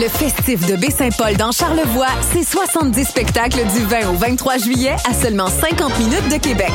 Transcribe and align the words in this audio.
Le 0.00 0.08
festif 0.08 0.64
de 0.66 0.76
Baie-Saint-Paul 0.76 1.36
dans 1.36 1.52
Charlevoix, 1.52 2.06
c'est 2.32 2.42
70 2.42 3.04
spectacles 3.04 3.60
du 3.76 3.84
20 3.84 4.08
au 4.08 4.14
23 4.14 4.56
juillet 4.56 4.96
à 5.06 5.12
seulement 5.12 5.48
50 5.48 5.98
minutes 5.98 6.28
de 6.30 6.38
Québec. 6.38 6.72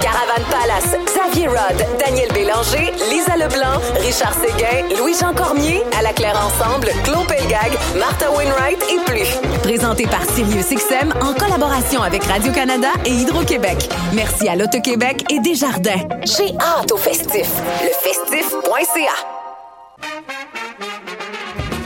Caravane 0.00 0.44
Palace, 0.48 0.96
Xavier 1.04 1.48
Rod, 1.48 1.84
Daniel 1.98 2.30
Bélanger, 2.32 2.92
Lisa 3.10 3.36
Leblanc, 3.36 3.80
Richard 4.00 4.34
Séguin, 4.34 4.96
Louis-Jean 4.96 5.34
Cormier, 5.34 5.82
à 5.98 6.02
la 6.02 6.12
Claire 6.12 6.40
Ensemble, 6.46 6.90
Claude 7.02 7.26
Pelgag, 7.26 7.72
Martha 7.98 8.30
Wainwright 8.30 8.80
et 8.88 9.04
plus. 9.10 9.58
Présenté 9.64 10.06
par 10.06 10.22
SiriusXM 10.32 11.12
en 11.20 11.34
collaboration 11.34 12.02
avec 12.02 12.22
Radio-Canada 12.22 12.90
et 13.04 13.10
Hydro-Québec. 13.10 13.88
Merci 14.12 14.48
à 14.48 14.54
l'Auto-Québec 14.54 15.24
et 15.28 15.40
Desjardins. 15.40 16.06
J'ai 16.22 16.54
hâte 16.60 16.92
au 16.92 16.96
festif. 16.96 17.50
Lefestif.ca 17.82 19.37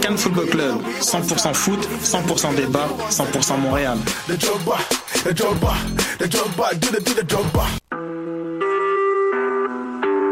Cannes 0.00 0.16
Football 0.16 0.46
Club, 0.46 0.76
100% 1.00 1.54
foot, 1.54 1.88
100% 2.02 2.54
débat, 2.54 2.88
100% 3.10 3.60
Montréal. 3.60 3.98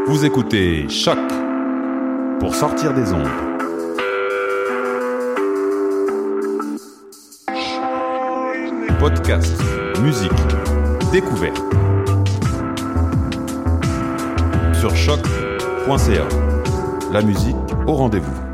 Vous 0.06 0.24
écoutez 0.24 0.88
Choc 0.88 1.18
pour 2.40 2.54
sortir 2.54 2.94
des 2.94 3.12
ondes. 3.12 3.28
Podcast, 8.98 9.56
musique, 10.02 10.30
découverte. 11.12 11.62
Sur 14.78 14.94
choc.ca. 14.96 16.28
La 17.12 17.22
musique 17.22 17.56
au 17.86 17.94
rendez-vous. 17.94 18.49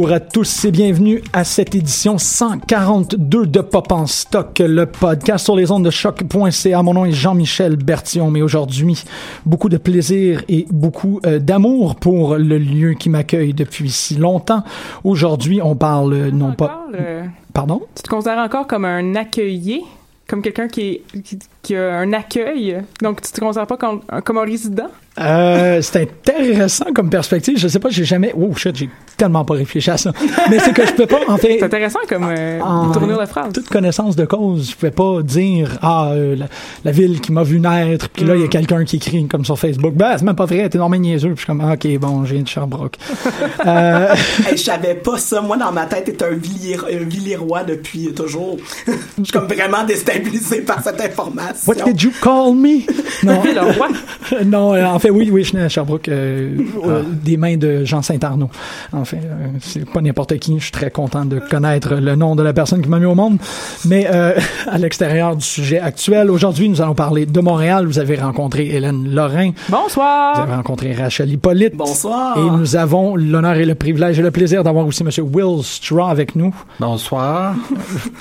Bonjour 0.00 0.16
à 0.16 0.20
tous 0.20 0.64
et 0.64 0.70
bienvenue 0.70 1.22
à 1.34 1.44
cette 1.44 1.74
édition 1.74 2.16
142 2.16 3.46
de 3.46 3.60
Pop 3.60 3.92
en 3.92 4.06
stock, 4.06 4.58
le 4.58 4.86
podcast 4.86 5.44
sur 5.44 5.54
les 5.56 5.70
ondes 5.70 5.84
de 5.84 5.90
choc.ca. 5.90 6.82
Mon 6.82 6.94
nom 6.94 7.04
est 7.04 7.12
Jean-Michel 7.12 7.76
Bertillon, 7.76 8.30
mais 8.30 8.40
aujourd'hui, 8.40 9.04
beaucoup 9.44 9.68
de 9.68 9.76
plaisir 9.76 10.42
et 10.48 10.64
beaucoup 10.70 11.20
euh, 11.26 11.38
d'amour 11.38 11.96
pour 11.96 12.36
le 12.36 12.56
lieu 12.56 12.94
qui 12.94 13.10
m'accueille 13.10 13.52
depuis 13.52 13.90
si 13.90 14.14
longtemps. 14.14 14.64
Aujourd'hui, 15.04 15.60
on 15.62 15.76
parle 15.76 16.28
non 16.28 16.54
pas... 16.54 16.86
Euh, 16.98 17.26
Pardon? 17.52 17.82
tu 17.94 18.02
te 18.02 18.08
considères 18.08 18.38
encore 18.38 18.66
comme 18.66 18.86
un 18.86 19.16
accueillier, 19.16 19.82
comme 20.26 20.40
quelqu'un 20.40 20.68
qui, 20.68 21.02
qui, 21.22 21.38
qui 21.62 21.76
a 21.76 21.94
un 21.98 22.12
accueil, 22.12 22.78
donc 23.02 23.20
tu 23.22 23.32
te 23.32 23.40
considères 23.40 23.66
pas 23.66 23.76
comme, 23.76 24.00
comme 24.24 24.38
un 24.38 24.44
résident? 24.44 24.88
Euh, 25.18 25.82
c'est 25.82 26.02
intéressant 26.02 26.86
comme 26.94 27.10
perspective. 27.10 27.58
Je 27.58 27.68
sais 27.68 27.78
pas, 27.80 27.90
j'ai 27.90 28.04
jamais... 28.04 28.32
Oh 28.34 28.54
shit, 28.56 28.74
j'ai 28.76 28.88
tellement 29.18 29.44
pas 29.44 29.54
réfléchi 29.54 29.90
à 29.90 29.98
ça. 29.98 30.12
Mais 30.48 30.58
c'est 30.60 30.72
que 30.72 30.86
je 30.86 30.92
peux 30.92 31.06
pas, 31.06 31.18
en 31.28 31.36
fait... 31.36 31.56
C'est 31.58 31.64
intéressant 31.64 31.98
comme 32.08 32.28
euh, 32.30 32.60
En 32.60 32.90
tournure 32.92 33.20
de 33.20 33.26
phrase. 33.26 33.52
toute 33.52 33.68
connaissance 33.68 34.16
de 34.16 34.24
cause, 34.24 34.70
je 34.70 34.76
pouvais 34.76 34.92
pas 34.92 35.20
dire 35.22 35.76
ah 35.82 36.12
euh, 36.12 36.36
la, 36.36 36.46
la 36.84 36.90
ville 36.92 37.20
qui 37.20 37.32
m'a 37.32 37.42
vu 37.42 37.60
naître, 37.60 38.08
puis 38.08 38.24
là 38.24 38.34
il 38.36 38.40
y 38.40 38.44
a 38.44 38.46
Mm. 38.46 38.50
quelqu'un 38.50 38.84
qui 38.84 38.96
écrit 38.96 39.26
comme 39.28 39.44
sur 39.44 39.58
Facebook, 39.58 39.94
ben 39.94 40.16
c'est 40.16 40.24
même 40.24 40.36
pas 40.36 40.46
vrai, 40.46 40.68
t'es 40.70 40.78
normalement 40.78 41.02
niaiseux, 41.02 41.28
puis 41.34 41.36
je 41.36 41.40
suis 41.40 41.46
comme 41.46 41.60
Ah, 41.60 41.74
ok 41.74 41.98
bon, 41.98 42.24
je 42.24 42.34
viens 42.34 42.42
de 42.42 42.48
Sherbrooke. 42.48 42.96
euh, 43.66 44.14
Hey, 44.46 44.56
je 44.56 44.62
savais 44.62 44.94
pas 44.94 45.18
ça. 45.18 45.40
Moi, 45.42 45.56
dans 45.56 45.72
ma 45.72 45.84
tête, 45.86 46.04
t'es 46.16 46.24
un, 46.24 46.30
villier, 46.30 46.76
un 46.78 47.64
depuis 47.64 48.12
toujours. 48.14 48.56
je 48.86 49.24
suis 49.24 49.32
comme 49.32 49.46
vraiment 49.46 49.84
déstabilisé 49.84 50.62
par 50.62 50.82
cette 50.82 51.00
information. 51.00 51.49
What 51.66 51.84
did 51.84 52.02
you 52.02 52.10
call 52.22 52.54
me? 52.54 52.80
Non, 53.22 53.42
Le 53.44 53.76
roi. 53.76 53.88
non, 54.46 54.72
euh, 54.74 54.84
en 54.86 54.98
fait 54.98 55.10
oui, 55.10 55.28
oui, 55.30 55.42
je 55.42 55.48
suis 55.48 55.58
né 55.58 55.64
à 55.64 55.68
Sherbrooke, 55.68 56.08
euh, 56.08 56.56
euh, 56.86 57.02
des 57.22 57.36
mains 57.36 57.58
de 57.58 57.84
Jean 57.84 58.00
Saint-Arnaud. 58.00 58.48
En 58.92 59.04
fait, 59.04 59.18
euh, 59.18 59.48
c'est 59.60 59.84
pas 59.84 60.00
n'importe 60.00 60.38
qui. 60.38 60.58
Je 60.58 60.62
suis 60.64 60.72
très 60.72 60.90
content 60.90 61.26
de 61.26 61.38
connaître 61.38 61.96
le 61.96 62.14
nom 62.16 62.34
de 62.34 62.42
la 62.42 62.54
personne 62.54 62.80
qui 62.80 62.88
m'a 62.88 62.98
mis 62.98 63.04
au 63.04 63.14
monde. 63.14 63.36
Mais 63.84 64.06
euh, 64.10 64.32
à 64.66 64.78
l'extérieur 64.78 65.36
du 65.36 65.44
sujet 65.44 65.80
actuel, 65.80 66.30
aujourd'hui, 66.30 66.68
nous 66.70 66.80
allons 66.80 66.94
parler 66.94 67.26
de 67.26 67.40
Montréal. 67.40 67.86
Vous 67.86 67.98
avez 67.98 68.16
rencontré 68.16 68.68
Hélène 68.68 69.12
Lorrain. 69.14 69.50
Vous 69.68 69.76
Bonsoir. 69.76 70.38
avez 70.40 70.54
rencontré 70.54 70.94
Rachel 70.94 71.30
Hippolyte. 71.30 71.76
Bonsoir. 71.76 72.38
Et 72.38 72.50
nous 72.58 72.76
avons 72.76 73.16
l'honneur 73.16 73.56
et 73.56 73.66
le 73.66 73.74
privilège 73.74 74.18
et 74.18 74.22
le 74.22 74.30
plaisir 74.30 74.64
d'avoir 74.64 74.86
aussi 74.86 75.02
M. 75.02 75.10
Will 75.30 75.62
Straw 75.62 76.08
avec 76.08 76.36
nous. 76.36 76.54
Bonsoir. 76.78 77.54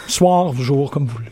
Soir, 0.08 0.54
jour, 0.56 0.92
comme 0.92 1.06
vous 1.06 1.16
voulez. 1.16 1.30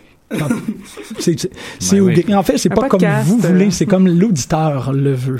Ben 1.97 2.01
oui. 2.01 2.15
En 2.35 2.43
fait, 2.43 2.57
c'est 2.57 2.69
pas 2.69 2.87
podcast, 2.89 3.27
comme 3.29 3.37
vous 3.39 3.47
voulez, 3.47 3.67
euh. 3.67 3.71
c'est 3.71 3.85
comme 3.85 4.07
l'auditeur 4.07 4.91
le 4.91 5.13
veut. 5.13 5.39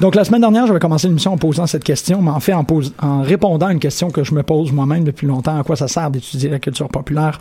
Donc, 0.00 0.14
la 0.14 0.24
semaine 0.24 0.42
dernière, 0.42 0.66
j'avais 0.66 0.78
commencé 0.80 1.08
l'émission 1.08 1.32
en 1.32 1.38
posant 1.38 1.66
cette 1.66 1.84
question, 1.84 2.20
mais 2.20 2.30
en 2.30 2.40
fait, 2.40 2.52
en, 2.52 2.64
pose- 2.64 2.92
en 3.00 3.22
répondant 3.22 3.66
à 3.66 3.72
une 3.72 3.78
question 3.80 4.10
que 4.10 4.22
je 4.22 4.34
me 4.34 4.42
pose 4.42 4.70
moi-même 4.72 5.04
depuis 5.04 5.26
longtemps, 5.26 5.58
à 5.58 5.62
quoi 5.64 5.76
ça 5.76 5.88
sert 5.88 6.10
d'étudier 6.10 6.50
la 6.50 6.58
culture 6.58 6.88
populaire. 6.88 7.38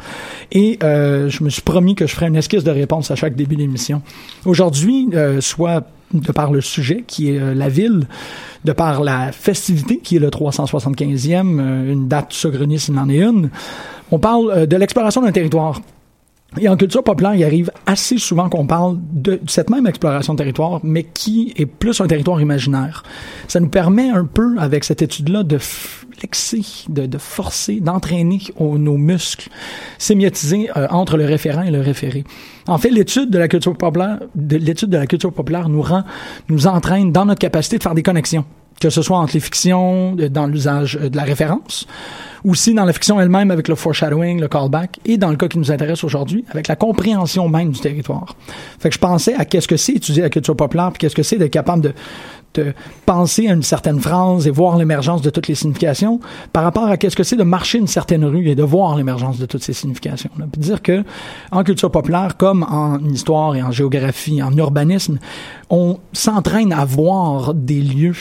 Et 0.54 0.80
euh, 0.84 1.30
je 1.30 1.44
me 1.44 1.50
suis 1.50 1.62
promis 1.62 1.96
que 1.96 2.08
je 2.08 2.14
ferais 2.16 2.28
une 2.28 2.38
esquisse 2.38 2.64
de 2.64 2.72
réponse 2.72 3.12
à 3.12 3.16
chaque 3.16 3.36
début 3.36 3.58
d'émission. 3.58 4.02
Aujourd'hui, 4.46 5.10
euh, 5.14 5.42
soit 5.42 5.84
de 6.14 6.32
par 6.32 6.52
le 6.52 6.62
sujet, 6.62 7.04
qui 7.08 7.32
est 7.36 7.40
euh, 7.40 7.54
la 7.54 7.70
ville, 7.70 8.06
de 8.66 8.72
par 8.72 9.02
la 9.04 9.32
festivité, 9.32 9.98
qui 9.98 10.18
est 10.18 10.20
le 10.20 10.30
375e, 10.30 11.60
euh, 11.60 11.92
une 11.94 12.08
date 12.08 12.34
saugrenue 12.34 12.78
s'il 12.80 12.98
en 12.98 13.10
est 13.10 13.22
une, 13.22 13.50
on 14.12 14.20
parle 14.20 14.52
euh, 14.52 14.66
de 14.66 14.76
l'exploration 14.78 15.22
d'un 15.22 15.32
territoire. 15.32 15.82
Et 16.60 16.68
en 16.68 16.76
culture 16.76 17.02
populaire, 17.02 17.34
il 17.34 17.44
arrive 17.46 17.72
assez 17.86 18.18
souvent 18.18 18.50
qu'on 18.50 18.68
parle 18.68 18.98
de 19.14 19.40
cette 19.48 19.70
même 19.70 19.88
exploration 19.88 20.34
de 20.34 20.38
territoire, 20.38 20.82
mais 20.84 21.04
qui 21.04 21.54
est 21.56 21.66
plus 21.66 22.02
un 22.02 22.08
territoire 22.08 22.42
imaginaire. 22.42 23.04
Ça 23.48 23.62
nous 23.62 23.70
permet 23.70 24.10
un 24.10 24.26
peu, 24.26 24.58
avec 24.60 24.84
cette 24.84 25.02
étude-là, 25.02 25.44
de 25.44 25.58
flexer, 25.58 26.62
de, 26.90 27.18
forcer, 27.18 27.80
d'entraîner 27.80 28.40
nos 28.60 28.98
muscles, 28.98 29.50
sémiotiser 29.98 30.70
euh, 30.76 30.88
entre 30.90 31.16
le 31.16 31.24
référent 31.24 31.62
et 31.62 31.72
le 31.72 31.80
référé. 31.80 32.26
En 32.68 32.78
fait, 32.78 32.90
l'étude 32.90 33.30
de 33.30 33.38
la 33.38 33.48
culture 33.48 33.78
populaire, 33.78 34.20
de 34.36 34.58
l'étude 34.58 34.90
de 34.90 34.98
la 34.98 35.08
culture 35.08 35.32
populaire 35.32 35.70
nous 35.70 35.82
rend, 35.82 36.04
nous 36.50 36.68
entraîne 36.68 37.14
dans 37.14 37.26
notre 37.26 37.40
capacité 37.40 37.78
de 37.78 37.84
faire 37.84 37.96
des 37.96 38.04
connexions, 38.04 38.44
que 38.82 38.90
ce 38.90 39.02
soit 39.02 39.18
entre 39.18 39.34
les 39.36 39.40
fictions, 39.40 40.16
euh, 40.20 40.28
dans 40.28 40.48
l'usage 40.48 40.98
euh, 41.02 41.10
de 41.10 41.16
la 41.16 41.24
référence, 41.24 41.88
aussi 42.44 42.74
dans 42.74 42.84
la 42.84 42.92
fiction 42.92 43.22
elle-même 43.22 43.52
avec 43.52 43.68
le 43.68 43.76
foreshadowing, 43.76 44.42
le 44.42 44.48
callback, 44.48 45.00
et 45.06 45.18
dans 45.18 45.30
le 45.30 45.38
cas 45.38 45.48
qui 45.48 45.60
nous 45.60 45.72
intéresse 45.72 46.04
aujourd'hui, 46.04 46.44
avec 46.50 46.68
la 46.68 46.76
compréhension 46.76 47.48
même 47.48 47.72
du 47.72 47.80
territoire. 47.80 48.36
Fait 48.80 48.90
que 48.90 48.96
je 48.96 49.00
pensais 49.00 49.36
à 49.36 49.46
qu'est-ce 49.46 49.68
que 49.68 49.78
c'est 49.78 49.94
étudier 49.94 50.24
la 50.24 50.30
culture 50.30 50.56
populaire, 50.56 50.92
puis 50.92 51.00
qu'est-ce 51.00 51.16
que 51.16 51.24
c'est 51.24 51.38
d'être 51.38 51.52
capable 51.52 51.84
de, 51.84 51.94
de 52.56 52.74
penser 53.06 53.48
à 53.48 53.54
une 53.54 53.64
certaine 53.64 54.00
phrase 54.00 54.48
et 54.48 54.52
voir 54.52 54.78
l'émergence 54.78 55.22
de 55.22 55.30
toutes 55.30 55.48
les 55.48 55.56
significations 55.56 56.20
par 56.52 56.64
rapport 56.64 56.86
à 56.86 56.98
qu'est-ce 56.98 57.16
que 57.16 57.24
c'est 57.24 57.36
de 57.36 57.44
marcher 57.44 57.78
une 57.78 57.88
certaine 57.88 58.26
rue 58.26 58.50
et 58.50 58.56
de 58.56 58.64
voir 58.64 58.98
l'émergence 58.98 59.38
de 59.38 59.46
toutes 59.46 59.64
ces 59.64 59.74
significations. 59.74 60.32
Puis 60.52 60.62
dire 60.62 60.82
que 60.82 61.04
en 61.52 61.64
culture 61.64 61.92
populaire, 61.92 62.38
comme 62.38 62.64
en 62.64 63.00
histoire 63.06 63.56
et 63.56 63.62
en 63.62 63.72
géographie, 63.72 64.42
en 64.42 64.52
urbanisme, 64.58 65.20
on 65.70 66.00
s'entraîne 66.14 66.74
à 66.74 66.84
voir 66.84 67.54
des 67.54 67.82
lieux 67.82 68.16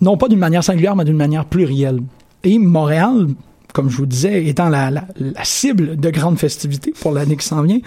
non 0.00 0.16
pas 0.16 0.28
d'une 0.28 0.38
manière 0.38 0.64
singulière, 0.64 0.96
mais 0.96 1.04
d'une 1.04 1.16
manière 1.16 1.44
plurielle. 1.44 2.00
Et 2.42 2.58
Montréal, 2.58 3.28
comme 3.72 3.90
je 3.90 3.96
vous 3.96 4.06
disais, 4.06 4.46
étant 4.46 4.68
la, 4.68 4.90
la, 4.90 5.44
cible 5.44 5.96
de 5.96 6.10
grandes 6.10 6.38
festivités 6.38 6.92
pour 7.00 7.12
l'année 7.12 7.36
qui 7.36 7.46
s'en 7.46 7.62
vient, 7.62 7.80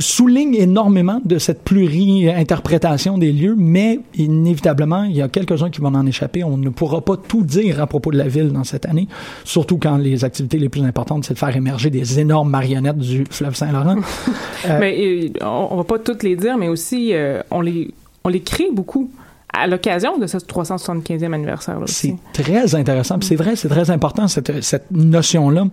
souligne 0.00 0.54
énormément 0.54 1.20
de 1.24 1.38
cette 1.38 1.62
pluri-interprétation 1.62 3.18
des 3.18 3.32
lieux, 3.32 3.54
mais 3.56 4.00
inévitablement, 4.16 5.04
il 5.04 5.16
y 5.16 5.22
a 5.22 5.28
quelques-uns 5.28 5.70
qui 5.70 5.80
vont 5.80 5.94
en 5.94 6.06
échapper. 6.06 6.42
On 6.42 6.56
ne 6.56 6.70
pourra 6.70 7.02
pas 7.02 7.16
tout 7.16 7.42
dire 7.42 7.80
à 7.80 7.86
propos 7.86 8.10
de 8.10 8.16
la 8.16 8.26
ville 8.26 8.50
dans 8.50 8.64
cette 8.64 8.86
année, 8.86 9.08
surtout 9.44 9.78
quand 9.78 9.96
les 9.98 10.24
activités 10.24 10.58
les 10.58 10.68
plus 10.68 10.82
importantes, 10.82 11.24
c'est 11.24 11.34
de 11.34 11.38
faire 11.38 11.54
émerger 11.54 11.90
des 11.90 12.18
énormes 12.18 12.50
marionnettes 12.50 12.98
du 12.98 13.24
fleuve 13.30 13.54
Saint-Laurent. 13.54 13.96
mais 14.80 15.30
euh, 15.42 15.46
on, 15.46 15.76
va 15.76 15.84
pas 15.84 15.98
toutes 15.98 16.22
les 16.22 16.36
dire, 16.36 16.56
mais 16.56 16.68
aussi 16.68 17.10
euh, 17.12 17.42
on 17.50 17.60
les 17.60 17.92
on 18.24 18.28
les 18.28 18.40
crée 18.40 18.68
beaucoup 18.72 19.10
à 19.52 19.66
l'occasion 19.66 20.18
de 20.18 20.26
ce 20.26 20.38
375e 20.38 21.32
anniversaire. 21.32 21.78
C'est 21.86 22.16
très 22.32 22.74
intéressant. 22.74 23.18
C'est 23.20 23.36
vrai, 23.36 23.56
c'est 23.56 23.68
très 23.68 23.90
important, 23.90 24.28
cette, 24.28 24.90
notion-là. 24.90 25.66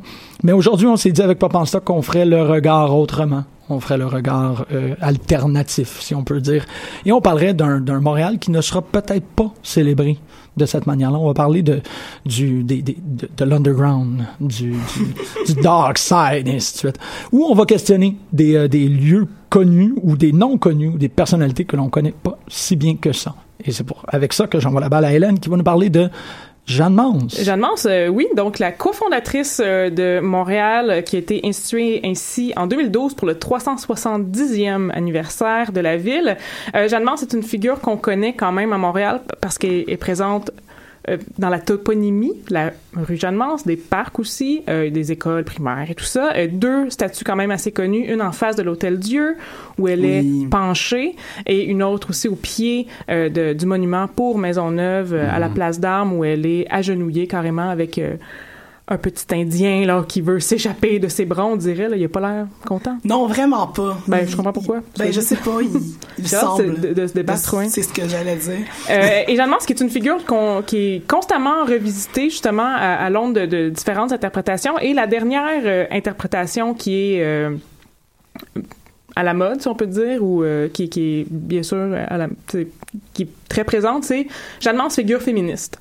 Mais 0.44 0.52
aujourd'hui, 0.52 0.88
on 0.88 0.98
s'est 0.98 1.12
dit 1.12 1.22
avec 1.22 1.40
Pop 1.40 1.56
en 1.56 1.64
qu'on 1.86 2.02
ferait 2.02 2.26
le 2.26 2.42
regard 2.42 2.98
autrement. 2.98 3.44
On 3.70 3.80
ferait 3.80 3.98
le 3.98 4.06
regard 4.06 4.66
euh, 4.72 4.96
alternatif, 5.02 6.00
si 6.00 6.16
on 6.16 6.24
peut 6.24 6.40
dire. 6.40 6.66
Et 7.06 7.12
on 7.12 7.22
parlerait 7.22 7.54
d'un 7.54 8.00
Montréal 8.00 8.40
qui 8.40 8.52
ne 8.52 8.62
sera 8.62 8.82
peut-être 8.82 9.26
pas 9.26 9.52
célébré 9.62 10.20
de 10.56 10.66
cette 10.66 10.88
manière-là. 10.88 11.18
On 11.18 11.28
va 11.28 11.34
parler 11.34 11.62
de 11.62 11.82
du 12.26 12.64
de, 12.64 12.94
de 13.38 13.46
l'underground, 13.46 14.26
du, 14.40 14.72
du, 14.72 15.54
du, 15.54 15.62
dark 15.62 15.98
side, 15.98 16.48
et 16.48 16.56
ainsi 16.56 16.74
de 16.74 16.78
suite. 16.80 17.00
Où 17.32 17.46
on 17.46 17.54
va 17.54 17.66
questionner 17.66 18.18
des, 18.34 18.56
euh, 18.56 18.68
des 18.68 18.88
lieux 18.88 19.28
connus 19.50 19.94
ou 20.02 20.18
des 20.18 20.32
non 20.32 20.58
connus, 20.58 20.98
des 20.98 21.10
personnalités 21.10 21.66
que 21.66 21.76
l'on 21.76 21.90
connaît 21.90 22.14
pas 22.14 22.38
si 22.48 22.76
bien 22.76 22.96
que 22.96 23.12
ça. 23.12 23.36
Et 23.64 23.72
c'est 23.72 23.86
avec 24.08 24.34
ça 24.34 24.48
que 24.48 24.60
j'envoie 24.60 24.82
la 24.82 24.90
balle 24.90 25.06
à 25.06 25.14
Hélène 25.14 25.40
qui 25.40 25.50
va 25.50 25.58
nous 25.58 25.64
parler 25.64 25.90
de 25.90 26.10
Jeanne 26.68 26.96
Mance. 26.96 27.42
Jeanne 27.42 27.62
Mance, 27.62 27.88
euh, 27.90 28.10
oui, 28.10 28.28
donc 28.36 28.60
la 28.60 28.74
cofondatrice 28.74 29.62
euh, 29.64 29.90
de 29.90 30.20
Montréal, 30.20 30.90
euh, 30.90 31.02
qui 31.02 31.16
a 31.16 31.20
été 31.20 31.40
instituée 31.46 32.02
ainsi 32.04 32.52
en 32.58 32.68
2012 32.68 33.14
pour 33.14 33.26
le 33.26 33.36
370e 33.36 34.92
anniversaire 34.92 35.72
de 35.72 35.80
la 35.80 35.96
ville. 35.96 36.36
Euh, 36.76 36.90
Jeanne 36.90 37.06
Mance 37.06 37.24
est 37.24 37.32
une 37.32 37.42
figure 37.44 37.80
qu'on 37.80 37.96
connaît 37.96 38.34
quand 38.34 38.52
même 38.52 38.74
à 38.74 38.78
Montréal 38.78 39.22
parce 39.40 39.58
qu'elle 39.58 39.90
est 39.90 39.98
présente 39.98 40.52
dans 41.38 41.50
la 41.50 41.60
toponymie, 41.60 42.34
la 42.50 42.74
rue 42.94 43.16
Jeanne-Mance, 43.16 43.66
des 43.66 43.78
parcs 43.78 44.20
aussi, 44.20 44.64
euh, 44.70 44.90
des 44.90 45.12
écoles 45.12 45.44
primaires 45.44 45.90
et 45.90 45.96
tout 45.96 46.04
ça. 46.04 46.34
Euh, 46.36 46.48
deux 46.52 46.90
statues 46.90 47.24
quand 47.24 47.36
même 47.36 47.52
assez 47.52 47.72
connues, 47.72 48.12
une 48.12 48.22
en 48.22 48.32
face 48.32 48.56
de 48.56 48.64
l'Hôtel 48.64 49.00
Dieu, 49.00 49.38
où 49.78 49.88
elle 49.88 50.02
oui. 50.02 50.44
est 50.44 50.50
penchée, 50.50 51.16
et 51.46 51.64
une 51.64 51.84
autre 51.84 52.10
aussi 52.10 52.28
au 52.28 52.36
pied 52.36 52.88
euh, 53.10 53.30
de, 53.30 53.54
du 53.54 53.66
monument 53.66 54.08
pour 54.08 54.38
Maisonneuve, 54.38 55.14
mm 55.14 55.28
à 55.28 55.40
la 55.40 55.50
place 55.50 55.80
d'Armes, 55.80 56.14
où 56.14 56.24
elle 56.24 56.46
est 56.46 56.66
agenouillée 56.70 57.28
carrément 57.28 57.70
avec 57.70 58.00
un 58.90 58.98
petit 58.98 59.26
Indien 59.34 59.86
là 59.86 60.06
qui 60.08 60.22
veut 60.22 60.40
s'échapper 60.40 61.00
de 61.00 61.10
ses 61.10 61.26
bras, 61.26 61.46
on 61.46 61.58
dirait. 61.58 61.90
Là, 61.90 61.98
il 61.98 62.06
a 62.06 62.10
pas 62.10 62.22
l'air 62.22 62.48
content. 62.66 62.98
Non, 63.04 63.28
vraiment 63.28 63.68
pas. 63.68 63.98
Ben, 64.08 64.26
je 64.28 64.36
comprends 64.36 64.54
pourquoi. 64.54 64.82
Ben, 64.98 65.12
je 65.12 65.20
sais 65.20 65.36
pas. 65.36 65.60
Il, 65.62 65.82
il 66.18 66.28
semble 66.28 66.80
de, 66.80 66.94
de, 66.94 67.08
se 67.08 67.14
débattre. 67.14 67.64
C'est 67.70 67.82
ce 67.82 67.92
que 67.94 68.08
j'allais 68.08 68.38
dire. 68.38 68.66
euh, 68.90 69.24
et 69.28 69.36
Jeanne 69.36 69.54
qui 69.66 69.74
est 69.74 69.82
une 69.82 69.90
figure 69.90 70.18
qui 70.66 70.78
est 70.78 71.08
constamment 71.08 71.66
revisitée 71.66 72.30
justement 72.30 72.64
à, 72.76 72.94
à 72.94 73.10
l'onde 73.10 73.34
de, 73.34 73.46
de, 73.46 73.70
différentes 73.70 74.14
interprétations. 74.14 74.78
Et 74.80 74.94
la 74.94 75.08
dernière 75.08 75.62
euh, 75.66 75.86
interprétation 75.92 76.74
qui 76.74 76.96
est 77.16 77.24
euh, 77.24 77.56
à 79.18 79.24
la 79.24 79.34
mode, 79.34 79.62
si 79.62 79.68
on 79.68 79.76
peut 79.76 79.88
dire, 79.88 80.24
ou 80.24 80.44
euh, 80.44 80.70
qui, 80.70 80.90
qui, 80.90 81.22
est 81.22 81.26
bien 81.30 81.64
sûr 81.64 81.78
à 81.78 82.18
la, 82.18 82.28
qui 83.14 83.24
est 83.24 83.30
très 83.50 83.64
présente, 83.64 84.04
c'est 84.04 84.28
Jeanne 84.60 84.78
Mance, 84.78 84.96
figure 84.96 85.22
féministe. 85.22 85.80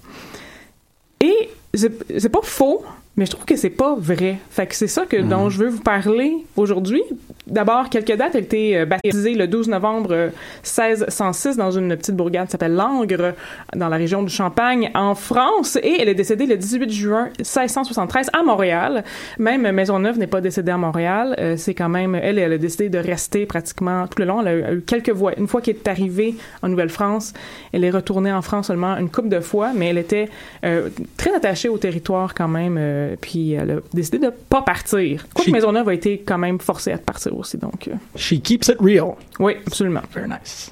Et 1.20 1.50
c'est 1.74 2.28
pas 2.28 2.40
faux, 2.42 2.84
mais 3.16 3.26
je 3.26 3.30
trouve 3.30 3.44
que 3.44 3.56
c'est 3.56 3.70
pas 3.70 3.94
vrai. 3.98 4.38
Fait 4.50 4.66
que 4.66 4.74
c'est 4.74 4.86
ça 4.86 5.06
que, 5.06 5.16
mmh. 5.16 5.28
dont 5.28 5.48
je 5.48 5.58
veux 5.58 5.68
vous 5.68 5.82
parler 5.82 6.34
aujourd'hui. 6.56 7.02
D'abord, 7.46 7.88
quelques 7.88 8.16
dates. 8.16 8.34
Elle 8.34 8.40
a 8.40 8.44
été 8.44 8.84
baptisée 8.84 9.34
le 9.34 9.46
12 9.46 9.68
novembre 9.68 10.30
1606 10.64 11.56
dans 11.56 11.70
une 11.70 11.96
petite 11.96 12.16
bourgade 12.16 12.46
qui 12.46 12.52
s'appelle 12.52 12.74
Langres, 12.74 13.34
dans 13.74 13.88
la 13.88 13.96
région 13.96 14.22
du 14.22 14.32
Champagne, 14.32 14.90
en 14.94 15.14
France. 15.14 15.78
Et 15.82 16.00
elle 16.00 16.08
est 16.08 16.14
décédée 16.14 16.46
le 16.46 16.56
18 16.56 16.90
juin 16.90 17.30
1673 17.38 18.30
à 18.32 18.42
Montréal. 18.42 19.04
Même 19.38 19.70
Maisonneuve 19.70 20.18
n'est 20.18 20.26
pas 20.26 20.40
décédée 20.40 20.72
à 20.72 20.76
Montréal. 20.76 21.36
Euh, 21.38 21.56
c'est 21.56 21.74
quand 21.74 21.88
même, 21.88 22.14
elle, 22.14 22.38
elle 22.38 22.52
a 22.52 22.58
décidé 22.58 22.88
de 22.88 22.98
rester 22.98 23.46
pratiquement 23.46 24.06
tout 24.06 24.18
le 24.18 24.24
long. 24.24 24.40
Elle 24.40 24.48
a, 24.48 24.52
elle 24.52 24.64
a 24.64 24.72
eu 24.74 24.80
quelques 24.82 25.10
voix. 25.10 25.32
Une 25.38 25.46
fois 25.46 25.60
qu'elle 25.60 25.76
est 25.76 25.88
arrivée 25.88 26.34
en 26.62 26.68
Nouvelle-France, 26.68 27.32
elle 27.72 27.84
est 27.84 27.90
retournée 27.90 28.32
en 28.32 28.42
France 28.42 28.66
seulement 28.66 28.96
une 28.96 29.10
couple 29.10 29.28
de 29.28 29.40
fois, 29.40 29.72
mais 29.74 29.88
elle 29.88 29.98
était 29.98 30.28
euh, 30.64 30.88
très 31.16 31.34
attachée 31.34 31.68
au 31.68 31.78
territoire 31.78 32.34
quand 32.34 32.48
même. 32.48 32.76
Euh, 32.78 33.05
puis 33.20 33.52
elle 33.52 33.70
a 33.70 33.76
décidé 33.92 34.18
de 34.18 34.30
pas 34.30 34.62
partir. 34.62 35.26
Quoique 35.34 35.50
Maisonneuve 35.50 35.88
a 35.88 35.94
été 35.94 36.18
quand 36.18 36.38
même 36.38 36.58
forcée 36.58 36.92
à 36.92 36.98
partir 36.98 37.36
aussi. 37.36 37.58
Donc, 37.58 37.88
euh... 37.88 37.94
She 38.16 38.40
keeps 38.42 38.68
it 38.68 38.78
real. 38.80 39.14
Oui, 39.38 39.54
absolument. 39.66 40.02
Very 40.12 40.28
nice. 40.28 40.70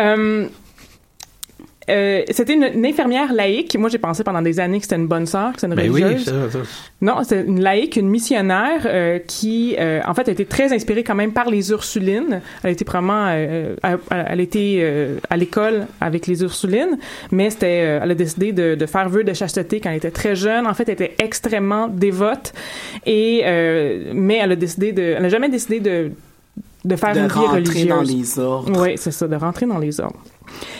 Euh, 0.00 0.48
euh, 1.88 2.22
c'était 2.30 2.54
une, 2.54 2.64
une, 2.74 2.86
infirmière 2.86 3.32
laïque. 3.32 3.76
Moi, 3.78 3.88
j'ai 3.88 3.98
pensé 3.98 4.24
pendant 4.24 4.42
des 4.42 4.58
années 4.58 4.78
que 4.78 4.84
c'était 4.84 4.96
une 4.96 5.06
bonne 5.06 5.26
sœur, 5.26 5.52
que 5.52 5.60
c'était 5.60 5.72
une 5.72 5.80
Mais 5.80 5.88
religieuse. 5.88 6.32
Oui, 6.32 6.50
ça, 6.50 6.50
ça. 6.50 6.58
Non, 7.00 7.22
c'est 7.22 7.42
une 7.42 7.60
laïque, 7.60 7.96
une 7.96 8.08
missionnaire 8.08 8.82
euh, 8.86 9.18
qui, 9.18 9.76
euh, 9.78 10.00
en 10.06 10.14
fait, 10.14 10.28
a 10.28 10.32
été 10.32 10.46
très 10.46 10.72
inspirée 10.72 11.04
quand 11.04 11.14
même 11.14 11.32
par 11.32 11.48
les 11.50 11.70
Ursulines. 11.70 12.40
Elle 12.62 12.68
a 12.68 12.72
été 12.72 12.84
probablement, 12.84 13.26
euh, 13.28 13.76
elle 14.10 14.40
était 14.40 14.78
euh, 14.80 15.18
à 15.30 15.36
l'école 15.36 15.86
avec 16.00 16.26
les 16.26 16.42
Ursulines, 16.42 16.98
mais 17.30 17.50
c'était, 17.50 17.82
euh, 17.84 18.00
elle 18.02 18.10
a 18.10 18.14
décidé 18.14 18.52
de, 18.52 18.74
de, 18.74 18.86
faire 18.86 19.08
vœu 19.08 19.24
de 19.24 19.32
chasteté 19.32 19.80
quand 19.80 19.90
elle 19.90 19.96
était 19.96 20.10
très 20.10 20.34
jeune. 20.34 20.66
En 20.66 20.74
fait, 20.74 20.88
elle 20.88 20.94
était 20.94 21.14
extrêmement 21.18 21.88
dévote 21.88 22.52
et, 23.04 23.42
mais 24.12 24.38
elle 24.42 24.52
a 24.52 24.56
décidé 24.56 24.92
de, 24.92 25.02
elle 25.02 25.22
n'a 25.22 25.28
jamais 25.28 25.48
décidé 25.48 25.80
de 25.80 26.10
de 26.86 26.94
faire 26.94 27.14
de 27.14 27.20
une 27.20 27.26
vie 27.26 27.32
religieuse. 27.32 27.88
dans 27.88 28.02
les 28.02 28.38
ordres. 28.38 28.80
Oui, 28.80 28.92
c'est 28.96 29.10
ça, 29.10 29.26
de 29.26 29.34
rentrer 29.34 29.66
dans 29.66 29.78
les 29.78 30.00
ordres. 30.00 30.20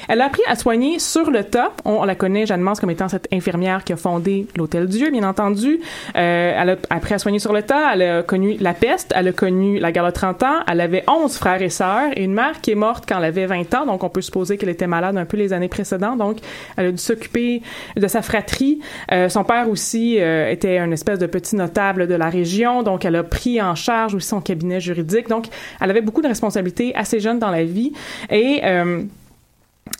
Elle 0.08 0.20
a 0.20 0.26
appris 0.26 0.42
à 0.46 0.56
soigner 0.56 0.98
sur 0.98 1.30
le 1.30 1.44
tas. 1.44 1.72
On, 1.84 2.04
la 2.04 2.14
connaît, 2.14 2.46
Jeanne 2.46 2.60
Mance, 2.60 2.80
comme 2.80 2.90
étant 2.90 3.08
cette 3.08 3.28
infirmière 3.32 3.84
qui 3.84 3.92
a 3.92 3.96
fondé 3.96 4.46
l'Hôtel 4.56 4.86
Dieu, 4.86 5.10
bien 5.10 5.24
entendu. 5.24 5.80
Euh, 6.16 6.52
elle 6.56 6.70
a 6.70 6.76
appris 6.90 7.14
à 7.14 7.18
soigner 7.18 7.38
sur 7.38 7.52
le 7.52 7.62
tas. 7.62 7.94
Elle 7.94 8.02
a 8.02 8.22
connu 8.22 8.56
la 8.60 8.74
peste. 8.74 9.12
Elle 9.14 9.28
a 9.28 9.32
connu 9.32 9.78
la 9.78 9.92
guerre 9.92 10.06
de 10.06 10.10
30 10.10 10.42
ans. 10.42 10.56
Elle 10.70 10.80
avait 10.80 11.04
11 11.08 11.36
frères 11.36 11.62
et 11.62 11.70
sœurs 11.70 12.10
et 12.14 12.22
une 12.22 12.34
mère 12.34 12.60
qui 12.60 12.70
est 12.70 12.76
morte 12.76 13.04
quand 13.08 13.18
elle 13.18 13.24
avait 13.24 13.46
20 13.46 13.74
ans. 13.74 13.86
Donc, 13.86 14.04
on 14.04 14.08
peut 14.08 14.22
supposer 14.22 14.56
qu'elle 14.56 14.68
était 14.68 14.86
malade 14.86 15.16
un 15.16 15.24
peu 15.24 15.36
les 15.36 15.52
années 15.52 15.68
précédentes. 15.68 16.18
Donc, 16.18 16.38
elle 16.76 16.86
a 16.86 16.92
dû 16.92 16.98
s'occuper 16.98 17.62
de 17.96 18.06
sa 18.06 18.22
fratrie. 18.22 18.80
Euh, 19.12 19.28
son 19.28 19.44
père 19.44 19.68
aussi 19.68 20.16
euh, 20.18 20.50
était 20.50 20.78
un 20.78 20.90
espèce 20.90 21.18
de 21.18 21.26
petit 21.26 21.56
notable 21.56 22.06
de 22.06 22.14
la 22.14 22.28
région. 22.28 22.82
Donc, 22.82 23.04
elle 23.04 23.16
a 23.16 23.22
pris 23.22 23.60
en 23.60 23.74
charge 23.74 24.14
aussi 24.14 24.28
son 24.28 24.40
cabinet 24.40 24.80
juridique. 24.80 25.28
Donc, 25.28 25.46
elle 25.80 25.90
avait 25.90 26.00
beaucoup 26.00 26.22
de 26.22 26.28
responsabilités 26.28 26.94
assez 26.94 27.20
jeune 27.20 27.38
dans 27.38 27.50
la 27.50 27.64
vie. 27.64 27.92
Et... 28.30 28.60
Euh, 28.64 29.02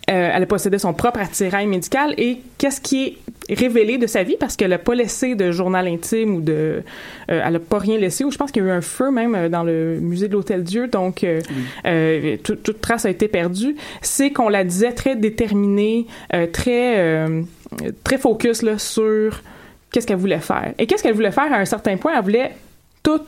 euh, 0.09 0.31
elle 0.33 0.47
possédait 0.47 0.79
son 0.79 0.93
propre 0.93 1.19
attirail 1.19 1.67
médical 1.67 2.13
et 2.17 2.39
qu'est-ce 2.57 2.79
qui 2.79 3.17
est 3.49 3.53
révélé 3.53 3.97
de 3.97 4.07
sa 4.07 4.23
vie? 4.23 4.37
Parce 4.39 4.55
qu'elle 4.55 4.69
n'a 4.69 4.77
pas 4.77 4.95
laissé 4.95 5.35
de 5.35 5.51
journal 5.51 5.85
intime 5.85 6.35
ou 6.35 6.41
de 6.41 6.83
euh, 7.29 7.41
elle 7.45 7.53
n'a 7.53 7.59
pas 7.59 7.79
rien 7.79 7.97
laissé 7.97 8.23
ou 8.23 8.31
je 8.31 8.37
pense 8.37 8.51
qu'il 8.53 8.63
y 8.63 8.65
a 8.65 8.69
eu 8.69 8.71
un 8.71 8.81
feu 8.81 9.11
même 9.11 9.49
dans 9.49 9.63
le 9.63 9.99
musée 9.99 10.29
de 10.29 10.33
l'Hôtel 10.33 10.63
Dieu. 10.63 10.87
Donc 10.87 11.25
euh, 11.25 11.41
oui. 11.85 12.37
toute, 12.39 12.63
toute 12.63 12.79
trace 12.79 13.05
a 13.05 13.09
été 13.09 13.27
perdue. 13.27 13.75
C'est 14.01 14.31
qu'on 14.31 14.47
la 14.47 14.63
disait 14.63 14.93
très 14.93 15.17
déterminée 15.17 16.07
très 16.53 17.27
très 18.05 18.17
focus 18.17 18.61
là 18.61 18.77
sur 18.77 19.41
qu'est-ce 19.91 20.07
qu'elle 20.07 20.17
voulait 20.17 20.39
faire. 20.39 20.73
Et 20.77 20.87
qu'est-ce 20.87 21.03
qu'elle 21.03 21.15
voulait 21.15 21.31
faire 21.31 21.51
à 21.51 21.57
un 21.57 21.65
certain 21.65 21.97
point? 21.97 22.13
Elle 22.15 22.23
voulait 22.23 22.51
tout 23.03 23.19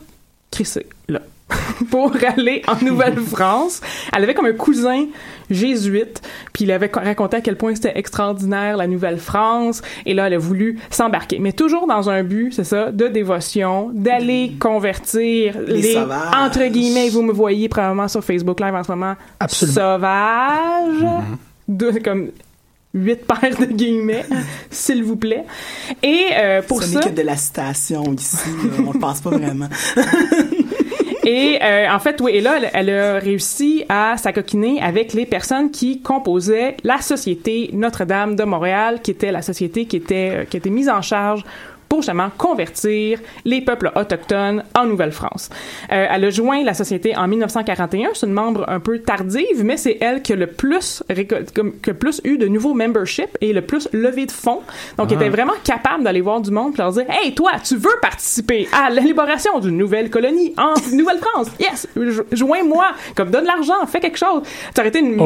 crisser 0.50 0.86
là 1.08 1.20
pour 1.90 2.12
aller 2.26 2.62
en 2.68 2.82
Nouvelle-France. 2.84 3.80
Elle 4.16 4.24
avait 4.24 4.34
comme 4.34 4.46
un 4.46 4.52
cousin 4.52 5.06
jésuite, 5.50 6.22
puis 6.52 6.64
il 6.64 6.72
avait 6.72 6.90
raconté 6.92 7.36
à 7.38 7.40
quel 7.40 7.56
point 7.56 7.74
c'était 7.74 7.98
extraordinaire 7.98 8.76
la 8.76 8.86
Nouvelle-France, 8.86 9.82
et 10.06 10.14
là, 10.14 10.26
elle 10.26 10.34
a 10.34 10.38
voulu 10.38 10.78
s'embarquer. 10.90 11.38
Mais 11.38 11.52
toujours 11.52 11.86
dans 11.86 12.08
un 12.10 12.22
but, 12.22 12.52
c'est 12.52 12.64
ça, 12.64 12.90
de 12.92 13.08
dévotion, 13.08 13.90
d'aller 13.92 14.52
convertir 14.58 15.56
les, 15.66 15.82
les 15.82 15.98
entre 15.98 16.64
guillemets, 16.66 17.08
vous 17.08 17.22
me 17.22 17.32
voyez 17.32 17.68
probablement 17.68 18.08
sur 18.08 18.22
Facebook 18.24 18.60
Live 18.60 18.74
en 18.74 18.84
ce 18.84 18.92
moment, 18.92 19.14
Absolument. 19.40 19.74
sauvages, 19.74 21.02
mm 21.02 21.22
-hmm. 21.68 21.76
de, 21.76 21.98
comme 22.04 22.30
huit 22.94 23.24
paires 23.26 23.56
de 23.58 23.66
guillemets, 23.66 24.24
s'il 24.70 25.04
vous 25.04 25.16
plaît. 25.16 25.44
Et 26.02 26.26
euh, 26.38 26.62
pour 26.62 26.82
Ce 26.82 26.88
ça... 26.88 26.92
Ce 27.02 27.06
n'est 27.08 27.14
que 27.14 27.20
de 27.20 27.26
la 27.26 27.36
citation 27.36 28.02
ici, 28.14 28.36
on 28.78 28.94
ne 28.94 28.98
pense 28.98 29.20
pas 29.20 29.30
vraiment. 29.30 29.68
Et 31.24 31.58
euh, 31.62 31.90
en 31.90 31.98
fait, 31.98 32.20
oui, 32.20 32.32
et 32.32 32.40
là, 32.40 32.58
elle, 32.72 32.90
a 32.90 33.18
réussi 33.18 33.84
à 33.88 34.16
s'acoquiner 34.16 34.80
avec 34.80 35.12
les 35.12 35.26
personnes 35.26 35.70
qui 35.70 36.00
composaient 36.00 36.76
la 36.82 36.98
Société 36.98 37.70
Notre-Dame 37.72 38.36
de 38.36 38.44
Montréal, 38.44 39.00
qui 39.02 39.10
était 39.10 39.32
la 39.32 39.42
société 39.42 39.84
qui 39.84 39.96
était, 39.96 40.46
qui 40.48 40.56
était 40.56 40.70
mise 40.70 40.88
en 40.88 41.02
charge 41.02 41.44
pour 41.90 42.02
justement 42.02 42.30
convertir 42.38 43.18
les 43.44 43.60
peuples 43.60 43.90
autochtones 43.96 44.62
en 44.78 44.86
Nouvelle-France. 44.86 45.50
Euh, 45.92 46.06
elle 46.08 46.24
a 46.24 46.30
joint 46.30 46.62
la 46.62 46.72
société 46.72 47.16
en 47.16 47.26
1941. 47.26 48.10
C'est 48.14 48.26
une 48.26 48.32
membre 48.32 48.64
un 48.68 48.78
peu 48.78 49.00
tardive, 49.00 49.64
mais 49.64 49.76
c'est 49.76 49.98
elle 50.00 50.22
qui 50.22 50.32
a 50.32 50.36
le 50.36 50.46
plus 50.46 51.02
qui 51.82 51.90
a 51.90 51.94
plus 51.94 52.20
eu 52.24 52.38
de 52.38 52.46
nouveaux 52.46 52.74
membership 52.74 53.36
et 53.40 53.52
le 53.52 53.60
plus 53.60 53.88
levé 53.92 54.26
de 54.26 54.30
fonds. 54.30 54.60
Donc, 54.96 55.10
elle 55.10 55.18
était 55.18 55.28
vraiment 55.28 55.54
capable 55.64 56.04
d'aller 56.04 56.20
voir 56.20 56.40
du 56.40 56.52
monde 56.52 56.74
et 56.74 56.78
leur 56.78 56.92
dire 56.92 57.06
Hey, 57.08 57.34
toi, 57.34 57.52
tu 57.62 57.76
veux 57.76 57.98
participer 58.00 58.68
à 58.72 58.88
la 58.88 59.00
libération 59.00 59.58
d'une 59.58 59.76
nouvelle 59.76 60.10
colonie 60.10 60.54
en 60.56 60.74
Nouvelle-France? 60.92 61.48
Yes, 61.58 61.88
joins-moi. 62.30 62.86
Comme 63.16 63.30
donne 63.30 63.46
l'argent, 63.46 63.84
fais 63.88 63.98
quelque 63.98 64.18
chose. 64.18 64.42
Ça 64.76 64.82
aurait 64.82 64.90
été 64.90 65.00
une, 65.00 65.18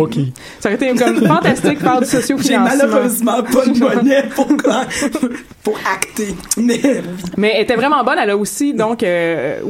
ça 0.60 0.70
aurait 0.70 0.76
été 0.76 0.94
comme 0.94 1.26
fantastique 1.26 1.80
faire 1.80 2.00
du 2.00 2.06
socio-financement. 2.08 2.70
J'ai 2.70 2.76
malheureusement 2.76 3.42
pas 3.42 3.66
de 3.66 3.78
monnaie 3.78 4.28
pour, 4.34 4.46
pour 5.62 5.78
acter. 5.92 6.34
Mais, 6.56 6.80
mais 7.36 7.52
elle 7.54 7.62
était 7.62 7.76
vraiment 7.76 8.02
bonne. 8.04 8.18
Elle 8.20 8.30
a 8.30 8.36
aussi, 8.36 8.74
donc, 8.74 9.02
euh, 9.02 9.60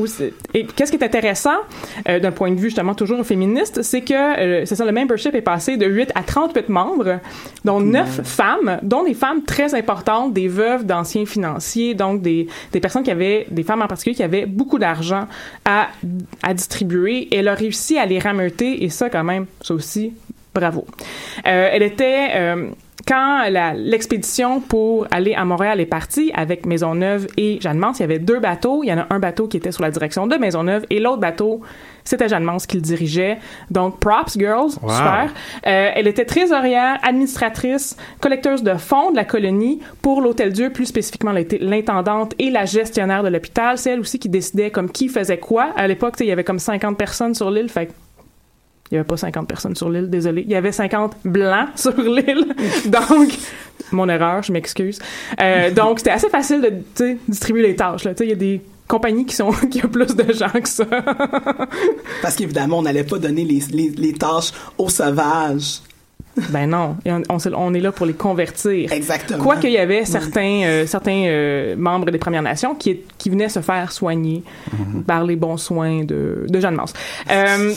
et 0.53 0.67
qu'est-ce 0.67 0.91
qui 0.91 0.99
est 0.99 1.05
intéressant 1.05 1.57
euh, 2.09 2.19
d'un 2.21 2.33
point 2.33 2.51
de 2.51 2.57
vue 2.57 2.69
justement 2.69 2.95
toujours 2.95 3.25
féministe, 3.25 3.83
c'est 3.83 4.03
que 4.03 4.15
euh, 4.15 4.65
c'est 4.67 4.77
ça, 4.77 4.85
le 4.85 4.93
membership 4.93 5.35
est 5.35 5.43
passé 5.43 5.77
de 5.77 5.87
8 5.87 6.13
à 6.15 6.23
38 6.23 6.69
membres, 6.69 7.21
dont 7.65 7.81
9 7.81 8.23
femmes, 8.25 8.79
dont 8.83 9.05
des 9.05 9.15
femmes 9.15 9.43
très 9.45 9.75
importantes, 9.75 10.33
des 10.33 10.49
veuves 10.49 10.85
d'anciens 10.85 11.27
financiers, 11.27 11.95
donc 11.95 12.23
des, 12.23 12.49
des 12.73 12.81
personnes 12.81 13.03
qui 13.03 13.11
avaient, 13.11 13.47
des 13.51 13.63
femmes 13.63 13.83
en 13.83 13.89
particulier 13.89 14.17
qui 14.17 14.23
avaient 14.23 14.47
beaucoup 14.47 14.79
d'argent 14.79 15.27
à, 15.65 15.89
à 16.43 16.55
distribuer. 16.55 17.29
Et 17.35 17.37
elle 17.37 17.49
a 17.49 17.55
réussi 17.55 17.99
à 17.99 18.07
les 18.07 18.19
rameuter 18.19 18.85
et 18.85 18.89
ça 18.91 19.11
quand 19.11 19.25
même, 19.25 19.47
ça 19.63 19.75
aussi, 19.75 20.13
bravo. 20.55 20.87
Euh, 21.47 21.69
elle 21.73 21.83
était 21.83 22.29
euh, 22.35 22.71
quand 23.07 23.45
l'expédition 23.77 24.61
pour 24.61 25.07
aller 25.11 25.35
à 25.35 25.45
Montréal 25.45 25.81
est 25.81 25.87
partie 25.87 26.31
avec 26.35 26.67
Maisonneuve 26.67 27.27
et 27.37 27.59
Jeanne 27.61 27.79
Mance, 27.79 27.99
il 27.99 28.03
y 28.03 28.05
avait 28.05 28.19
deux 28.19 28.41
bateaux. 28.41 28.83
Il 28.83 28.89
y 28.89 28.93
en 28.93 28.99
a 28.99 29.07
un 29.11 29.19
bateau 29.19 29.47
qui 29.49 29.57
était 29.57 29.73
sous 29.73 29.83
la 29.83 29.91
direction 29.91 30.27
de 30.27 30.37
Maisonneuve 30.37 30.85
et 30.91 31.01
l'autre 31.01 31.19
bateau, 31.19 31.61
c'était 32.05 32.29
Jeanne 32.29 32.45
Mance 32.45 32.67
qui 32.67 32.77
le 32.77 32.83
dirigeait. 32.83 33.39
Donc, 33.71 34.01
props, 34.01 34.39
girls, 34.39 34.71
super. 34.73 35.33
Euh, 35.67 35.91
elle 35.95 36.07
était 36.07 36.25
trésorière, 36.25 36.99
administratrice, 37.03 37.97
collecteuse 38.21 38.63
de 38.63 38.75
fonds 38.75 39.11
de 39.11 39.17
la 39.17 39.25
colonie 39.25 39.81
pour 40.03 40.21
l'Hôtel 40.21 40.53
Dieu, 40.53 40.71
plus 40.71 40.87
spécifiquement 40.87 41.33
l'intendante 41.33 42.35
et 42.39 42.51
la 42.51 42.65
gestionnaire 42.65 43.23
de 43.23 43.29
l'hôpital. 43.29 43.79
C'est 43.79 43.91
elle 43.91 44.01
aussi 44.01 44.19
qui 44.19 44.29
décidait 44.29 44.71
comme 44.71 44.91
qui 44.91 45.09
faisait 45.09 45.39
quoi. 45.39 45.71
À 45.77 45.87
l'époque, 45.87 46.15
il 46.21 46.27
y 46.27 46.33
avait 46.33 46.45
comme 46.45 46.59
50 46.59 46.97
personnes 46.97 47.35
sur 47.35 47.51
l'île, 47.51 47.69
fait 47.69 47.91
il 48.91 48.95
n'y 48.95 48.99
avait 48.99 49.07
pas 49.07 49.17
50 49.17 49.49
personnes 49.49 49.75
sur 49.75 49.89
l'île, 49.89 50.11
désolé. 50.11 50.43
Il 50.43 50.51
y 50.51 50.55
avait 50.55 50.73
50 50.73 51.17
blancs 51.25 51.69
sur 51.75 51.99
l'île. 52.01 52.55
donc, 52.87 53.31
mon 53.93 54.09
erreur, 54.09 54.43
je 54.43 54.53
m'excuse. 54.53 54.99
Euh, 55.41 55.71
donc, 55.71 56.01
c'était 56.01 56.11
assez 56.11 56.29
facile 56.29 56.61
de 56.61 57.17
distribuer 57.27 57.63
les 57.63 57.77
tâches. 57.77 58.07
Il 58.21 58.29
y 58.29 58.33
a 58.33 58.37
des 58.37 58.61
compagnies 58.87 59.25
qui 59.25 59.35
sont 59.35 59.51
qui 59.71 59.85
ont 59.85 59.89
plus 59.89 60.15
de 60.15 60.33
gens 60.33 60.51
que 60.51 60.69
ça. 60.69 60.85
Parce 62.23 62.37
qu'évidemment, 62.37 62.79
on 62.79 62.83
n'allait 62.83 63.05
pas 63.05 63.19
donner 63.19 63.45
les, 63.45 63.61
les, 63.71 63.89
les 63.91 64.13
tâches 64.13 64.53
aux 64.79 64.91
sauvages 64.91 65.81
ben 66.51 66.67
non, 66.69 66.97
on, 67.07 67.39
on, 67.57 67.75
est 67.75 67.81
là 67.81 67.93
pour 67.93 68.07
les 68.07 68.15
convertir. 68.15 68.93
Exactement. 68.93 69.43
Quoique 69.43 69.67
il 69.67 69.73
y 69.73 69.79
avait 69.79 70.05
certains, 70.05 70.63
euh, 70.65 70.87
certains 70.87 71.25
euh, 71.27 71.77
membres 71.77 72.11
des 72.11 72.19
Premières 72.19 72.43
Nations 72.43 72.75
qui, 72.75 73.01
qui 73.19 73.31
venaient 73.31 73.49
se 73.49 73.61
faire 73.61 73.93
soigner 73.93 74.43
mm-hmm. 74.71 75.03
par 75.05 75.25
les 75.25 75.37
bons 75.37 75.57
soins 75.57 76.05
de, 76.05 76.47
de 76.49 76.61
Jeanne 76.61 76.75
Mance. 76.75 76.93
Euh, 77.31 77.73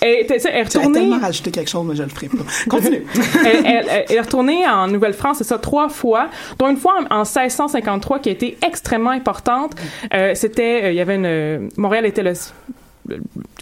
elle, 0.00 0.26
est 0.30 0.62
retournée... 0.62 1.00
tellement 1.00 1.18
rajouté 1.18 1.50
quelque 1.50 1.70
chose, 1.70 1.84
mais 1.88 1.96
je 1.96 2.04
le 2.04 2.08
ferai 2.08 2.28
pas. 2.28 2.44
Continue. 2.68 3.04
elle, 3.44 3.86
elle, 3.88 4.16
est 4.16 4.20
retournée 4.20 4.66
en 4.66 4.86
Nouvelle-France, 4.86 5.38
c'est 5.38 5.44
ça, 5.44 5.58
trois 5.58 5.88
fois, 5.88 6.28
dont 6.58 6.68
une 6.68 6.76
fois 6.76 7.00
en, 7.10 7.24
1653 7.24 8.20
qui 8.20 8.28
a 8.28 8.32
été 8.32 8.58
extrêmement 8.64 9.10
importante. 9.10 9.74
Euh, 10.14 10.32
c'était, 10.34 10.92
il 10.92 10.96
y 10.96 11.00
avait 11.00 11.16
une... 11.16 11.68
Montréal 11.76 12.06
était 12.06 12.22
le 12.22 12.34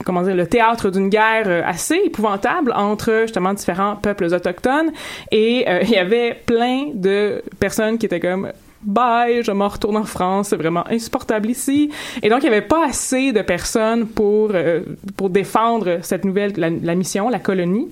comment 0.05 0.23
dire, 0.23 0.35
le 0.35 0.47
théâtre 0.47 0.91
d'une 0.91 1.09
guerre 1.09 1.47
euh, 1.47 1.63
assez 1.65 1.97
épouvantable 2.05 2.73
entre 2.75 3.23
justement 3.23 3.55
différents 3.55 3.97
peuples 3.97 4.25
autochtones 4.25 4.93
et 5.31 5.65
euh, 5.69 5.81
il 5.83 5.91
y 5.91 5.97
avait 5.97 6.35
plein 6.47 6.91
de 6.95 7.43
personnes 7.59 7.99
qui 7.99 8.07
étaient 8.07 8.21
comme 8.21 8.51
bye, 8.83 9.43
je 9.43 9.51
m'en 9.51 9.69
retourne 9.69 9.97
en 9.97 10.05
France, 10.05 10.49
c'est 10.49 10.57
vraiment 10.57 10.87
insupportable 10.89 11.51
ici. 11.51 11.91
Et 12.23 12.29
donc, 12.29 12.43
il 12.45 12.51
n'y 12.51 12.55
avait 12.55 12.67
pas 12.67 12.87
assez 12.87 13.33
de 13.33 13.43
personnes 13.43 14.07
pour, 14.07 14.51
euh, 14.55 14.83
pour 15.17 15.29
défendre 15.29 15.99
cette 16.03 16.25
nouvelle, 16.25 16.53
la 16.57 16.95
mission, 16.95 17.29
la 17.29 17.41
colonie. 17.41 17.89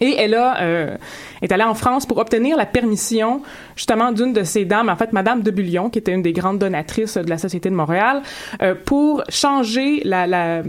Et 0.00 0.16
elle 0.18 0.34
a, 0.34 0.60
euh, 0.60 0.96
est 1.42 1.52
allée 1.52 1.64
en 1.64 1.74
France 1.74 2.06
pour 2.06 2.18
obtenir 2.18 2.56
la 2.56 2.66
permission 2.66 3.42
justement 3.76 4.12
d'une 4.12 4.32
de 4.32 4.42
ces 4.42 4.64
dames, 4.64 4.88
en 4.88 4.96
fait 4.96 5.12
Madame 5.12 5.42
de 5.42 5.50
Bullion, 5.50 5.90
qui 5.90 5.98
était 5.98 6.12
une 6.12 6.22
des 6.22 6.32
grandes 6.32 6.58
donatrices 6.58 7.16
de 7.16 7.28
la 7.28 7.38
Société 7.38 7.70
de 7.70 7.74
Montréal, 7.74 8.22
euh, 8.62 8.74
pour 8.74 9.22
changer 9.28 10.02
la, 10.04 10.26
la, 10.26 10.62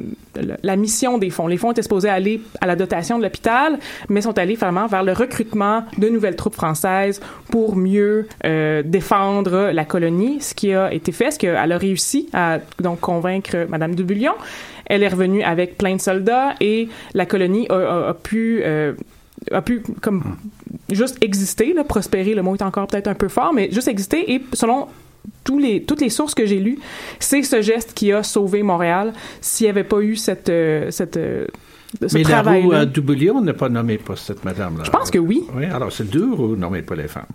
la, 0.62 0.76
mission 0.76 1.18
des 1.18 1.30
fonds. 1.30 1.48
Les 1.48 1.58
fonds 1.58 1.72
étaient 1.72 1.82
supposés 1.82 2.10
aller 2.10 2.42
à 2.62 2.68
la 2.68 2.76
dotation 2.76 3.18
de 3.18 3.24
l'hôpital, 3.24 3.80
mais 4.10 4.22
sont 4.22 4.38
allés 4.38 4.56
vraiment 4.56 4.88
vers 4.88 5.04
le 5.04 5.14
recrutement 5.14 5.84
de 5.98 6.10
nouvelles 6.10 6.36
troupes 6.36 6.56
françaises 6.56 7.22
pour 7.50 7.76
mieux 7.76 8.28
euh, 8.46 8.84
défendre 8.84 9.72
la 9.72 9.86
colonie, 9.86 10.42
ce 10.42 10.54
qui 10.54 10.74
a 10.74 10.94
été 10.94 11.12
fait, 11.12 11.32
ce 11.32 11.40
qu'elle 11.40 11.72
a 11.72 11.78
réussi 11.78 12.30
à 12.34 12.60
donc 12.80 13.00
convaincre 13.00 13.66
Madame 13.70 13.96
de 13.96 14.04
Bullion. 14.04 14.34
Elle 14.88 15.04
est 15.04 15.08
revenue 15.08 15.44
avec 15.44 15.78
plein 15.78 15.96
de 15.96 16.02
soldats 16.02 16.56
et 16.60 16.90
la 17.14 17.26
colonie 17.26 17.68
a, 17.70 18.10
a 18.10 18.14
pu 18.14 18.62
euh, 18.64 18.94
a 19.52 19.62
pu 19.62 19.84
comme 20.02 20.38
juste 20.92 21.18
exister, 21.24 21.74
là, 21.74 21.84
prospérer, 21.84 22.34
le 22.34 22.42
mot 22.42 22.56
est 22.56 22.62
encore 22.62 22.88
peut-être 22.88 23.08
un 23.08 23.14
peu 23.14 23.28
fort, 23.28 23.54
mais 23.54 23.70
juste 23.72 23.88
exister 23.88 24.34
et 24.34 24.42
selon 24.54 24.88
tous 25.44 25.60
les, 25.60 25.84
toutes 25.84 26.02
les 26.02 26.10
sources 26.10 26.36
que 26.36 26.46
j'ai 26.46 26.60
lues, 26.60 26.80
c'est 27.20 27.44
ce 27.44 27.62
geste 27.62 27.94
qui 27.94 28.12
a 28.12 28.24
sauvé 28.24 28.64
Montréal. 28.64 29.14
S'il 29.42 29.66
n'y 29.66 29.72
avait 29.72 29.84
pas 29.84 30.00
eu 30.02 30.16
cette, 30.16 30.50
euh, 30.50 30.92
cette 30.92 31.18
euh, 31.18 31.48
ce 32.08 32.18
Mais 32.18 32.24
la 32.24 32.42
roue 32.42 32.72
à 32.74 32.86
Duboulion 32.86 33.42
n'est 33.42 33.54
pas 33.54 33.70
nommée 33.70 33.98
pour 33.98 34.18
cette 34.18 34.44
madame-là. 34.44 34.84
Je 34.84 34.92
pense 34.92 35.10
que 35.10 35.20
oui. 35.20 35.44
Oui, 35.56 35.66
alors 35.66 35.92
c'est 35.92 36.10
dur 36.10 36.40
ou 36.40 36.56
nommé 36.56 36.82
pas 36.82 36.96
les 36.96 37.08
femmes? 37.08 37.26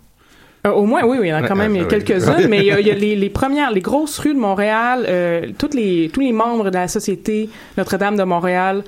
Euh, 0.65 0.71
au 0.71 0.85
moins, 0.85 1.03
oui, 1.03 1.17
oui, 1.19 1.27
il 1.27 1.29
y 1.29 1.33
en 1.33 1.43
a 1.43 1.47
quand 1.47 1.55
même 1.55 1.87
quelques-unes, 1.87 2.47
mais 2.47 2.59
il 2.59 2.65
y 2.65 2.71
a, 2.71 2.77
les, 2.95 3.15
les, 3.15 3.29
premières, 3.29 3.71
les 3.71 3.81
grosses 3.81 4.19
rues 4.19 4.33
de 4.33 4.39
Montréal, 4.39 5.05
euh, 5.07 5.47
toutes 5.57 5.73
les, 5.73 6.09
tous 6.13 6.19
les 6.19 6.33
membres 6.33 6.69
de 6.69 6.75
la 6.75 6.87
Société 6.87 7.49
Notre-Dame 7.77 8.15
de 8.15 8.23
Montréal 8.23 8.83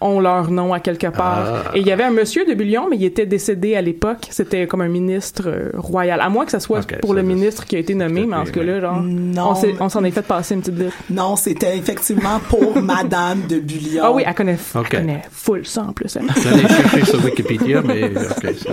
ont 0.00 0.20
leur 0.20 0.50
nom 0.50 0.72
à 0.72 0.80
quelque 0.80 1.08
part. 1.08 1.64
Ah. 1.66 1.70
Et 1.74 1.80
il 1.80 1.86
y 1.86 1.90
avait 1.90 2.04
un 2.04 2.12
monsieur 2.12 2.44
de 2.46 2.54
Bullion, 2.54 2.86
mais 2.88 2.96
il 2.96 3.04
était 3.04 3.26
décédé 3.26 3.74
à 3.74 3.82
l'époque. 3.82 4.28
C'était 4.30 4.68
comme 4.68 4.80
un 4.80 4.88
ministre 4.88 5.44
euh, 5.46 5.70
royal. 5.74 6.20
À 6.20 6.28
moins 6.28 6.44
que 6.44 6.52
ça 6.52 6.60
soit 6.60 6.86
pour 7.00 7.14
le 7.14 7.22
ministre 7.22 7.64
qui 7.64 7.74
a 7.74 7.80
été 7.80 7.96
nommé, 7.96 8.24
mais 8.24 8.36
en 8.36 8.46
ce 8.46 8.52
cas-là, 8.52 8.80
genre, 8.80 9.02
non, 9.02 9.54
on 9.80 9.88
s'en 9.88 10.04
est 10.04 10.12
fait 10.12 10.22
passer 10.22 10.54
une 10.54 10.60
petite 10.60 10.78
lettre. 10.78 10.96
Non, 11.10 11.34
c'était 11.34 11.76
effectivement 11.76 12.40
pour 12.48 12.80
Madame 12.82 13.42
de 13.48 13.58
Bullion. 13.58 14.02
Ah 14.04 14.12
oui, 14.12 14.22
elle 14.24 14.34
connaît, 14.34 14.56
elle 14.74 14.88
connaît 14.88 15.22
full 15.32 15.66
ça 15.66 15.82
en 15.82 15.92
plus. 15.92 16.16
J'allais 16.16 16.68
chercher 16.68 17.04
sur 17.04 17.24
Wikipédia, 17.24 17.82
mais 17.82 18.04
ok, 18.04 18.54
ça, 18.56 18.70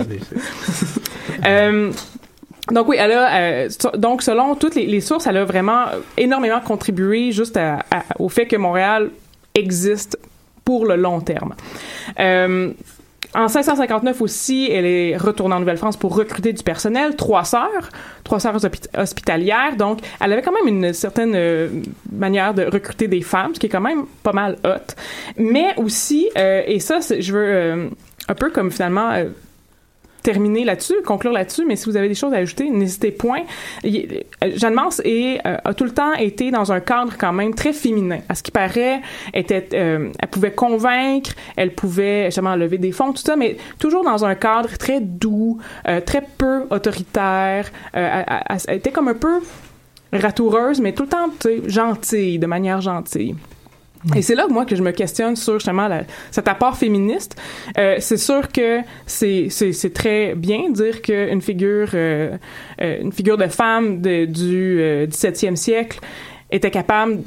euh, 1.44 1.90
donc 2.72 2.88
oui, 2.88 2.96
elle 2.98 3.12
a 3.12 3.34
euh, 3.36 3.68
donc 3.96 4.22
selon 4.22 4.56
toutes 4.56 4.74
les, 4.74 5.00
sources, 5.00 5.26
elle 5.26 5.36
a 5.36 5.44
vraiment 5.44 5.84
énormément 6.16 6.60
contribué 6.60 7.30
juste 7.30 7.58
au 8.18 8.28
fait 8.28 8.46
que 8.46 8.56
Montréal 8.56 9.10
existe 9.54 10.18
pour 10.64 10.84
le 10.84 10.96
long 10.96 11.20
terme. 11.20 11.54
Euh, 12.18 12.72
en 13.34 13.42
1659 13.42 14.20
aussi, 14.20 14.68
elle 14.70 14.86
est 14.86 15.16
retournée 15.16 15.54
en 15.54 15.60
Nouvelle-France 15.60 15.96
pour 15.96 16.16
recruter 16.16 16.52
du 16.52 16.62
personnel, 16.62 17.16
trois 17.16 17.44
sœurs, 17.44 17.90
trois 18.24 18.40
sœurs 18.40 18.58
hospitalières. 18.96 19.76
Donc, 19.76 20.00
elle 20.20 20.32
avait 20.32 20.42
quand 20.42 20.52
même 20.52 20.66
une 20.66 20.92
certaine 20.92 21.34
euh, 21.34 21.68
manière 22.10 22.54
de 22.54 22.64
recruter 22.64 23.08
des 23.08 23.20
femmes, 23.20 23.54
ce 23.54 23.60
qui 23.60 23.66
est 23.66 23.70
quand 23.70 23.80
même 23.80 24.06
pas 24.22 24.32
mal 24.32 24.56
hot. 24.64 24.94
Mais 25.36 25.74
aussi, 25.76 26.30
et 26.34 26.80
ça, 26.80 26.98
je 27.00 27.32
veux 27.32 27.90
un 28.28 28.34
peu 28.34 28.50
comme 28.50 28.70
finalement 28.70 29.12
terminer 30.26 30.64
là-dessus, 30.64 30.96
conclure 31.04 31.30
là-dessus, 31.30 31.64
mais 31.66 31.76
si 31.76 31.88
vous 31.88 31.96
avez 31.96 32.08
des 32.08 32.16
choses 32.16 32.34
à 32.34 32.38
ajouter, 32.38 32.68
n'hésitez 32.68 33.12
point. 33.12 33.42
Jeanne 33.84 34.74
Mance 34.74 35.00
euh, 35.06 35.38
a 35.44 35.72
tout 35.72 35.84
le 35.84 35.92
temps 35.92 36.14
été 36.14 36.50
dans 36.50 36.72
un 36.72 36.80
cadre 36.80 37.12
quand 37.16 37.32
même 37.32 37.54
très 37.54 37.72
féminin. 37.72 38.18
À 38.28 38.34
ce 38.34 38.42
qui 38.42 38.50
paraît, 38.50 39.02
euh, 39.36 40.10
elle 40.18 40.28
pouvait 40.28 40.50
convaincre, 40.50 41.30
elle 41.54 41.72
pouvait 41.72 42.24
justement 42.24 42.56
lever 42.56 42.78
des 42.78 42.90
fonds, 42.90 43.12
tout 43.12 43.22
ça, 43.22 43.36
mais 43.36 43.56
toujours 43.78 44.02
dans 44.02 44.24
un 44.24 44.34
cadre 44.34 44.76
très 44.76 45.00
doux, 45.00 45.58
euh, 45.86 46.00
très 46.00 46.22
peu 46.22 46.64
autoritaire. 46.70 47.70
elle, 47.92 48.58
était 48.68 48.90
comme 48.90 49.06
un 49.06 49.14
peu 49.14 49.38
ratoureuse, 50.12 50.80
mais 50.80 50.92
tout 50.92 51.04
le 51.04 51.08
temps 51.08 51.30
gentille, 51.68 52.40
de 52.40 52.46
manière 52.46 52.80
gentille. 52.80 53.36
Et 54.14 54.22
c'est 54.22 54.34
là, 54.34 54.46
moi, 54.48 54.64
que 54.64 54.76
je 54.76 54.82
me 54.82 54.92
questionne 54.92 55.36
sur 55.36 55.54
justement 55.54 55.88
cet 56.30 56.48
apport 56.48 56.76
féministe. 56.76 57.36
Euh, 57.78 57.96
c'est 57.98 58.16
sûr 58.16 58.48
que 58.52 58.80
c'est, 59.06 59.48
c'est, 59.50 59.92
très 59.92 60.34
bien 60.34 60.70
dire 60.70 61.02
qu'une 61.02 61.40
figure, 61.40 61.90
euh, 61.94 62.36
euh, 62.80 63.00
une 63.02 63.12
figure 63.12 63.36
de 63.36 63.46
femme 63.46 64.00
de, 64.00 64.26
du 64.26 64.80
17e 65.08 65.56
siècle 65.56 66.00
était 66.50 66.70
capable 66.70 67.22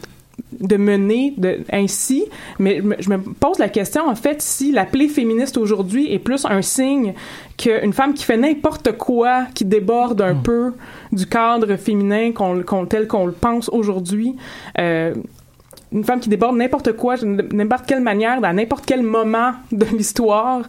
de 0.60 0.78
mener 0.78 1.34
de, 1.38 1.60
ainsi, 1.72 2.26
mais 2.60 2.82
je 3.00 3.10
me 3.10 3.18
pose 3.18 3.60
la 3.60 3.70
question 3.70 4.08
en 4.08 4.16
fait 4.16 4.42
si 4.42 4.72
l'appeler 4.72 5.08
féministe 5.08 5.58
aujourd'hui 5.58 6.12
est 6.12 6.20
plus 6.20 6.46
un 6.46 6.62
signe 6.62 7.14
qu'une 7.58 7.94
femme 7.94 8.14
qui 8.14 8.24
fait 8.24 8.38
n'importe 8.38 8.94
quoi, 8.94 9.46
qui 9.54 9.66
déborde 9.66 10.22
un 10.22 10.34
mm. 10.34 10.44
peu 10.44 10.74
du 11.12 11.26
cadre 11.26 11.76
féminin 11.76 12.32
qu'on, 12.32 12.86
tel 12.86 13.08
qu'on 13.08 13.26
le 13.26 13.32
pense 13.32 13.70
aujourd'hui. 13.70 14.36
Euh, 14.80 15.14
une 15.92 16.04
femme 16.04 16.20
qui 16.20 16.30
déborde 16.30 16.56
n'importe 16.56 16.94
quoi, 16.94 17.16
n'importe 17.24 17.86
quelle 17.86 18.02
manière, 18.02 18.42
dans 18.42 18.54
n'importe 18.54 18.86
quel 18.86 19.02
moment 19.02 19.54
de 19.72 19.86
l'histoire. 19.86 20.62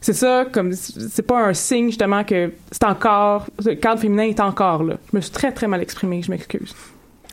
C'est 0.00 0.12
ça, 0.12 0.44
comme 0.52 0.72
c'est 0.72 1.26
pas 1.26 1.40
un 1.44 1.54
signe 1.54 1.86
justement 1.86 2.22
que 2.22 2.52
c'est 2.70 2.84
encore 2.84 3.46
le 3.64 3.74
cadre 3.74 4.00
féminin 4.00 4.24
est 4.24 4.38
encore 4.40 4.84
là. 4.84 4.94
Je 5.10 5.16
me 5.16 5.20
suis 5.20 5.32
très 5.32 5.50
très 5.50 5.66
mal 5.66 5.82
exprimée, 5.82 6.22
je 6.22 6.30
m'excuse. 6.30 6.74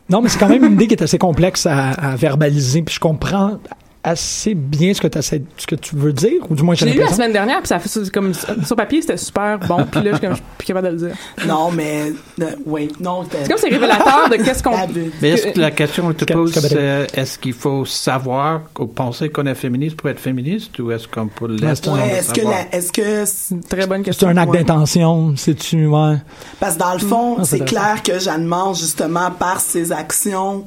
Non, 0.09 0.21
mais 0.21 0.29
c'est 0.29 0.39
quand 0.39 0.49
même 0.49 0.63
une 0.63 0.73
idée 0.73 0.87
qui 0.87 0.95
est 0.95 1.03
assez 1.03 1.17
complexe 1.17 1.65
à, 1.65 1.91
à 1.91 2.15
verbaliser. 2.15 2.81
Puis 2.81 2.95
je 2.95 2.99
comprends 2.99 3.59
assez 4.05 4.53
bien 4.53 4.93
ce 4.93 5.01
que, 5.01 5.07
ce 5.21 5.65
que 5.65 5.75
tu 5.75 5.95
veux 5.95 6.13
dire, 6.13 6.39
ou 6.47 6.55
du 6.55 6.61
moins 6.61 6.75
j'ai 6.75 6.85
lu 6.85 6.99
la 6.99 7.11
semaine 7.11 7.33
dernière, 7.33 7.57
puis 7.57 7.67
ça 7.67 7.79
fait 7.79 8.11
comme 8.11 8.33
sur 8.33 8.75
papier 8.75 9.01
c'était 9.01 9.17
super 9.17 9.57
bon, 9.59 9.83
puis 9.91 10.03
là 10.03 10.11
je 10.13 10.17
suis 10.17 10.43
plus 10.59 10.67
capable 10.67 10.87
de 10.87 10.91
le 10.91 11.07
dire. 11.07 11.17
Non, 11.47 11.71
mais 11.71 12.13
euh, 12.39 12.51
oui, 12.67 12.89
non. 12.99 13.25
C'est 13.29 13.49
comme 13.49 13.57
c'est 13.57 13.69
révélateur 13.69 14.29
de 14.29 14.35
qu'est-ce 14.35 14.61
qu'on. 14.61 14.75
Mais 15.21 15.31
est-ce 15.31 15.47
que 15.47 15.59
la 15.59 15.71
question 15.71 16.13
que 16.13 16.23
tu 16.23 16.25
poses, 16.31 16.53
c'est 16.53 17.07
est-ce 17.15 17.39
qu'il 17.39 17.53
faut 17.53 17.83
savoir 17.85 18.61
ou 18.77 18.85
penser 18.85 19.29
qu'on 19.29 19.47
est 19.47 19.55
féministe 19.55 19.95
pour 19.97 20.09
être 20.09 20.19
féministe, 20.19 20.77
ou 20.77 20.91
est-ce 20.91 21.07
qu'on 21.07 21.27
peut 21.27 21.47
l'être 21.47 21.91
ouais, 21.91 22.17
est-ce 22.17 22.31
que 22.31 22.41
est-ce 22.71 22.91
que 22.91 23.25
c'est 23.25 23.67
très 23.67 23.87
bonne 23.87 24.03
question. 24.03 24.27
C'est 24.27 24.33
un 24.33 24.37
acte 24.37 24.53
d'intention, 24.53 25.33
c'est 25.35 25.55
tu 25.55 25.87
ouais. 25.87 26.17
Parce 26.59 26.75
que 26.75 26.79
dans 26.79 26.93
le 26.93 26.99
fond, 26.99 27.37
ah, 27.39 27.43
c'est 27.43 27.65
clair 27.65 28.03
que 28.03 28.19
Jeanne 28.19 28.45
Mange 28.45 28.79
justement 28.79 29.31
par 29.31 29.59
ses 29.59 29.91
actions 29.91 30.65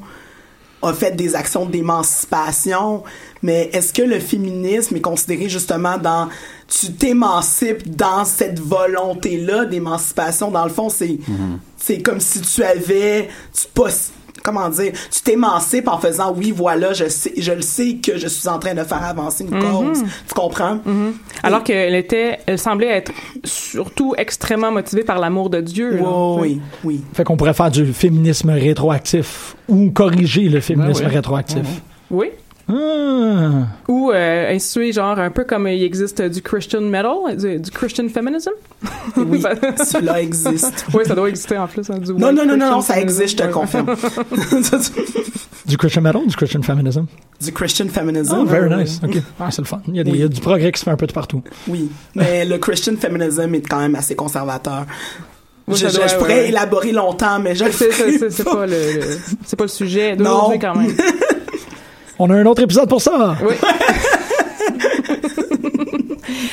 a 0.82 0.92
fait 0.92 1.16
des 1.16 1.34
actions 1.34 1.66
d'émancipation, 1.66 3.02
mais 3.42 3.70
est-ce 3.72 3.92
que 3.92 4.02
le 4.02 4.20
féminisme 4.20 4.96
est 4.96 5.00
considéré 5.00 5.48
justement 5.48 5.98
dans 5.98 6.28
tu 6.68 6.92
t'émancipes 6.92 7.96
dans 7.96 8.24
cette 8.24 8.60
volonté 8.60 9.38
là 9.40 9.64
d'émancipation? 9.64 10.50
Dans 10.50 10.64
le 10.64 10.70
fond 10.70 10.88
c'est 10.88 11.06
mm-hmm. 11.06 11.58
c'est 11.76 12.02
comme 12.02 12.20
si 12.20 12.40
tu 12.40 12.62
avais 12.62 13.28
tu 13.52 13.66
comment 14.48 14.68
dire, 14.68 14.92
tu 15.10 15.22
t'émancipes 15.22 15.88
en 15.88 15.98
faisant 15.98 16.34
oui, 16.34 16.52
voilà, 16.52 16.92
je 16.92 17.08
sais, 17.08 17.32
je 17.36 17.52
le 17.52 17.62
sais 17.62 17.96
que 17.96 18.16
je 18.16 18.28
suis 18.28 18.48
en 18.48 18.58
train 18.58 18.74
de 18.74 18.82
faire 18.82 19.02
avancer 19.02 19.44
une 19.44 19.50
cause. 19.50 20.02
Mhm. 20.02 20.08
Tu 20.26 20.34
comprends? 20.34 20.78
Mhm. 20.84 21.14
Alors 21.42 21.62
qu'elle 21.62 21.94
était, 21.94 22.38
elle 22.46 22.58
semblait 22.58 22.88
être 22.88 23.12
surtout 23.44 24.14
extrêmement 24.16 24.72
motivée 24.72 25.04
par 25.04 25.18
l'amour 25.18 25.50
de 25.50 25.60
Dieu. 25.60 26.00
oui, 26.38 26.60
oui. 26.84 27.00
Fait 27.12 27.24
qu'on 27.24 27.36
pourrait 27.36 27.54
faire 27.54 27.70
du 27.70 27.92
féminisme 27.92 28.50
rétroactif 28.50 29.56
ou 29.68 29.90
corriger 29.90 30.48
le 30.48 30.60
féminisme 30.60 31.06
rétroactif. 31.06 31.66
Oui. 32.10 32.28
Ah. 32.70 33.66
Ou 33.88 34.10
euh, 34.12 34.52
instituer 34.54 34.92
genre 34.92 35.18
un 35.18 35.30
peu 35.30 35.44
comme 35.44 35.66
il 35.68 35.82
existe 35.82 36.20
du 36.20 36.42
Christian 36.42 36.82
metal, 36.82 37.36
du, 37.36 37.70
Christian 37.70 38.08
feminism? 38.10 38.50
Oui, 39.16 39.40
cela 39.78 40.20
existe. 40.20 40.84
oui, 40.92 41.04
ça 41.06 41.14
doit 41.14 41.30
exister 41.30 41.56
en 41.56 41.66
plus. 41.66 41.88
Hein, 41.88 41.98
du 41.98 42.12
non, 42.12 42.30
non, 42.32 42.44
non, 42.44 42.56
non, 42.58 42.80
ça 42.82 43.00
existe, 43.00 43.38
je 43.38 43.44
te 43.44 43.50
confirme. 43.50 43.86
du 45.66 45.78
Christian 45.78 46.02
metal 46.02 46.20
ou 46.22 46.26
du 46.26 46.36
Christian 46.36 46.60
feminism? 46.60 47.06
Du 47.40 47.52
Christian 47.52 47.88
feminism. 47.88 48.36
Oh, 48.38 48.44
very 48.44 48.68
nice. 48.74 49.00
OK. 49.02 49.16
Ah, 49.40 49.50
c'est 49.50 49.62
le 49.62 49.66
fun. 49.66 49.80
Il 49.88 49.96
y, 49.96 50.00
a 50.00 50.04
des, 50.04 50.10
il 50.10 50.20
y, 50.20 50.22
a 50.22 50.28
du 50.28 50.40
progrès 50.42 50.70
qui 50.70 50.78
se 50.78 50.84
fait 50.84 50.90
un 50.90 50.96
peu 50.96 51.06
de 51.06 51.12
partout. 51.12 51.42
Oui, 51.68 51.90
mais 52.14 52.44
le 52.44 52.58
Christian 52.58 52.96
feminism 52.96 53.54
est 53.54 53.66
quand 53.66 53.80
même 53.80 53.94
assez 53.94 54.14
conservateur. 54.14 54.84
je, 55.68 55.74
je, 55.74 56.18
pourrais 56.18 56.48
élaborer 56.48 56.92
longtemps, 56.92 57.38
mais 57.38 57.54
je 57.54 57.64
le 57.64 57.72
C'est 57.72 58.44
pas, 58.44 58.66
le, 58.66 58.74
c'est 59.46 59.56
pas 59.56 59.64
le 59.64 59.68
sujet 59.68 60.16
d'aujourd'hui 60.16 60.58
quand 60.58 60.74
même. 60.74 60.94
On 62.18 62.30
a 62.30 62.34
un 62.34 62.46
autre 62.46 62.62
épisode 62.62 62.88
pour 62.88 63.00
ça. 63.00 63.36
Oui. 63.42 63.54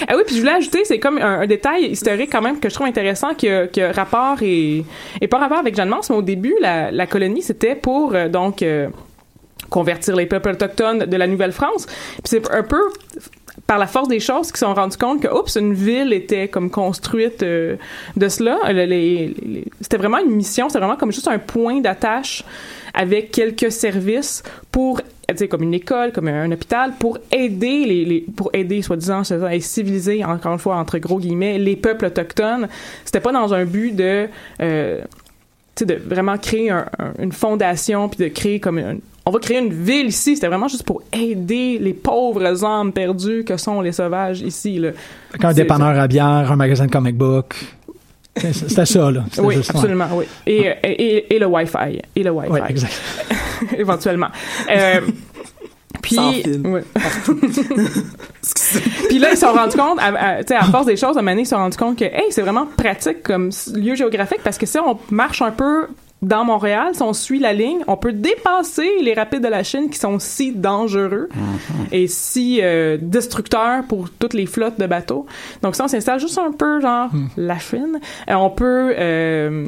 ah 0.08 0.14
oui, 0.16 0.24
puis 0.26 0.36
je 0.36 0.40
voulais 0.42 0.54
ajouter, 0.54 0.86
c'est 0.86 1.00
comme 1.00 1.18
un, 1.18 1.48
détail 1.48 1.86
historique 1.86 2.32
quand 2.32 2.42
même 2.42 2.60
que 2.60 2.70
je 2.70 2.76
trouve 2.76 2.88
intéressant 2.88 3.34
que, 3.34 3.66
que 3.68 3.94
rapport 3.94 4.38
et, 4.42 4.86
et 5.22 5.28
pas 5.28 5.38
rapport 5.40 5.58
avec 5.58 5.76
Jeanne 5.76 5.90
Mance, 5.90 6.10
mais 6.10 6.16
au 6.16 6.22
début, 6.22 6.56
la, 6.62 6.92
la 6.92 7.08
colonie, 7.08 7.42
c'était 7.42 7.76
pour 7.76 8.14
euh, 8.14 8.30
donc 8.30 8.62
euh, 8.62 8.90
convertir 9.70 10.16
les 10.16 10.26
peuples 10.26 10.50
autochtones 10.50 11.00
de 11.00 11.18
la 11.18 11.28
Nouvelle-France. 11.28 11.86
Puis 11.88 12.24
c'est 12.26 12.52
un 12.52 12.64
peu 12.64 12.82
par 13.68 13.78
la 13.78 13.88
force 13.88 14.08
des 14.08 14.20
choses 14.20 14.52
qui 14.52 14.60
se 14.60 14.66
sont 14.66 14.74
rendus 14.74 14.98
compte 14.98 15.22
que 15.22 15.28
oups 15.28 15.56
une 15.56 15.74
ville 15.74 16.14
était 16.14 16.48
comme 16.48 16.70
construite 16.70 17.42
euh, 17.42 17.78
de 18.16 18.28
cela 18.28 18.60
c'était 19.82 19.98
vraiment 19.98 20.20
une 20.20 20.36
mission 20.36 20.68
c'était 20.68 20.80
vraiment 20.80 20.98
comme 20.98 21.12
juste 21.12 21.28
un 21.28 21.40
point 21.40 21.80
d'attache 21.80 22.44
avec 22.94 23.32
quelques 23.32 23.72
services 23.72 24.44
pour 24.72 25.02
comme 25.50 25.64
une 25.64 25.74
école, 25.74 26.12
comme 26.12 26.28
un, 26.28 26.52
hôpital, 26.52 26.94
pour 27.00 27.18
aider 27.32 27.86
les, 27.86 28.06
les 28.06 28.22
pour 28.22 28.50
aider 28.54 28.82
soi-disant 28.82 29.22
à 29.22 29.60
civiliser 29.60 30.24
encore 30.24 30.54
une 30.54 30.60
fois 30.60 30.78
entre 30.78 30.98
gros 30.98 31.20
guillemets 31.20 31.58
les 31.58 31.76
peuples 31.76 32.06
autochtones. 32.06 32.68
C'était 33.04 33.20
pas 33.20 33.32
dans 33.32 33.54
un 33.54 33.66
but 33.66 33.96
de 33.96 34.28
euh, 34.62 35.02
de 35.84 35.96
vraiment 35.96 36.38
créer 36.38 36.72
une 37.20 37.34
fondation 37.34 38.08
puis 38.08 38.24
de 38.24 38.34
créer 38.34 38.60
comme 38.62 38.82
on 39.26 39.32
va 39.32 39.40
créer 39.40 39.58
une 39.58 39.74
ville 39.74 40.08
ici. 40.08 40.36
C'était 40.36 40.48
vraiment 40.48 40.68
juste 40.68 40.84
pour 40.84 41.02
aider 41.12 41.80
les 41.80 41.94
pauvres 41.94 42.64
âmes 42.64 42.94
perdues 42.94 43.44
que 43.44 43.58
sont 43.58 43.82
les 43.82 43.92
sauvages 43.92 44.42
ici. 44.42 44.78
Là. 44.78 44.92
un 45.42 45.54
dépanneur 45.54 46.00
à 46.00 46.08
bière, 46.08 46.52
un 46.52 46.56
magasin 46.56 46.86
de 46.86 46.92
comic 46.92 47.18
book. 47.18 47.56
C'était 48.38 48.86
ça, 48.86 49.12
là. 49.12 49.24
Oui, 49.38 49.58
absolument, 49.58 50.08
oui. 50.14 50.26
Et, 50.46 50.72
et, 50.84 51.36
et, 51.36 51.40
le 51.40 51.46
Wi-Fi. 51.46 52.02
Et 52.16 52.24
le 52.24 52.32
Wi-Fi. 52.32 52.52
Oui, 52.52 52.60
exact. 52.68 53.02
Éventuellement. 53.78 54.28
Euh, 54.70 55.02
puis, 56.02 56.18
ouais. 56.18 56.84
puis 59.08 59.20
là, 59.20 59.30
ils 59.32 59.38
se 59.38 59.46
sont 59.46 59.54
rendus 59.54 59.78
compte, 59.78 60.00
à, 60.00 60.08
à, 60.08 60.38
à 60.40 60.64
force 60.66 60.86
des 60.86 60.98
choses, 60.98 61.16
à 61.16 61.20
un 61.20 61.22
moment 61.22 61.32
donné, 61.32 61.44
ils 61.44 61.46
se 61.46 61.52
sont 61.52 61.58
rendus 61.58 61.78
compte 61.78 61.98
que, 61.98 62.06
hey, 62.06 62.26
c'est 62.30 62.42
vraiment 62.42 62.68
pratique 62.78 63.24
comme 63.24 63.52
lieu 63.74 63.96
géographique 63.96 64.42
parce 64.44 64.58
que 64.58 64.66
si 64.66 64.78
on 64.80 65.00
marche 65.10 65.42
un 65.42 65.52
peu 65.52 65.88
dans 66.26 66.44
Montréal, 66.44 66.90
si 66.94 67.04
on 67.04 67.14
suit 67.14 67.40
la 67.40 67.54
ligne, 67.54 67.82
on 67.88 67.98
peut 67.98 68.12
dépasser 68.12 68.90
les 69.02 69.14
rapides 69.14 69.44
de 69.44 69.48
la 69.48 69.64
Chine 69.64 69.90
qui 69.90 70.00
sont 70.00 70.18
si 70.18 70.52
dangereux 70.52 71.30
mm-hmm. 71.32 71.88
et 71.92 72.08
si 72.08 72.60
euh, 72.62 72.98
destructeurs 73.00 73.84
pour 73.88 74.10
toutes 74.10 74.34
les 74.34 74.48
flottes 74.48 74.80
de 74.80 74.88
bateaux. 74.88 75.28
Donc, 75.62 75.76
si 75.76 75.82
on 75.82 75.88
s'installe 75.88 76.20
juste 76.20 76.40
un 76.40 76.52
peu, 76.52 76.82
genre, 76.82 77.14
mm. 77.14 77.28
la 77.38 77.60
Chine, 77.60 78.00
euh, 78.30 78.34
on 78.34 78.50
peut... 78.50 78.94
Euh, 78.98 79.68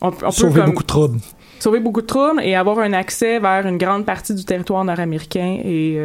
on, 0.00 0.10
on 0.22 0.30
sauver 0.30 0.62
beaucoup 0.62 0.82
de 0.82 0.88
troubles. 0.88 1.18
Sauver 1.58 1.80
beaucoup 1.80 2.00
de 2.00 2.06
troubles 2.06 2.40
et 2.42 2.54
avoir 2.54 2.78
un 2.78 2.94
accès 2.94 3.38
vers 3.38 3.66
une 3.66 3.76
grande 3.76 4.06
partie 4.06 4.34
du 4.34 4.46
territoire 4.46 4.82
nord-américain 4.82 5.58
et 5.62 5.98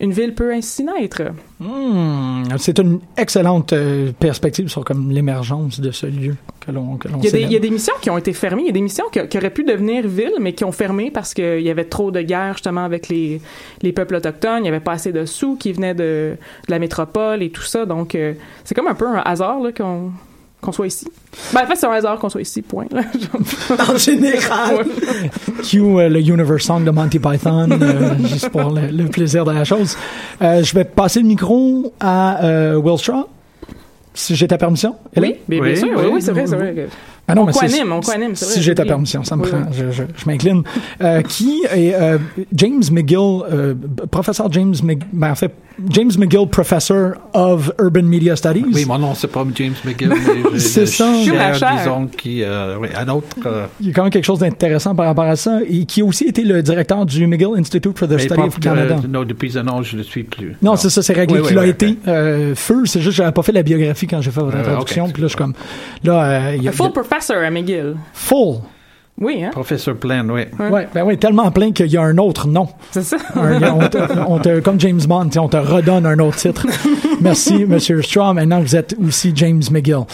une 0.00 0.12
ville 0.12 0.34
peut 0.34 0.52
ainsi 0.52 0.82
naître. 0.82 1.22
Hmm, 1.60 2.44
c'est 2.56 2.78
une 2.78 3.00
excellente 3.18 3.74
euh, 3.74 4.12
perspective 4.18 4.68
sur 4.68 4.82
comme 4.82 5.10
l'émergence 5.10 5.78
de 5.78 5.90
ce 5.90 6.06
lieu 6.06 6.36
que 6.58 6.72
l'on 6.72 6.96
que 6.96 7.08
il, 7.08 7.36
il, 7.36 7.52
y 7.52 7.56
a 7.56 7.58
des 7.58 7.70
missions 7.70 7.94
qui 8.00 8.08
ont 8.08 8.16
été 8.16 8.32
fermées, 8.32 8.62
il 8.62 8.66
y 8.66 8.70
a 8.70 8.72
des 8.72 8.80
missions 8.80 9.04
qui, 9.12 9.20
auraient 9.20 9.50
pu 9.50 9.64
devenir 9.64 10.06
villes, 10.08 10.32
mais 10.40 10.54
qui 10.54 10.64
ont 10.64 10.72
fermé 10.72 11.10
parce 11.10 11.34
qu'il 11.34 11.60
y 11.60 11.70
avait 11.70 11.84
trop 11.84 12.10
de 12.10 12.22
guerres 12.22 12.54
justement 12.54 12.84
avec 12.84 13.08
les, 13.08 13.42
les 13.82 13.92
peuples 13.92 14.14
autochtones, 14.16 14.58
il 14.58 14.62
n'y 14.62 14.68
avait 14.68 14.80
pas 14.80 14.92
assez 14.92 15.12
de 15.12 15.26
sous 15.26 15.56
qui 15.56 15.72
venaient 15.72 15.94
de, 15.94 16.36
de 16.66 16.70
la 16.70 16.78
métropole 16.78 17.42
et 17.42 17.50
tout 17.50 17.62
ça, 17.62 17.84
donc 17.84 18.14
euh, 18.14 18.32
c'est 18.64 18.74
comme 18.74 18.88
un 18.88 18.94
peu 18.94 19.06
un 19.06 19.18
hasard 19.18 19.60
là, 19.60 19.70
qu'on 19.72 20.12
qu'on 20.60 20.72
soit 20.72 20.86
ici. 20.86 21.06
Ben, 21.52 21.62
en 21.62 21.66
fait, 21.66 21.76
c'est 21.76 21.86
un 21.86 21.92
hasard 21.92 22.18
qu'on 22.18 22.28
soit 22.28 22.42
ici, 22.42 22.62
point. 22.62 22.86
en 23.70 23.96
général. 23.96 24.86
Cue 25.62 25.80
euh, 25.80 26.08
le 26.08 26.20
Universe 26.20 26.64
Song 26.64 26.84
de 26.84 26.90
Monty 26.90 27.18
Python, 27.18 27.68
euh, 27.70 28.14
juste 28.24 28.50
pour 28.50 28.70
le, 28.70 29.04
plaisir 29.06 29.44
de 29.44 29.52
la 29.52 29.64
chose. 29.64 29.96
Euh, 30.42 30.62
je 30.62 30.74
vais 30.74 30.84
passer 30.84 31.20
le 31.20 31.26
micro 31.26 31.92
à 32.00 32.76
Will 32.76 32.98
Straw, 32.98 33.28
si 34.14 34.36
j'ai 34.36 34.48
ta 34.48 34.58
permission. 34.58 34.96
Oui, 35.16 35.36
bien, 35.48 35.76
sûr, 35.76 35.88
oui, 35.96 36.10
oui, 36.12 36.22
c'est 36.22 36.32
vrai, 36.32 36.46
c'est 36.46 36.56
vrai. 36.56 36.88
Ah 37.30 37.34
non, 37.34 37.42
on 37.42 37.52
co-anime, 37.52 37.92
on 37.92 38.00
co-anime, 38.00 38.34
c'est 38.34 38.44
vrai. 38.44 38.54
Si 38.54 38.62
j'ai 38.62 38.74
ta 38.74 38.84
permission, 38.84 39.24
ça 39.24 39.36
me 39.36 39.42
prend, 39.42 39.70
je, 39.72 39.90
je, 39.90 40.02
je 40.16 40.26
m'incline. 40.26 40.62
qui 41.28 41.62
est 41.70 41.94
James 42.52 42.82
McGill, 42.90 43.42
professeur 44.10 44.50
James 44.52 44.74
McGill, 44.82 45.08
ben, 45.12 45.30
en 45.30 45.34
fait, 45.34 45.52
James 45.88 46.10
McGill, 46.18 46.46
Professor 46.46 47.14
of 47.32 47.70
Urban 47.78 48.02
Media 48.02 48.36
Studies. 48.36 48.64
Oui, 48.72 48.84
mon 48.84 48.98
nom, 48.98 49.14
c'est 49.14 49.28
pas 49.28 49.44
James 49.54 49.74
McGill, 49.84 50.12
c'est 50.58 50.86
ça. 50.86 51.10
disons, 51.12 52.06
qui, 52.06 52.42
euh, 52.42 52.76
oui, 52.78 52.88
un 52.96 53.08
autre. 53.08 53.36
Euh, 53.46 53.66
Il 53.80 53.88
y 53.88 53.90
a 53.90 53.92
quand 53.94 54.02
même 54.02 54.10
quelque 54.10 54.24
chose 54.24 54.40
d'intéressant 54.40 54.94
par 54.94 55.06
rapport 55.06 55.24
à 55.24 55.36
ça, 55.36 55.60
et 55.66 55.84
qui 55.84 56.02
a 56.02 56.04
aussi 56.04 56.24
été 56.24 56.42
le 56.42 56.62
directeur 56.62 57.06
du 57.06 57.26
McGill 57.26 57.56
Institute 57.56 57.98
for 57.98 58.08
the 58.08 58.18
Study 58.18 58.40
of 58.42 58.60
Canada. 58.60 58.96
non, 59.08 59.24
depuis 59.24 59.56
un 59.58 59.66
an, 59.68 59.82
je 59.82 59.94
ne 59.94 59.98
le 59.98 60.04
suis 60.04 60.24
plus. 60.24 60.56
Non, 60.62 60.76
c'est 60.76 60.90
ça, 60.90 61.02
c'est 61.02 61.14
réglé 61.14 61.40
qu'il 61.42 61.58
a 61.58 61.66
été. 61.66 61.96
Euh, 62.06 62.54
feu, 62.54 62.82
c'est 62.86 63.00
juste, 63.00 63.16
j'avais 63.16 63.32
pas 63.32 63.42
fait 63.42 63.52
la 63.52 63.62
biographie 63.62 64.06
quand 64.06 64.20
j'ai 64.20 64.30
fait 64.30 64.40
votre 64.40 64.56
introduction, 64.56 65.08
puis 65.08 65.22
là, 65.22 65.28
je 65.28 65.32
suis 65.32 65.38
comme, 65.38 65.54
là, 66.04 66.54
il 66.54 66.62
y 66.62 66.68
a, 66.68 66.72
full 66.72 66.92
professor 66.92 67.19
à 67.28 67.50
McGill. 67.50 67.96
Full. 68.12 68.60
Oui, 69.20 69.44
hein? 69.44 69.50
Professeur 69.52 69.96
plein, 69.96 70.26
oui. 70.30 70.42
Ouais, 70.58 70.88
ben 70.94 71.04
oui, 71.04 71.18
tellement 71.18 71.50
plein 71.50 71.72
qu'il 71.72 71.88
y 71.88 71.96
a 71.98 72.02
un 72.02 72.16
autre 72.16 72.48
nom. 72.48 72.68
C'est 72.90 73.02
ça. 73.02 73.18
on, 73.34 74.38
te, 74.38 74.60
comme 74.60 74.80
James 74.80 75.02
Bond, 75.06 75.28
on 75.36 75.48
te 75.48 75.58
redonne 75.58 76.06
un 76.06 76.18
autre 76.20 76.38
titre. 76.38 76.66
Merci, 77.20 77.66
Monsieur 77.66 78.00
Straw. 78.00 78.32
Maintenant, 78.32 78.60
vous 78.60 78.76
êtes 78.76 78.96
aussi 79.06 79.32
James 79.34 79.62
McGill. 79.70 80.04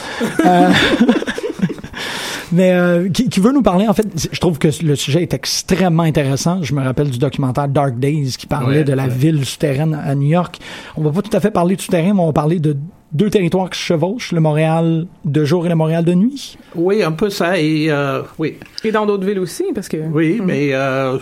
Euh, 0.45 0.71
Mais 2.53 2.73
euh, 2.73 3.09
qui, 3.09 3.29
qui, 3.29 3.41
veut 3.41 3.53
nous 3.53 3.63
parler, 3.63 3.87
en 3.87 3.93
fait, 3.93 4.29
je 4.33 4.41
trouve 4.41 4.59
que 4.59 4.69
le 4.83 4.97
sujet 4.97 5.23
est 5.23 5.35
extrêmement 5.35 6.05
intéressant. 6.05 6.63
Je 6.63 6.75
me 6.75 6.83
rappelle 6.83 7.11
du 7.11 7.19
documentaire 7.19 7.69
Dark 7.69 7.99
Days 7.99 8.35
qui 8.39 8.47
parlait 8.47 8.85
de 8.85 8.93
la 8.93 9.09
ville 9.09 9.45
souterraine 9.45 9.95
à 9.95 10.15
New 10.15 10.29
York. 10.29 10.59
On 10.97 11.03
va 11.03 11.11
pas 11.11 11.23
tout 11.23 11.37
à 11.37 11.41
fait 11.41 11.51
parler 11.51 11.77
de 11.77 11.81
souterrain, 11.81 12.15
mais 12.15 12.21
on 12.21 12.27
va 12.27 12.33
parler 12.33 12.59
de 12.59 12.77
deux 13.13 13.31
territoires 13.31 13.71
qui 13.71 13.79
chevauchent, 13.79 14.33
le 14.33 14.41
Montréal 14.41 15.07
de 15.25 15.45
jour 15.45 15.67
et 15.67 15.69
le 15.69 15.75
Montréal 15.75 16.05
de 16.05 16.15
nuit. 16.15 16.59
Oui, 16.75 17.03
un 17.03 17.13
peu 17.13 17.31
ça. 17.31 17.59
Et, 17.59 17.87
euh, 17.91 18.23
oui. 18.39 18.57
et 18.85 18.93
dans 18.93 19.07
d'autres 19.07 19.25
villes 19.25 19.39
aussi, 19.39 19.65
parce 19.75 19.89
que... 19.89 19.97
Oui, 19.97 20.41
hmm. 20.41 20.45
mais... 20.45 20.69
Euh, 20.73 21.19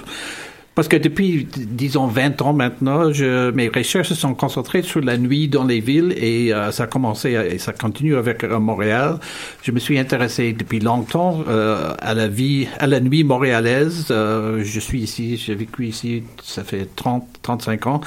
parce 0.74 0.88
que 0.88 0.96
depuis, 0.96 1.46
disons, 1.56 2.08
20 2.08 2.42
ans 2.42 2.52
maintenant, 2.52 3.12
je, 3.12 3.52
mes 3.52 3.68
recherches 3.68 4.08
se 4.08 4.14
sont 4.16 4.34
concentrées 4.34 4.82
sur 4.82 5.00
la 5.00 5.16
nuit 5.16 5.46
dans 5.46 5.62
les 5.62 5.78
villes 5.78 6.12
et 6.16 6.52
euh, 6.52 6.72
ça 6.72 6.84
a 6.84 6.86
commencé 6.88 7.30
et 7.30 7.58
ça 7.58 7.72
continue 7.72 8.16
avec 8.16 8.42
euh, 8.42 8.58
Montréal. 8.58 9.20
Je 9.62 9.70
me 9.70 9.78
suis 9.78 9.98
intéressé 9.98 10.52
depuis 10.52 10.80
longtemps 10.80 11.44
euh, 11.48 11.94
à 12.00 12.14
la 12.14 12.26
vie, 12.26 12.66
à 12.80 12.88
la 12.88 12.98
nuit 12.98 13.22
montréalaise. 13.22 14.08
Euh, 14.10 14.62
je 14.64 14.80
suis 14.80 15.00
ici, 15.00 15.36
j'ai 15.36 15.54
vécu 15.54 15.86
ici, 15.86 16.24
ça 16.42 16.64
fait 16.64 16.88
30, 16.96 17.24
35 17.44 17.86
ans. 17.86 18.00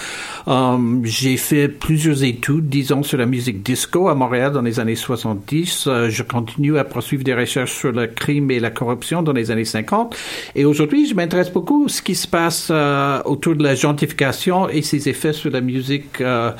Euh, 0.47 0.78
j'ai 1.04 1.38
fait 1.38 1.69
plusieurs 1.69 2.23
études, 2.23 2.67
disons, 2.67 3.04
sur 3.04 3.17
la 3.17 3.26
musique 3.26 3.63
disco 3.63 4.10
à 4.10 4.15
Montréal 4.15 4.52
dans 4.52 4.62
les 4.62 4.82
années 4.82 4.95
70. 4.95 5.88
je 6.10 6.23
continue 6.23 6.78
à 6.78 6.84
poursuivre 6.84 7.23
des 7.23 7.34
recherches 7.34 7.73
sur 7.73 7.91
le 7.93 8.08
crime 8.08 8.52
et 8.52 8.60
la 8.60 8.71
corruption 8.71 9.21
dans 9.21 9.34
les 9.34 9.52
années 9.52 9.65
50. 9.65 10.15
Et 10.56 10.65
aujourd'hui, 10.65 11.08
je 11.08 11.13
m'intéresse 11.13 11.52
beaucoup 11.52 11.86
à 11.86 11.89
ce 11.89 12.02
qui 12.02 12.15
se 12.15 12.28
passe 12.28 12.69
euh, 12.71 13.21
autour 13.26 13.56
de 13.56 13.63
la 13.63 13.76
gentrification 13.76 14.69
et 14.69 14.82
ses 14.82 15.08
effets 15.10 15.34
sur 15.34 15.52
la 15.52 15.62
musique 15.62 16.21
euh, 16.21 16.52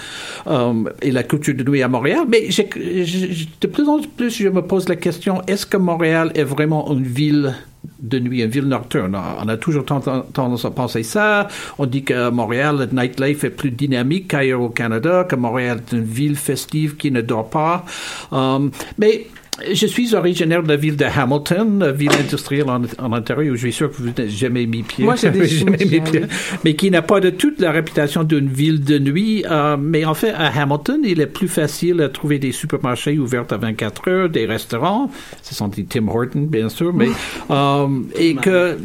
et 1.02 1.12
la 1.12 1.24
culture 1.24 1.56
de 1.56 1.64
nuit 1.64 1.82
à 1.82 1.88
Montréal. 1.88 2.26
Mais 2.28 2.48
de 2.48 3.68
plus 3.68 3.90
en 3.90 4.00
plus, 4.00 4.30
je 4.30 4.50
me 4.50 4.62
pose 4.62 4.88
la 4.88 4.96
question, 4.96 5.42
est-ce 5.48 5.66
que 5.66 5.78
Montréal 5.78 6.32
est 6.36 6.44
vraiment 6.44 6.92
une 6.94 7.04
ville 7.04 7.56
de 8.00 8.20
nuit, 8.20 8.42
une 8.42 8.50
ville 8.50 8.68
nocturne. 8.68 9.18
On 9.42 9.48
a 9.48 9.58
toujours 9.58 9.86
tendance 9.86 10.66
à 10.66 10.72
penser 10.72 11.04
ça. 11.04 11.48
On 11.78 11.86
dit 11.86 12.04
que 12.04 12.30
Montréal, 12.30 12.78
le 12.78 12.86
nightlife 13.02 13.44
est 13.44 13.50
plus 13.50 13.72
dynamique 13.72 14.30
qu'ailleurs 14.30 14.62
au 14.62 14.70
Canada, 14.70 15.26
que 15.28 15.36
Montréal 15.36 15.82
est 15.86 15.96
une 15.96 16.04
ville 16.04 16.36
festive 16.36 16.96
qui 16.96 17.12
ne 17.12 17.22
dort 17.22 17.50
pas. 17.50 17.86
mais 18.98 19.28
je 19.72 19.88
suis 19.88 20.14
originaire 20.14 20.62
de 20.62 20.68
la 20.68 20.76
ville 20.76 20.96
de 20.96 21.06
Hamilton, 21.06 21.92
ville 21.96 22.12
industrielle 22.12 22.70
en, 22.70 22.82
en 23.00 23.14
Ontario, 23.14 23.54
où 23.54 23.56
je 23.56 23.62
suis 23.62 23.74
sûr 23.74 23.90
que 23.90 23.98
vous 23.98 24.06
n'avez 24.06 24.30
jamais 24.30 24.66
mis 24.66 24.84
pied. 24.84 25.04
Moi, 25.04 25.16
j'ai 25.16 25.32
jamais 25.48 25.78
mis 25.86 26.00
pied. 26.02 26.22
Mais 26.64 26.76
qui 26.76 26.92
n'a 26.92 27.02
pas 27.02 27.20
de 27.20 27.32
toute 27.32 27.60
la 27.60 27.72
réputation 27.72 28.24
d'une 28.24 28.50
ville 28.50 28.84
de 28.84 29.00
nuit. 29.00 29.44
Euh, 29.50 29.76
mais 29.80 30.06
en 30.06 30.14
fait, 30.14 30.32
à 30.32 30.48
Hamilton, 30.62 31.02
il 31.04 31.22
est 31.22 31.28
plus 31.28 31.48
facile 31.48 32.02
à 32.02 32.10
trouver 32.10 32.38
des 32.38 32.52
supermarchés 32.52 33.18
ouverts 33.18 33.46
à 33.50 33.58
24 33.58 34.08
heures, 34.10 34.30
des 34.30 34.46
restaurants. 34.46 35.10
Ce 35.42 35.56
sont 35.56 35.68
des 35.70 35.86
Tim 35.86 36.08
Hortons, 36.08 36.48
bien 36.50 36.70
sûr. 36.70 36.94
Mais, 36.94 37.10
euh, 37.50 37.88
et 38.16 38.36
que 38.36 38.78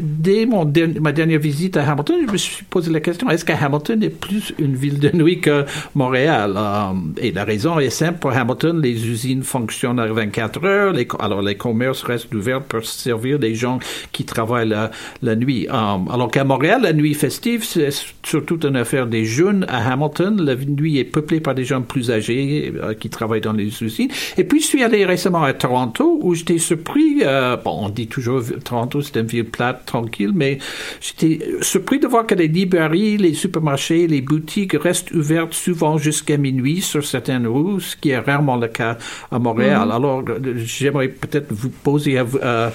dès 0.00 0.46
mon 0.46 0.70
ma 1.00 1.12
dernière 1.12 1.40
visite 1.40 1.76
à 1.76 1.90
Hamilton, 1.90 2.16
je 2.26 2.32
me 2.32 2.36
suis 2.36 2.64
posé 2.64 2.92
la 2.92 3.00
question, 3.00 3.28
est-ce 3.30 3.44
que 3.44 3.52
Hamilton 3.52 4.02
est 4.02 4.10
plus 4.10 4.52
une 4.58 4.76
ville 4.76 5.00
de 5.00 5.10
nuit 5.16 5.40
que 5.40 5.64
Montréal? 5.94 6.54
Euh, 6.56 6.92
et 7.20 7.32
la 7.32 7.44
raison 7.44 7.78
est 7.78 7.90
simple. 7.90 8.18
Pour 8.20 8.32
Hamilton, 8.32 8.80
les 8.80 9.08
usines 9.08 9.42
fonctionnent 9.42 9.87
à 9.96 10.06
24 10.06 10.64
heures. 10.64 10.94
Alors, 11.20 11.40
les 11.42 11.56
commerces 11.56 12.02
restent 12.02 12.34
ouverts 12.34 12.62
pour 12.62 12.84
servir 12.84 13.38
des 13.38 13.54
gens 13.54 13.78
qui 14.12 14.24
travaillent 14.24 14.74
la, 15.22 15.36
nuit. 15.36 15.66
Um, 15.68 16.08
alors 16.12 16.30
qu'à 16.30 16.44
Montréal, 16.44 16.82
la 16.82 16.92
nuit 16.92 17.14
festive, 17.14 17.64
c'est 17.64 17.90
surtout 18.22 18.58
une 18.66 18.76
affaire 18.76 19.06
des 19.06 19.24
jeunes. 19.24 19.64
À 19.68 19.92
Hamilton, 19.92 20.42
la 20.42 20.56
nuit 20.56 20.98
est 20.98 21.04
peuplée 21.04 21.40
par 21.40 21.54
des 21.54 21.64
gens 21.64 21.80
plus 21.82 22.10
âgés 22.10 22.72
euh, 22.82 22.94
qui 22.94 23.08
travaillent 23.08 23.40
dans 23.40 23.52
les 23.52 23.82
usines. 23.82 24.10
Et 24.36 24.44
puis, 24.44 24.60
je 24.60 24.66
suis 24.66 24.82
allé 24.82 25.04
récemment 25.04 25.42
à 25.42 25.52
Toronto 25.52 26.18
où 26.22 26.34
j'étais 26.34 26.58
surpris. 26.58 27.22
Euh, 27.22 27.56
bon, 27.56 27.78
on 27.82 27.88
dit 27.88 28.08
toujours 28.08 28.42
Toronto, 28.64 29.00
c'est 29.00 29.16
une 29.18 29.26
ville 29.26 29.44
plate, 29.44 29.86
tranquille, 29.86 30.32
mais 30.34 30.58
j'étais 31.00 31.38
surpris 31.62 31.98
de 31.98 32.06
voir 32.06 32.26
que 32.26 32.34
les 32.34 32.48
librairies, 32.48 33.16
les 33.16 33.34
supermarchés, 33.34 34.06
les 34.06 34.20
boutiques 34.20 34.74
restent 34.74 35.12
ouvertes 35.12 35.54
souvent 35.54 35.98
jusqu'à 35.98 36.36
minuit 36.36 36.80
sur 36.80 37.04
certaines 37.04 37.46
rues, 37.46 37.80
ce 37.80 37.96
qui 37.96 38.10
est 38.10 38.18
rarement 38.18 38.56
le 38.56 38.68
cas 38.68 38.98
à 39.30 39.38
Montréal. 39.38 39.67
Mhm. 39.70 39.90
Alors, 39.92 40.24
j'aimerais 40.56 41.08
peut-être 41.08 41.52
vous 41.52 41.70
poser 41.70 42.18
à 42.18 42.22
vous, 42.22 42.38
euh, 42.38 42.70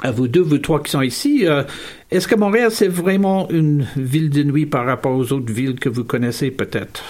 à 0.00 0.10
vous 0.10 0.28
deux, 0.28 0.42
vous 0.42 0.58
trois 0.58 0.82
qui 0.82 0.90
sont 0.90 1.02
ici, 1.02 1.46
euh, 1.46 1.62
est-ce 2.10 2.28
que 2.28 2.34
Montréal, 2.34 2.70
c'est 2.70 2.88
vraiment 2.88 3.48
une 3.50 3.86
ville 3.96 4.30
de 4.30 4.42
nuit 4.42 4.66
par 4.66 4.86
rapport 4.86 5.12
aux 5.12 5.32
autres 5.32 5.52
villes 5.52 5.78
que 5.78 5.88
vous 5.88 6.04
connaissez 6.04 6.50
peut-être? 6.50 7.02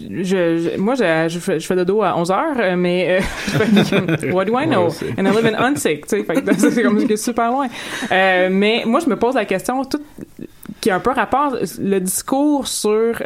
Je, 0.00 0.76
moi, 0.76 0.96
je, 0.96 1.28
je, 1.28 1.38
fais, 1.38 1.60
je 1.60 1.66
fais 1.66 1.76
dodo 1.76 2.02
à 2.02 2.18
11 2.18 2.30
heures, 2.32 2.56
euh, 2.58 2.76
mais 2.76 3.20
what 4.32 4.44
do 4.44 4.58
I 4.58 4.66
know? 4.66 4.88
And 5.16 5.26
I 5.26 5.30
live 5.30 5.46
in 5.46 5.54
Unsick, 5.54 6.06
tu 6.08 6.24
sais, 6.24 6.26
c'est 6.58 6.82
comme 6.82 7.16
super 7.16 7.50
loin. 7.52 7.68
Euh, 8.10 8.48
mais 8.50 8.82
moi, 8.84 8.98
je 8.98 9.08
me 9.08 9.16
pose 9.16 9.36
la 9.36 9.44
question, 9.44 9.84
tout, 9.84 10.02
qui 10.84 10.90
a 10.90 10.96
un 10.96 11.00
peu 11.00 11.12
rapport, 11.12 11.56
le 11.78 11.98
discours 11.98 12.68
sur 12.68 13.22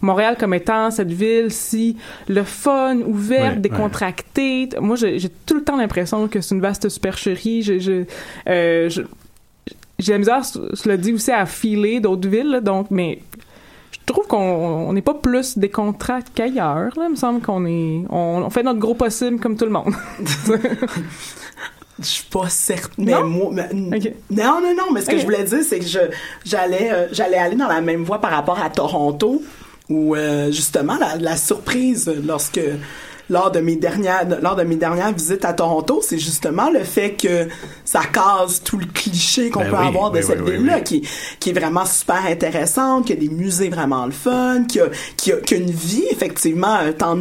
Montréal 0.00 0.36
comme 0.40 0.54
étant 0.54 0.90
cette 0.90 1.12
ville 1.12 1.50
si 1.50 1.98
le 2.26 2.42
fun, 2.42 2.96
ouvert, 3.00 3.58
décontracté. 3.58 4.70
Moi, 4.80 4.96
j'ai 4.96 5.28
tout 5.44 5.56
le 5.56 5.62
temps 5.62 5.76
l'impression 5.76 6.26
que 6.26 6.40
c'est 6.40 6.54
une 6.54 6.62
vaste 6.62 6.88
supercherie. 6.88 7.60
Je, 7.60 8.06
euh, 8.48 8.88
je, 8.88 9.02
j'ai 9.98 10.12
la 10.12 10.18
misère, 10.20 10.40
je 10.42 10.88
le 10.88 10.96
dis 10.96 11.12
aussi, 11.12 11.30
à 11.30 11.44
filer 11.44 12.00
d'autres 12.00 12.26
villes, 12.26 12.62
donc, 12.62 12.86
mais 12.90 13.18
je 13.92 13.98
trouve 14.06 14.26
qu'on 14.26 14.90
n'est 14.94 15.02
pas 15.02 15.12
plus 15.12 15.58
décontracté 15.58 16.30
qu'ailleurs. 16.34 16.96
Là. 16.96 17.04
Il 17.08 17.10
me 17.10 17.16
semble 17.16 17.42
qu'on 17.42 17.66
est, 17.66 18.06
on, 18.08 18.48
fait 18.48 18.62
notre 18.62 18.78
gros 18.78 18.94
possible 18.94 19.38
comme 19.38 19.58
tout 19.58 19.66
le 19.66 19.70
monde. 19.70 19.92
Je 22.00 22.06
suis 22.06 22.24
pas 22.24 22.48
certaine. 22.48 23.04
Mais 23.04 23.12
non? 23.12 23.26
moi, 23.26 23.50
non, 23.72 23.98
non, 24.30 24.74
non, 24.76 24.92
mais 24.92 25.00
ce 25.02 25.06
que 25.06 25.18
je 25.18 25.24
voulais 25.24 25.44
dire, 25.44 25.60
c'est 25.66 25.78
que 25.78 25.86
je, 25.86 25.98
j'allais, 26.44 26.90
euh, 26.92 27.08
j'allais 27.12 27.36
aller 27.36 27.56
dans 27.56 27.68
la 27.68 27.80
même 27.80 28.04
voie 28.04 28.20
par 28.20 28.30
rapport 28.30 28.60
à 28.60 28.70
Toronto, 28.70 29.42
où, 29.88 30.14
euh, 30.14 30.50
justement, 30.50 30.96
la, 30.98 31.16
la, 31.16 31.36
surprise 31.36 32.10
lorsque, 32.26 32.60
lors 33.28 33.50
de 33.50 33.60
mes 33.60 33.76
dernières 33.76 34.26
lors 34.42 34.56
de 34.56 34.64
mes 34.64 34.76
dernières 34.76 35.12
visites 35.12 35.44
à 35.44 35.52
Toronto, 35.52 36.00
c'est 36.02 36.18
justement 36.18 36.70
le 36.70 36.80
fait 36.80 37.12
que 37.12 37.48
ça 37.84 38.02
case 38.12 38.62
tout 38.62 38.78
le 38.78 38.86
cliché 38.86 39.50
qu'on 39.50 39.60
ben 39.60 39.70
peut 39.70 39.76
avoir 39.76 40.10
de 40.10 40.20
cette 40.20 40.42
ville-là, 40.42 40.80
qui, 40.80 41.06
qui 41.38 41.50
est 41.50 41.52
vraiment 41.52 41.86
super 41.86 42.26
intéressante, 42.26 43.06
qui 43.06 43.12
a 43.12 43.16
des 43.16 43.28
musées 43.28 43.68
vraiment 43.68 44.06
le 44.06 44.12
fun, 44.12 44.64
qui 44.64 44.80
a, 44.80 44.88
qui 45.16 45.32
a, 45.32 45.36
qui 45.36 45.54
a 45.54 45.56
une 45.58 45.70
vie 45.70 46.04
effectivement 46.10 46.78
temps 46.98 47.16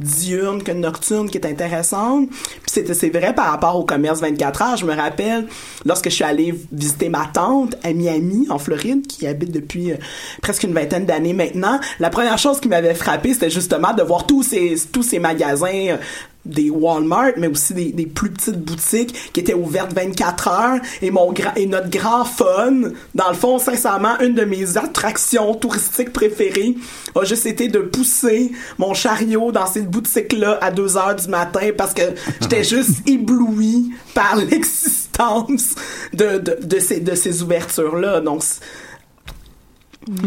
diurne 0.00 0.62
que 0.62 0.72
nocturne 0.72 1.28
qui 1.28 1.38
est 1.38 1.46
intéressante. 1.46 2.28
Puis 2.30 2.84
c'est 2.92 3.10
vrai 3.10 3.34
par 3.34 3.50
rapport 3.50 3.76
au 3.76 3.84
commerce 3.84 4.20
24 4.20 4.62
heures. 4.62 4.76
Je 4.76 4.86
me 4.86 4.94
rappelle 4.94 5.46
lorsque 5.84 6.08
je 6.08 6.14
suis 6.14 6.24
allée 6.24 6.54
visiter 6.72 7.08
ma 7.08 7.26
tante 7.32 7.76
à 7.84 7.92
Miami, 7.92 8.46
en 8.50 8.58
Floride, 8.58 9.06
qui 9.06 9.26
habite 9.26 9.52
depuis 9.52 9.92
euh, 9.92 9.96
presque 10.42 10.62
une 10.62 10.72
vingtaine 10.72 11.06
d'années 11.06 11.32
maintenant. 11.32 11.78
La 11.98 12.10
première 12.10 12.38
chose 12.38 12.60
qui 12.60 12.68
m'avait 12.68 12.94
frappé, 12.94 13.34
c'était 13.34 13.50
justement 13.50 13.92
de 13.92 14.02
voir 14.02 14.26
tous 14.26 14.42
ces 14.42 14.74
tous 14.92 15.02
ces 15.02 15.18
magasins 15.18 15.68
euh, 15.68 15.96
des 16.44 16.70
Walmart, 16.70 17.32
mais 17.36 17.48
aussi 17.48 17.74
des, 17.74 17.92
des, 17.92 18.06
plus 18.06 18.30
petites 18.30 18.58
boutiques 18.58 19.32
qui 19.32 19.40
étaient 19.40 19.54
ouvertes 19.54 19.92
24 19.92 20.48
heures. 20.48 20.80
Et 21.02 21.10
mon 21.10 21.32
et 21.56 21.66
notre 21.66 21.90
grand 21.90 22.24
fun, 22.24 22.92
dans 23.14 23.28
le 23.28 23.34
fond, 23.34 23.58
sincèrement, 23.58 24.18
une 24.20 24.34
de 24.34 24.44
mes 24.44 24.76
attractions 24.76 25.54
touristiques 25.54 26.12
préférées 26.12 26.76
a 27.14 27.24
juste 27.24 27.46
été 27.46 27.68
de 27.68 27.80
pousser 27.80 28.52
mon 28.78 28.94
chariot 28.94 29.52
dans 29.52 29.66
cette 29.66 29.90
boutique-là 29.90 30.58
à 30.60 30.70
2 30.70 30.96
heures 30.96 31.16
du 31.16 31.28
matin 31.28 31.70
parce 31.76 31.94
que 31.94 32.02
j'étais 32.40 32.64
juste 32.70 33.06
ébloui 33.06 33.92
par 34.14 34.36
l'existence 34.50 35.74
de, 36.14 36.38
de, 36.38 36.58
de, 36.62 36.78
ces, 36.78 37.00
de 37.00 37.14
ces 37.14 37.42
ouvertures-là. 37.42 38.20
Donc, 38.20 38.42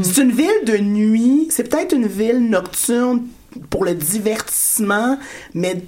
c'est 0.01 0.21
une 0.21 0.31
ville 0.31 0.65
de 0.65 0.77
nuit, 0.77 1.47
c'est 1.49 1.67
peut-être 1.69 1.93
une 1.93 2.07
ville 2.07 2.47
nocturne 2.49 3.23
pour 3.69 3.85
le 3.85 3.95
divertissement, 3.95 5.17
mais 5.53 5.83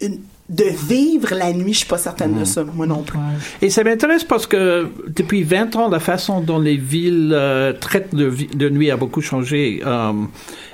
de 0.00 0.64
vivre 0.64 1.34
la 1.34 1.52
nuit, 1.52 1.72
je 1.72 1.78
suis 1.78 1.88
pas 1.88 1.98
certaine 1.98 2.34
de 2.34 2.40
mm. 2.40 2.44
ça, 2.44 2.64
moi 2.64 2.86
non 2.86 3.02
plus. 3.02 3.18
Et 3.62 3.70
ça 3.70 3.84
m'intéresse 3.84 4.24
parce 4.24 4.46
que 4.46 4.88
depuis 5.06 5.44
20 5.44 5.76
ans, 5.76 5.88
la 5.88 6.00
façon 6.00 6.40
dont 6.40 6.58
les 6.58 6.76
villes 6.76 7.30
euh, 7.32 7.72
traitent 7.72 8.14
de, 8.14 8.32
de, 8.54 8.68
nuit 8.68 8.90
a 8.90 8.96
beaucoup 8.96 9.20
changé. 9.20 9.80
Euh, 9.86 10.12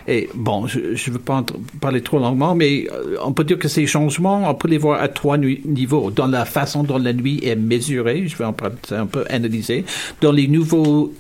et 0.08 0.28
bon, 0.34 0.66
je 0.66 0.78
ne 0.78 1.12
veux 1.12 1.18
pas 1.18 1.44
parler 1.80 2.00
trop 2.00 2.18
longuement, 2.18 2.54
mais 2.54 2.86
euh, 2.92 3.16
on 3.24 3.32
peut 3.32 3.42
dire 3.42 3.58
que 3.58 3.66
ces 3.66 3.86
changements, 3.86 4.48
on 4.48 4.54
peut 4.54 4.68
les 4.68 4.78
voir 4.78 5.02
à 5.02 5.08
trois 5.08 5.36
niveaux. 5.36 6.12
Dans 6.12 6.28
la 6.28 6.44
façon 6.44 6.84
dont 6.84 6.98
la 6.98 7.12
nuit 7.12 7.40
est 7.42 7.56
mesurée, 7.56 8.28
je 8.28 8.36
vais 8.36 8.44
en 8.44 8.54
un 8.90 9.06
peu 9.06 9.24
analyser, 9.30 9.84
dans 10.20 10.30
les 10.30 10.46
nouveaux, 10.46 11.12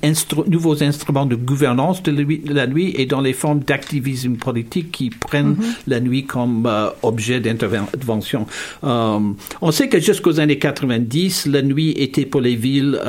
nouveaux 0.46 0.82
instruments 0.84 1.26
de 1.26 1.34
gouvernance 1.34 2.02
de 2.02 2.52
la 2.52 2.66
nuit 2.66 2.94
et 2.96 3.06
dans 3.06 3.20
les 3.20 3.32
formes 3.32 3.60
d'activisme 3.60 4.36
politique 4.36 4.92
qui 4.92 5.10
prennent 5.10 5.54
mm-hmm. 5.54 5.88
la 5.88 6.00
nuit 6.00 6.24
comme 6.24 6.66
euh, 6.66 6.88
objet 7.02 7.40
d'intervention. 7.40 8.46
Euh, 8.84 9.18
on 9.60 9.70
sait 9.72 9.88
que 9.88 9.98
jusqu'aux 9.98 10.38
années 10.38 10.58
90, 10.58 11.46
la 11.46 11.62
nuit 11.62 11.90
était 11.90 12.24
pour 12.24 12.40
les 12.40 12.54
villes, 12.54 13.00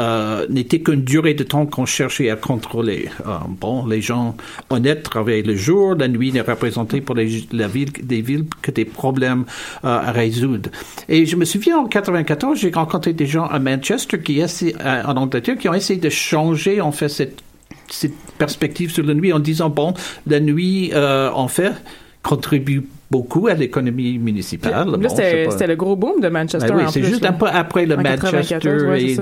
n'était 0.49 0.79
qu'une 0.79 1.03
durée 1.03 1.33
de 1.33 1.43
temps 1.43 1.65
qu'on 1.65 1.85
cherchait 1.85 2.29
à 2.29 2.35
contrôler. 2.35 3.09
bon, 3.61 3.85
les 3.85 4.01
gens 4.01 4.35
honnêtes 4.69 5.03
travaillaient 5.03 5.41
le 5.43 5.55
jour 5.55 5.66
la 5.69 6.07
nuit 6.07 6.31
n'est 6.31 6.41
représentée 6.41 7.01
pour 7.01 7.15
les, 7.15 7.47
la 7.51 7.67
ville, 7.67 7.91
des 7.91 8.21
villes 8.21 8.45
que 8.61 8.71
des 8.71 8.85
problèmes 8.85 9.45
euh, 9.83 9.99
à 9.99 10.11
résoudre. 10.11 10.69
Et 11.09 11.25
je 11.25 11.35
me 11.35 11.45
souviens 11.45 11.77
en 11.77 11.87
94, 11.87 12.59
j'ai 12.59 12.71
rencontré 12.71 13.13
des 13.13 13.25
gens 13.25 13.45
à 13.45 13.59
Manchester 13.59 14.19
qui 14.19 14.39
essaient, 14.39 14.75
en 14.83 15.15
Angleterre 15.17 15.57
qui 15.57 15.69
ont 15.69 15.73
essayé 15.73 15.99
de 15.99 16.09
changer 16.09 16.81
en 16.81 16.91
fait 16.91 17.09
cette 17.09 17.41
cette 17.89 18.15
perspective 18.37 18.91
sur 18.91 19.05
la 19.05 19.13
nuit 19.13 19.31
en 19.31 19.39
disant 19.39 19.69
bon 19.69 19.93
la 20.25 20.41
nuit 20.41 20.91
euh, 20.93 21.29
en 21.31 21.47
fait 21.47 21.71
contribue 22.21 22.83
beaucoup 23.09 23.47
à 23.47 23.53
l'économie 23.53 24.17
municipale. 24.17 24.89
Là, 24.99 25.09
c'était 25.09 25.67
le 25.67 25.75
gros 25.75 25.95
boom 25.95 26.19
de 26.19 26.27
Manchester. 26.27 26.67
Ben 26.67 26.77
oui, 26.77 26.83
c'est 26.89 27.03
juste 27.03 27.25
après 27.25 27.85
le 27.85 27.97
Manchester 27.97 28.59
et 28.97 29.17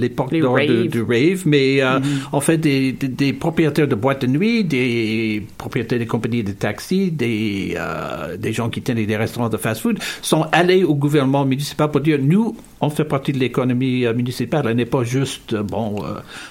l'époque 0.00 0.34
d'or 0.34 0.58
du 0.58 1.02
rave, 1.02 1.42
mais 1.46 1.82
euh, 1.82 1.98
mm-hmm. 1.98 2.02
en 2.32 2.40
fait, 2.40 2.58
des, 2.58 2.92
des, 2.92 3.32
propriétaires 3.32 3.88
de 3.88 3.94
boîtes 3.94 4.22
de 4.22 4.26
nuit, 4.26 4.64
des 4.64 5.46
propriétaires 5.58 5.98
de 5.98 6.04
compagnies 6.04 6.42
de 6.42 6.52
taxis, 6.52 7.10
des, 7.10 7.76
euh, 7.78 8.36
des 8.36 8.52
gens 8.52 8.70
qui 8.70 8.82
tenaient 8.82 9.06
des 9.06 9.16
restaurants 9.16 9.48
de 9.48 9.56
fast-food 9.56 9.98
sont 10.22 10.46
allés 10.52 10.84
au 10.84 10.94
gouvernement 10.94 11.44
municipal 11.44 11.90
pour 11.90 12.00
dire 12.00 12.18
nous, 12.20 12.56
on 12.80 12.90
fait 12.90 13.04
partie 13.04 13.32
de 13.32 13.38
l'économie 13.38 14.06
euh, 14.06 14.14
municipale, 14.14 14.66
elle 14.68 14.76
n'est 14.76 14.84
pas 14.86 15.04
juste 15.04 15.54
bon 15.54 16.02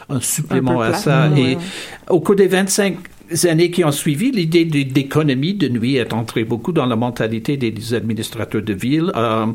un 0.10 0.20
supplément 0.20 0.82
à 0.82 0.94
ça. 0.94 1.30
Et 1.38 1.58
au 2.10 2.20
cours 2.20 2.36
des 2.36 2.48
25 2.48 2.98
années 3.46 3.72
qui 3.72 3.84
ont 3.84 3.92
suivi, 3.92 4.32
l'idée 4.32 4.66
d'économie 4.66 5.54
de 5.54 5.70
nuit 5.70 5.96
est 5.96 6.14
entrée 6.14 6.44
beaucoup 6.44 6.72
dans 6.72 6.86
la 6.86 6.96
mentalité 6.96 7.58
des 7.58 7.94
administrateurs 7.94 8.62
de 8.62 8.74
ville. 8.74 9.12
Euh, 9.16 9.46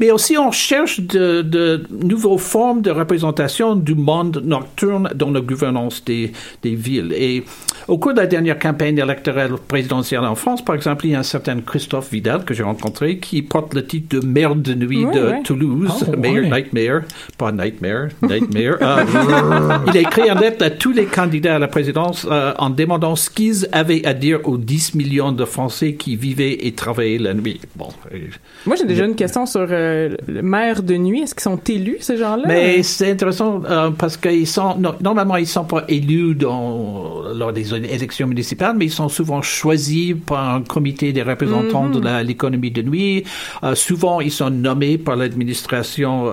mais 0.00 0.10
aussi, 0.10 0.36
on 0.38 0.50
cherche 0.50 1.00
de, 1.00 1.42
de, 1.42 1.84
nouvelles 1.90 2.38
formes 2.38 2.82
de 2.82 2.90
représentation 2.90 3.76
du 3.76 3.94
monde 3.94 4.42
nocturne 4.44 5.10
dans 5.14 5.30
la 5.30 5.40
gouvernance 5.40 6.04
des, 6.04 6.32
des 6.62 6.74
villes. 6.74 7.12
Et 7.16 7.44
au 7.86 7.98
cours 7.98 8.12
de 8.12 8.20
la 8.20 8.26
dernière 8.26 8.58
campagne 8.58 8.98
électorale 8.98 9.52
présidentielle 9.66 10.24
en 10.24 10.34
France, 10.34 10.62
par 10.64 10.74
exemple, 10.74 11.06
il 11.06 11.12
y 11.12 11.14
a 11.14 11.20
un 11.20 11.22
certain 11.22 11.60
Christophe 11.60 12.10
Vidal 12.12 12.44
que 12.44 12.54
j'ai 12.54 12.62
rencontré 12.62 13.18
qui 13.18 13.42
porte 13.42 13.74
le 13.74 13.84
titre 13.86 14.18
de 14.20 14.26
maire 14.26 14.54
de 14.54 14.74
nuit 14.74 15.04
de 15.06 15.42
Toulouse, 15.44 16.04
oh, 16.06 16.16
mayor, 16.16 16.44
nightmare, 16.44 17.02
pas 17.36 17.52
nightmare, 17.52 18.08
nightmare. 18.22 18.76
Euh, 18.80 19.78
il 19.86 19.96
a 19.96 20.00
écrit 20.00 20.28
une 20.28 20.38
lettre 20.38 20.64
à 20.64 20.70
tous 20.70 20.92
les 20.92 21.06
candidats 21.06 21.56
à 21.56 21.58
la 21.58 21.68
présidence 21.68 22.26
euh, 22.30 22.52
en 22.58 22.70
demandant 22.70 22.97
dans 22.98 23.16
ce 23.16 23.30
qu'ils 23.30 23.68
avaient 23.72 24.04
à 24.06 24.14
dire 24.14 24.40
aux 24.44 24.58
10 24.58 24.94
millions 24.94 25.32
de 25.32 25.44
Français 25.44 25.94
qui 25.94 26.16
vivaient 26.16 26.66
et 26.66 26.72
travaillaient 26.72 27.18
la 27.18 27.34
nuit. 27.34 27.60
Bon. 27.76 27.88
Euh, 28.12 28.18
Moi, 28.66 28.76
j'ai 28.76 28.84
déjà 28.84 29.04
une 29.04 29.14
question 29.14 29.46
sur 29.46 29.66
euh, 29.70 30.16
le 30.26 30.42
maire 30.42 30.82
de 30.82 30.96
nuit. 30.96 31.22
Est-ce 31.22 31.34
qu'ils 31.34 31.42
sont 31.42 31.60
élus, 31.68 31.98
ces 32.00 32.16
gens-là? 32.16 32.44
Mais 32.46 32.82
c'est 32.82 33.10
intéressant 33.10 33.62
euh, 33.64 33.90
parce 33.90 34.16
qu'ils 34.16 34.46
sont, 34.46 34.76
normalement, 35.00 35.36
ils 35.36 35.46
sont 35.46 35.64
pas 35.64 35.84
élus 35.88 36.34
dans, 36.34 37.22
lors 37.34 37.52
des 37.52 37.74
élections 37.74 38.26
municipales, 38.26 38.76
mais 38.76 38.86
ils 38.86 38.92
sont 38.92 39.08
souvent 39.08 39.42
choisis 39.42 40.14
par 40.26 40.56
un 40.56 40.62
comité 40.62 41.12
des 41.12 41.22
représentants 41.22 41.88
de 41.88 42.00
mhm. 42.00 42.26
l'économie 42.26 42.70
de 42.70 42.82
nuit. 42.82 43.24
souvent, 43.74 44.20
ils 44.20 44.32
sont 44.32 44.50
nommés 44.50 44.98
par 44.98 45.16
l'administration 45.16 46.30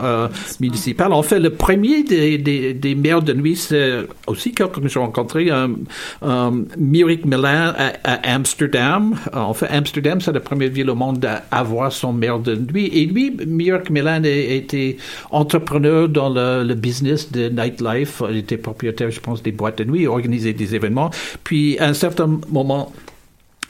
municipale. 0.60 1.14
En 1.14 1.24
fait, 1.24 1.40
le 1.40 1.52
premier 1.52 2.04
des, 2.04 2.38
des, 2.38 2.74
des 2.74 2.96
maires 2.96 3.22
de 3.22 3.34
nuit, 3.34 3.56
c'est 3.56 4.06
aussi 4.28 4.54
quelqu'un 4.54 4.82
que 4.82 4.88
j'ai 4.88 5.00
rencontré, 5.00 5.50
un, 5.50 6.45
um, 6.48 6.68
Mirik 6.78 7.26
Milan 7.26 7.74
à, 8.04 8.34
Amsterdam. 8.34 9.16
En 9.34 9.54
fait, 9.54 9.68
Amsterdam, 9.68 10.22
c'est 10.22 10.32
la 10.32 10.40
première 10.40 10.70
ville 10.70 10.90
au 10.90 10.96
monde 10.96 11.24
à 11.26 11.44
avoir 11.52 11.92
son 11.92 12.14
maire 12.14 12.40
de 12.40 12.56
nuit. 12.56 12.88
Et 12.88 13.06
lui, 13.06 13.36
Mirik 13.46 13.90
Milan 13.90 14.24
a 14.24 14.28
été 14.28 14.98
entrepreneur 15.32 16.10
dans 16.10 16.30
le, 16.30 16.74
business 16.76 17.32
de 17.32 17.50
nightlife. 17.50 18.22
Il 18.30 18.38
était 18.38 18.58
propriétaire, 18.58 19.12
je 19.12 19.20
pense, 19.20 19.42
des 19.42 19.52
boîtes 19.52 19.78
de 19.78 19.86
nuit, 19.86 20.08
organisait 20.08 20.54
des 20.54 20.76
événements. 20.76 21.10
Puis, 21.44 21.78
à 21.80 21.88
un 21.88 21.94
certain 21.94 22.40
moment, 22.50 22.92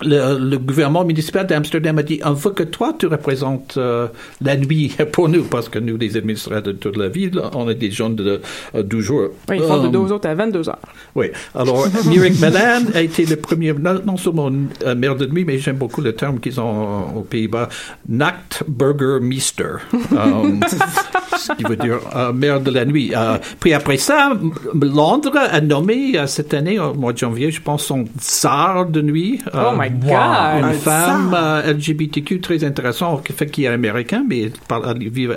le, 0.01 0.57
gouvernement 0.57 1.05
municipal 1.05 1.47
d'Amsterdam 1.47 1.97
a 1.97 2.03
dit 2.03 2.19
on 2.23 2.33
veut 2.33 2.51
que 2.51 2.63
toi 2.63 2.93
tu 2.97 3.07
représentes 3.07 3.75
euh, 3.77 4.07
la 4.41 4.57
nuit 4.57 4.95
pour 5.11 5.29
nous 5.29 5.43
parce 5.43 5.69
que 5.69 5.79
nous 5.79 5.97
les 5.97 6.17
administrateurs 6.17 6.63
de 6.63 6.71
toute 6.73 6.97
la 6.97 7.07
ville 7.07 7.41
on 7.53 7.69
est 7.69 7.75
des 7.75 7.91
gens 7.91 8.09
de, 8.09 8.41
12 8.73 9.03
jours 9.03 9.29
oui, 9.49 9.57
ils 9.57 9.63
font 9.63 9.81
de 9.83 9.87
12 9.87 10.11
autres 10.11 10.27
à 10.27 10.35
22 10.35 10.69
heures. 10.69 10.79
Oui. 11.15 11.27
Alors 11.53 11.87
Mirik 12.05 12.39
Melan 12.39 12.83
a 12.93 13.01
été 13.01 13.25
le 13.25 13.35
premier 13.37 13.73
non, 13.73 14.17
seulement 14.17 14.51
euh, 14.85 14.95
maire 14.95 15.15
de 15.15 15.25
nuit 15.27 15.45
mais 15.45 15.59
j'aime 15.59 15.77
beaucoup 15.77 16.01
le 16.01 16.13
terme 16.13 16.39
qu'ils 16.39 16.59
ont 16.59 17.17
aux 17.17 17.21
Pays-Bas 17.21 17.69
Nachtburgermeester 18.09 19.63
um, 20.11 20.61
ce 21.37 21.53
qui 21.53 21.63
veut 21.63 21.77
dire 21.77 21.99
euh, 22.15 22.33
maire 22.33 22.59
de 22.59 22.71
la 22.71 22.85
nuit. 22.85 23.13
Puis 23.59 23.73
après 23.73 23.97
ça 23.97 24.33
Londres 24.73 25.37
a 25.37 25.61
nommé 25.61 26.15
cette 26.27 26.53
année 26.53 26.79
au 26.79 26.93
mois 26.93 27.13
de 27.13 27.17
janvier 27.17 27.51
je 27.51 27.61
pense 27.61 27.85
son 27.85 28.05
tsar 28.19 28.87
de 28.87 29.01
nuit. 29.01 29.39
Oh 29.53 29.71
my 29.77 29.84
God! 29.89 30.71
Une 30.71 30.73
femme 30.73 31.35
euh, 31.37 31.73
LGBTQ 31.73 32.41
très 32.41 32.63
intéressante, 32.63 33.27
fait 33.31 33.47
qui 33.47 33.65
est 33.65 33.67
américain, 33.67 34.23
mais 34.27 34.51
elle 34.69 35.09
vit 35.09 35.27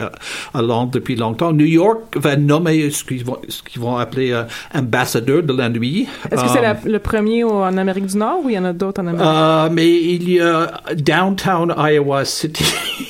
à, 0.55 0.63
Londres 0.63 0.91
depuis 0.93 1.17
longtemps. 1.17 1.53
New 1.53 1.67
York 1.67 2.17
va 2.17 2.37
nommer 2.37 2.91
ce 2.91 3.05
qu'ils 3.05 3.25
vont, 3.25 3.39
ce 3.49 3.63
qu'ils 3.63 3.81
vont 3.81 3.97
appeler 3.97 4.33
euh, 4.33 4.45
ambassadeur 4.75 5.43
de 5.43 5.53
la 5.53 5.69
nuit. 5.69 6.07
Est-ce 6.31 6.43
que 6.43 6.49
c'est 6.49 6.67
euh, 6.67 6.75
le 6.85 6.99
premier 6.99 7.45
en 7.45 7.77
Amérique 7.77 8.07
du 8.07 8.17
Nord 8.17 8.41
ou 8.45 8.49
il 8.49 8.55
y 8.55 8.59
en 8.59 8.65
a 8.65 8.73
d'autres 8.73 9.03
en 9.03 9.07
Amérique? 9.09 9.27
Euh, 9.27 9.69
mais 9.73 9.89
il 9.89 10.31
y 10.31 10.41
a 10.41 10.71
Downtown 10.97 11.75
Iowa 11.77 12.25
City. 12.25 12.65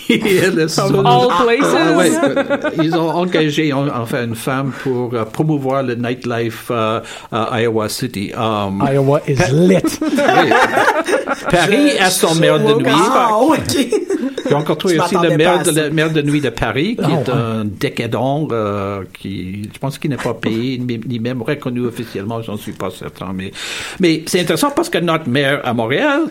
All 0.10 1.28
places. 1.44 2.18
Ah, 2.20 2.70
ils 2.82 2.94
ont 2.94 3.10
engagé 3.10 3.72
enfin 3.72 4.24
une 4.24 4.34
femme 4.34 4.72
pour 4.82 5.10
promouvoir 5.32 5.82
le 5.82 5.94
nightlife 5.94 6.70
à 6.70 7.02
Iowa 7.60 7.88
City. 7.88 8.32
Um, 8.34 8.82
Iowa 8.90 9.20
is 9.26 9.38
lit. 9.52 9.98
Paris 11.50 11.98
a 11.98 12.10
son 12.10 12.34
maire 12.34 12.58
de 12.58 12.74
nuit. 12.74 12.86
Ah, 12.88 13.38
J'ai 14.48 14.54
encore 14.54 14.78
trouvé 14.78 14.98
aussi 14.98 15.16
le 15.22 15.36
maire 15.36 15.62
de, 15.62 15.88
maire 15.90 16.10
de 16.10 16.22
nuit 16.22 16.40
de 16.40 16.50
Paris, 16.50 16.96
qui 16.96 17.04
ah, 17.04 17.20
est 17.20 17.30
un 17.30 17.64
décadent, 17.64 18.48
euh, 18.52 19.04
qui, 19.12 19.68
je 19.72 19.78
pense 19.78 19.98
qu'il 19.98 20.10
n'est 20.10 20.16
pas 20.16 20.34
payé, 20.34 20.78
ni 21.08 21.18
même 21.18 21.42
reconnu 21.42 21.86
officiellement, 21.86 22.42
j'en 22.42 22.56
suis 22.56 22.72
pas 22.72 22.90
certain. 22.90 23.32
Mais, 23.34 23.52
mais 24.00 24.22
c'est 24.26 24.40
intéressant 24.40 24.70
parce 24.70 24.88
que 24.88 24.98
notre 24.98 25.28
maire 25.28 25.60
à 25.64 25.72
Montréal, 25.74 26.22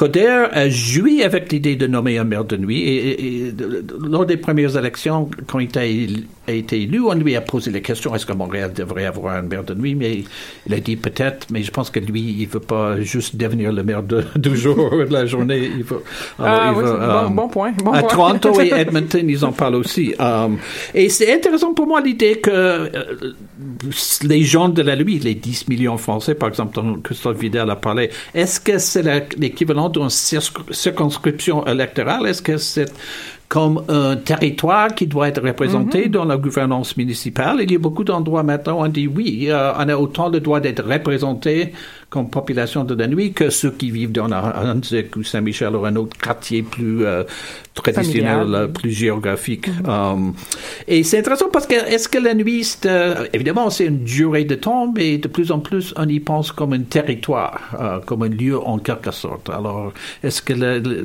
Coder 0.00 0.46
a 0.50 0.70
joui 0.70 1.22
avec 1.22 1.52
l'idée 1.52 1.76
de 1.76 1.86
nommer 1.86 2.16
un 2.16 2.24
maire 2.24 2.46
de 2.46 2.56
nuit 2.56 2.88
et, 2.88 3.52
lors 4.00 4.24
des 4.24 4.38
premières 4.38 4.74
élections, 4.78 5.28
quand 5.46 5.58
il 5.58 6.26
a, 6.48 6.52
été 6.52 6.80
élu, 6.80 7.02
on 7.02 7.12
lui 7.12 7.36
a 7.36 7.42
posé 7.42 7.70
la 7.70 7.80
question 7.80 8.14
est-ce 8.14 8.24
que 8.24 8.32
Montréal 8.32 8.72
devrait 8.72 9.04
avoir 9.04 9.34
un 9.34 9.42
maire 9.42 9.62
de 9.62 9.74
nuit? 9.74 9.94
Mais 9.94 10.24
il 10.66 10.72
a 10.72 10.80
dit 10.80 10.96
peut-être, 10.96 11.48
mais 11.50 11.62
je 11.62 11.70
pense 11.70 11.90
que 11.90 12.00
lui, 12.00 12.34
il 12.38 12.48
veut 12.48 12.60
pas 12.60 12.98
juste 13.02 13.36
devenir 13.36 13.74
le 13.74 13.82
maire 13.82 14.02
de, 14.02 14.24
du 14.36 14.56
jour 14.56 14.90
de 14.90 15.12
la 15.12 15.26
journée. 15.26 15.70
Il 15.76 15.84
veut, 15.84 16.02
ah, 16.38 16.72
oui, 16.74 16.82
euh, 16.82 17.28
bon, 17.28 17.48
point. 17.48 17.74
à 17.92 18.02
Toronto 18.02 18.58
et 18.58 18.72
Edmonton, 18.74 19.28
ils 19.28 19.44
en 19.44 19.52
parlent 19.52 19.74
aussi. 19.74 20.14
Um, 20.18 20.56
et 20.94 21.10
c'est 21.10 21.30
intéressant 21.30 21.74
pour 21.74 21.86
moi 21.86 22.00
l'idée 22.00 22.36
que 22.36 22.50
euh, 22.50 22.88
les 24.22 24.42
gens 24.42 24.68
de 24.68 24.82
la 24.82 24.96
nuit, 24.96 25.18
les 25.18 25.34
10 25.34 25.68
millions 25.68 25.98
français, 25.98 26.34
par 26.34 26.48
exemple, 26.48 26.74
dont 26.74 27.00
Christophe 27.00 27.38
Vidal 27.38 27.70
a 27.70 27.76
parlé, 27.76 28.10
est-ce 28.34 28.60
que 28.60 28.78
c'est 28.78 29.02
l'équivalent 29.36 29.88
d'une 29.88 30.10
circonscription 30.10 31.66
électorale? 31.66 32.26
Est-ce 32.26 32.42
que 32.42 32.58
c'est 32.58 32.92
comme 33.50 33.82
un 33.88 34.14
territoire 34.14 34.94
qui 34.94 35.08
doit 35.08 35.26
être 35.26 35.42
représenté 35.42 36.06
mm-hmm. 36.06 36.12
dans 36.12 36.24
la 36.24 36.36
gouvernance 36.36 36.96
municipale. 36.96 37.56
Il 37.60 37.72
y 37.72 37.74
a 37.74 37.80
beaucoup 37.80 38.04
d'endroits 38.04 38.44
maintenant 38.44 38.78
où 38.78 38.84
on 38.84 38.88
dit 38.88 39.08
oui, 39.08 39.46
euh, 39.48 39.72
on 39.76 39.88
a 39.88 39.96
autant 39.96 40.30
de 40.30 40.38
droits 40.38 40.60
d'être 40.60 40.84
représentés 40.84 41.72
comme 42.10 42.28
population 42.28 42.84
de 42.84 42.94
la 42.94 43.06
nuit 43.06 43.32
que 43.32 43.50
ceux 43.50 43.70
qui 43.70 43.90
vivent 43.90 44.12
dans 44.12 44.30
Hansek 44.30 45.16
ou 45.16 45.22
Saint-Michel 45.22 45.74
ou 45.76 45.84
un 45.84 45.94
autre 45.96 46.16
quartier 46.16 46.62
plus 46.62 47.04
euh, 47.04 47.22
traditionnel, 47.74 48.70
plus 48.72 48.90
géographique. 48.90 49.68
Mm-hmm. 49.68 50.12
Um, 50.12 50.34
et 50.88 51.02
c'est 51.04 51.18
intéressant 51.18 51.48
parce 51.50 51.66
que 51.66 51.74
est-ce 51.74 52.08
que 52.08 52.18
la 52.18 52.34
nuit, 52.34 52.66
euh, 52.84 53.26
évidemment, 53.32 53.70
c'est 53.70 53.86
une 53.86 54.02
durée 54.02 54.44
de 54.44 54.56
temps, 54.56 54.92
mais 54.94 55.18
de 55.18 55.28
plus 55.28 55.52
en 55.52 55.60
plus, 55.60 55.94
on 55.96 56.08
y 56.08 56.18
pense 56.18 56.50
comme 56.50 56.72
un 56.72 56.82
territoire, 56.82 57.60
euh, 57.80 58.00
comme 58.00 58.24
un 58.24 58.28
lieu 58.28 58.58
en 58.60 58.78
quelque 58.78 59.12
sorte. 59.12 59.48
Alors, 59.48 59.92
est-ce 60.24 60.42
que 60.42 60.52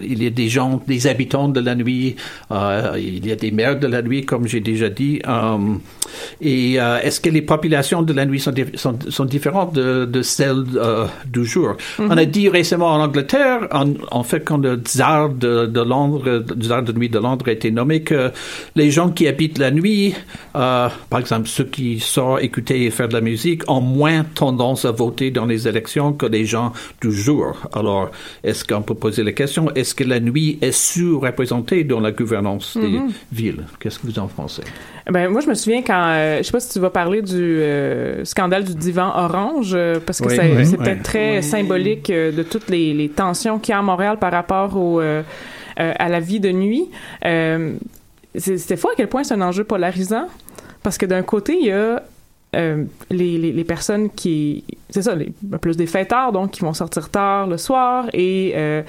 il 0.03 0.23
y 0.23 0.27
a 0.27 0.31
des 0.31 0.49
gens, 0.49 0.81
des 0.88 1.05
habitants 1.05 1.49
de 1.49 1.60
la 1.60 1.75
nuit, 1.75 2.15
il 2.51 3.25
y 3.25 3.31
a 3.31 3.35
des 3.35 3.51
maires 3.51 3.79
de 3.79 3.87
la 3.87 4.01
nuit, 4.01 4.25
comme 4.25 4.47
j'ai 4.47 4.59
déjà 4.59 4.89
dit, 4.89 5.21
um, 5.27 5.79
et 6.41 6.75
est-ce 6.75 7.19
que 7.19 7.29
les 7.29 7.41
populations 7.41 8.01
de 8.01 8.13
la 8.13 8.25
nuit 8.25 8.39
sont, 8.39 8.53
sont, 8.75 8.97
sont 9.09 9.25
différentes 9.25 9.73
de, 9.73 10.05
de 10.05 10.21
celles 10.21 10.65
euh, 10.75 11.07
du 11.25 11.45
jour? 11.45 11.75
On 11.99 12.09
a 12.09 12.25
dit 12.25 12.49
récemment 12.49 12.87
en 12.87 13.01
Angleterre, 13.01 13.67
en, 13.71 14.23
fait, 14.23 14.41
quand 14.41 14.57
le 14.57 14.75
tsar 14.77 15.29
de, 15.29 15.65
de, 15.65 15.81
Londres, 15.81 16.21
le 16.25 16.45
tsar 16.61 16.83
de 16.83 16.91
nuit 16.93 17.09
de 17.09 17.19
Londres 17.19 17.45
a 17.47 17.51
été 17.51 17.71
nommé, 17.71 18.01
que 18.01 18.31
les 18.75 18.91
gens 18.91 19.09
qui 19.09 19.27
habitent 19.27 19.57
la 19.57 19.71
nuit, 19.71 20.15
euh, 20.55 20.89
par 21.09 21.19
exemple 21.19 21.47
ceux 21.47 21.65
qui 21.65 21.99
sortent 21.99 22.43
écouter 22.43 22.85
et 22.85 22.91
faire 22.91 23.07
de 23.07 23.13
la 23.13 23.21
musique, 23.21 23.69
ont 23.69 23.81
moins 23.81 24.23
tendance 24.23 24.85
à 24.85 24.91
voter 24.91 25.31
dans 25.31 25.45
les 25.45 25.67
élections 25.67 26.13
que 26.13 26.25
les 26.25 26.45
gens 26.45 26.73
du 27.01 27.11
jour. 27.11 27.57
Alors, 27.73 28.09
est-ce 28.43 28.63
qu'on 28.65 28.81
peut 28.81 28.95
poser 28.95 29.23
la 29.23 29.31
question, 29.31 29.69
est-ce 29.75 29.95
que 29.95 30.03
la 30.03 30.19
nuit 30.19 30.57
est 30.61 30.71
sous-représentée 30.71 31.83
dans 31.83 31.99
la 31.99 32.11
gouvernance 32.11 32.24
gouvernance 32.25 32.75
des 32.77 32.99
villes. 33.31 33.63
Qu'est-ce 33.79 33.99
que 33.99 34.07
vous 34.07 34.19
en 34.19 34.27
pensez? 34.27 34.63
Ben 35.09 35.29
moi 35.29 35.41
je 35.41 35.47
me 35.47 35.53
souviens 35.53 35.81
quand 35.83 36.03
euh, 36.07 36.38
je 36.39 36.43
sais 36.43 36.51
pas 36.51 36.59
si 36.59 36.71
tu 36.73 36.79
vas 36.79 36.89
parler 36.89 37.21
du 37.21 37.33
euh, 37.61 38.25
scandale 38.25 38.63
du 38.63 38.75
divan 38.75 39.11
orange 39.15 39.71
euh, 39.75 39.99
parce 40.05 40.19
que 40.19 40.27
Oui. 40.27 40.35
c'est- 40.35 40.77
Oui. 40.77 40.77
Oui. 40.79 41.01
très 41.03 41.38
Oui. 41.38 41.43
symbolique 41.43 42.09
euh, 42.09 42.31
de 42.31 42.43
toutes 42.43 42.69
les, 42.69 42.93
les 42.93 43.09
tensions 43.09 43.59
qu'il 43.59 43.71
y 43.71 43.75
a 43.75 43.79
à 43.79 43.83
Montréal 43.83 44.17
par 44.19 44.31
rapport 44.31 44.75
au 44.75 44.99
euh, 44.99 45.21
euh, 45.79 45.93
à 45.99 46.09
la 46.09 46.19
vie 46.19 46.39
de 46.39 46.51
nuit. 46.51 46.85
Euh, 47.25 47.73
c'est- 48.35 48.57
C'était 48.57 48.77
fou 48.77 48.88
à 48.89 48.93
quel 48.97 49.07
point 49.07 49.23
c'est 49.23 49.33
un 49.35 49.41
enjeu 49.41 49.63
polarisant 49.63 50.27
parce 50.83 50.97
que 50.97 51.05
d'un 51.05 51.21
côté 51.23 51.57
il 51.59 51.67
y 51.67 51.71
a 51.71 52.01
euh, 52.55 52.83
les, 53.09 53.38
les, 53.38 53.51
les 53.51 53.63
personnes 53.63 54.09
qui 54.09 54.63
c'est 54.89 55.01
ça 55.01 55.13
les, 55.15 55.33
plus 55.59 55.75
des 55.77 55.88
fêtards 55.88 56.31
donc 56.31 56.51
qui 56.51 56.61
vont 56.61 56.73
sortir 56.73 57.09
tard 57.09 57.47
le 57.47 57.57
soir 57.57 58.05
et 58.13 58.53
euh, 58.55 58.81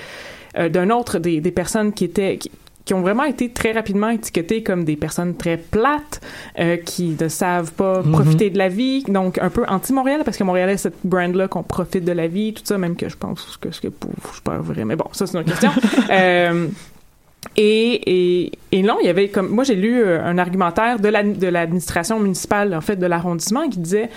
euh, 0.59 0.69
d'un 0.69 0.91
autre 0.91 1.19
des, 1.19 1.41
des 1.41 1.51
personnes 1.51 1.93
qui 1.93 2.05
étaient 2.05 2.37
qui, 2.39 2.51
qui 2.87 2.95
ont 2.95 3.03
vraiment 3.03 3.25
été 3.25 3.51
très 3.51 3.73
rapidement 3.73 4.09
étiquetées 4.09 4.63
comme 4.63 4.85
des 4.85 4.97
personnes 4.97 5.37
très 5.37 5.59
plates, 5.59 6.21
euh, 6.59 6.77
qui 6.79 7.15
ne 7.21 7.29
savent 7.29 7.73
pas 7.73 8.01
Mhm. 8.03 8.13
profiter 8.13 8.49
de 8.49 8.57
la 8.57 8.69
vie, 8.69 9.03
donc 9.09 9.39
un 9.39 9.51
peu 9.51 9.65
anti-Montréal, 9.69 10.23
parce 10.25 10.37
que 10.39 10.45
Montréal 10.45 10.71
a 10.71 10.77
cette 10.79 10.95
brand-là 11.05 11.49
qu'on 11.49 11.63
profite 11.65 12.05
de 12.05 12.13
la 12.13 12.29
vie, 12.29 12.55
tout 12.55 12.63
ça, 12.65 12.79
même 12.79 12.97
que 12.97 13.09
je 13.11 13.17
pense 13.17 13.59
que 13.61 13.69
c'est 13.73 13.91
pas, 13.91 14.07
je 14.35 14.41
pas 14.41 14.59
vrai, 14.59 14.85
mais 14.87 14.97
bon, 14.97 15.07
ça 15.13 15.27
c'est 15.27 15.35
une 15.35 15.41
autre 15.41 15.51
question. 15.51 15.71
euh, 16.11 16.69
et, 17.57 18.45
et, 18.45 18.53
et 18.73 18.83
non, 18.83 18.99
il 19.01 19.07
y 19.07 19.11
avait 19.11 19.29
comme 19.29 19.49
moi 19.49 19.65
j'ai 19.65 19.77
lu 19.77 20.01
euh, 20.03 20.23
un 20.25 20.37
argumentaire 20.39 20.99
de 20.99 21.09
la- 21.09 21.23
de 21.23 21.47
l'administration 21.47 22.19
municipale 22.21 22.75
en 22.75 22.81
fait 22.81 22.97
de 22.97 23.07
l'arrondissement 23.07 23.69
qui 23.69 23.79
disait 23.79 24.11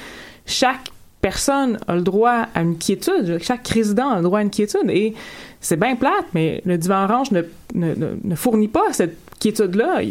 chaque 0.45 0.89
personne 1.21 1.77
a 1.87 1.95
le 1.95 2.01
droit 2.01 2.47
à 2.53 2.61
une 2.61 2.77
quiétude, 2.77 3.39
chaque 3.41 3.67
résident 3.67 4.09
a 4.09 4.17
le 4.17 4.23
droit 4.23 4.39
à 4.39 4.41
une 4.41 4.49
quiétude. 4.49 4.89
Et 4.89 5.13
c'est 5.59 5.77
bien 5.77 5.95
plate, 5.95 6.25
mais 6.33 6.61
le 6.65 6.77
divan 6.77 7.03
orange 7.03 7.31
ne, 7.31 8.35
fournit 8.35 8.67
pas 8.67 8.91
cette 8.91 9.17
quiétude-là. 9.39 10.01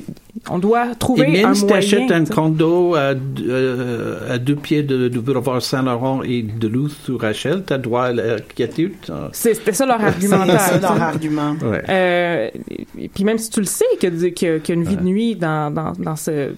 On 0.50 0.58
doit 0.58 0.94
trouver 0.94 1.24
Et 1.28 1.32
même 1.32 1.46
un 1.46 1.54
si 1.54 1.62
tu 1.62 1.66
moyen. 1.68 1.78
achètes 1.78 2.10
un 2.12 2.20
tu 2.20 2.26
sais. 2.26 2.34
condo 2.34 2.94
à, 2.94 3.14
deux- 3.14 3.44
euh, 3.48 4.34
à 4.34 4.38
deux 4.38 4.54
pieds 4.54 4.82
de, 4.82 5.08
du 5.08 5.18
boulevard 5.20 5.60
Saint-Laurent 5.60 6.22
et 6.22 6.42
de 6.42 6.68
Louth 6.68 6.92
sur 7.04 7.20
Rachel, 7.20 7.64
tu 7.66 7.72
as 7.72 7.78
droit 7.78 8.04
à 8.04 8.12
la 8.12 8.38
quiétude. 8.40 8.92
C'est- 9.32 9.54
C'était 9.54 9.72
ça 9.72 9.84
leur 9.86 10.00
argumentaire. 10.02 10.60
ça 10.60 10.68
tu 10.74 10.74
sais. 10.76 10.80
leur 10.80 11.02
argument. 11.02 11.56
Ouais. 11.62 11.82
Euh, 11.88 12.48
et 12.98 13.08
puis 13.08 13.24
même 13.24 13.38
si 13.38 13.50
tu 13.50 13.60
le 13.60 13.66
sais 13.66 13.84
qu'il 13.98 14.14
y 14.14 14.46
a, 14.46 14.56
y 14.56 14.72
une 14.72 14.84
vie 14.84 14.96
de 14.96 15.02
nuit 15.02 15.34
dans, 15.34 15.72
dans, 15.72 15.92
dans 15.98 16.16
ce 16.16 16.50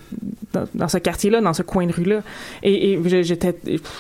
dans, 0.53 0.65
dans 0.75 0.89
ce 0.89 0.99
quartier-là, 0.99 1.41
dans 1.41 1.53
ce 1.55 1.63
coin 1.63 1.87
de 1.87 1.93
rue-là, 1.93 2.23
et, 2.65 2.93
et 2.95 3.01
je- 3.07 3.23
j'étais, 3.23 3.55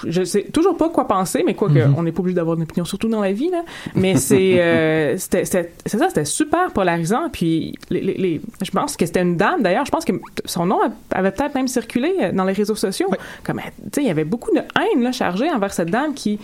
je 0.04 0.24
sais 0.24 0.42
toujours 0.52 0.76
pas 0.76 0.88
quoi 0.88 1.06
penser, 1.06 1.44
mais 1.46 1.54
quoi 1.54 1.68
que 1.68 1.78
Mhm. 1.78 1.94
on 1.96 2.02
n'est 2.02 2.10
pas 2.10 2.20
obligé 2.20 2.34
d'avoir 2.34 2.56
une 2.56 2.64
opinion 2.64 2.84
surtout 2.84 3.08
dans 3.08 3.20
la 3.20 3.32
vie 3.32 3.50
là. 3.50 3.62
Mais 3.94 4.16
c'est 4.16 4.60
euh, 4.60 5.14
c'était 5.16 5.44
c'était- 5.44 5.70
ça, 5.86 6.08
c'était 6.08 6.24
super 6.24 6.72
polarisant. 6.72 7.28
Puis 7.32 7.74
les, 7.88 8.00
les, 8.00 8.14
les- 8.14 8.40
je 8.62 8.70
pense 8.70 8.96
que 8.96 9.06
c'était 9.06 9.22
une 9.22 9.36
dame 9.36 9.62
d'ailleurs. 9.62 9.84
Je 9.86 9.90
pense 9.90 10.04
que 10.04 10.12
son 10.44 10.66
nom 10.66 10.78
avait 11.12 11.30
peut-être 11.30 11.54
même 11.54 11.68
circulé 11.68 12.12
dans 12.34 12.44
les 12.44 12.52
réseaux 12.52 12.74
sociaux. 12.74 13.08
Comme 13.44 13.58
tu 13.58 13.82
sais, 13.94 14.02
il 14.02 14.06
y 14.06 14.10
avait 14.10 14.24
beaucoup 14.24 14.50
de 14.54 14.58
haine 14.60 15.02
là, 15.02 15.12
chargée 15.12 15.50
envers 15.50 15.72
cette 15.72 15.90
dame 15.90 16.14
qui 16.14 16.38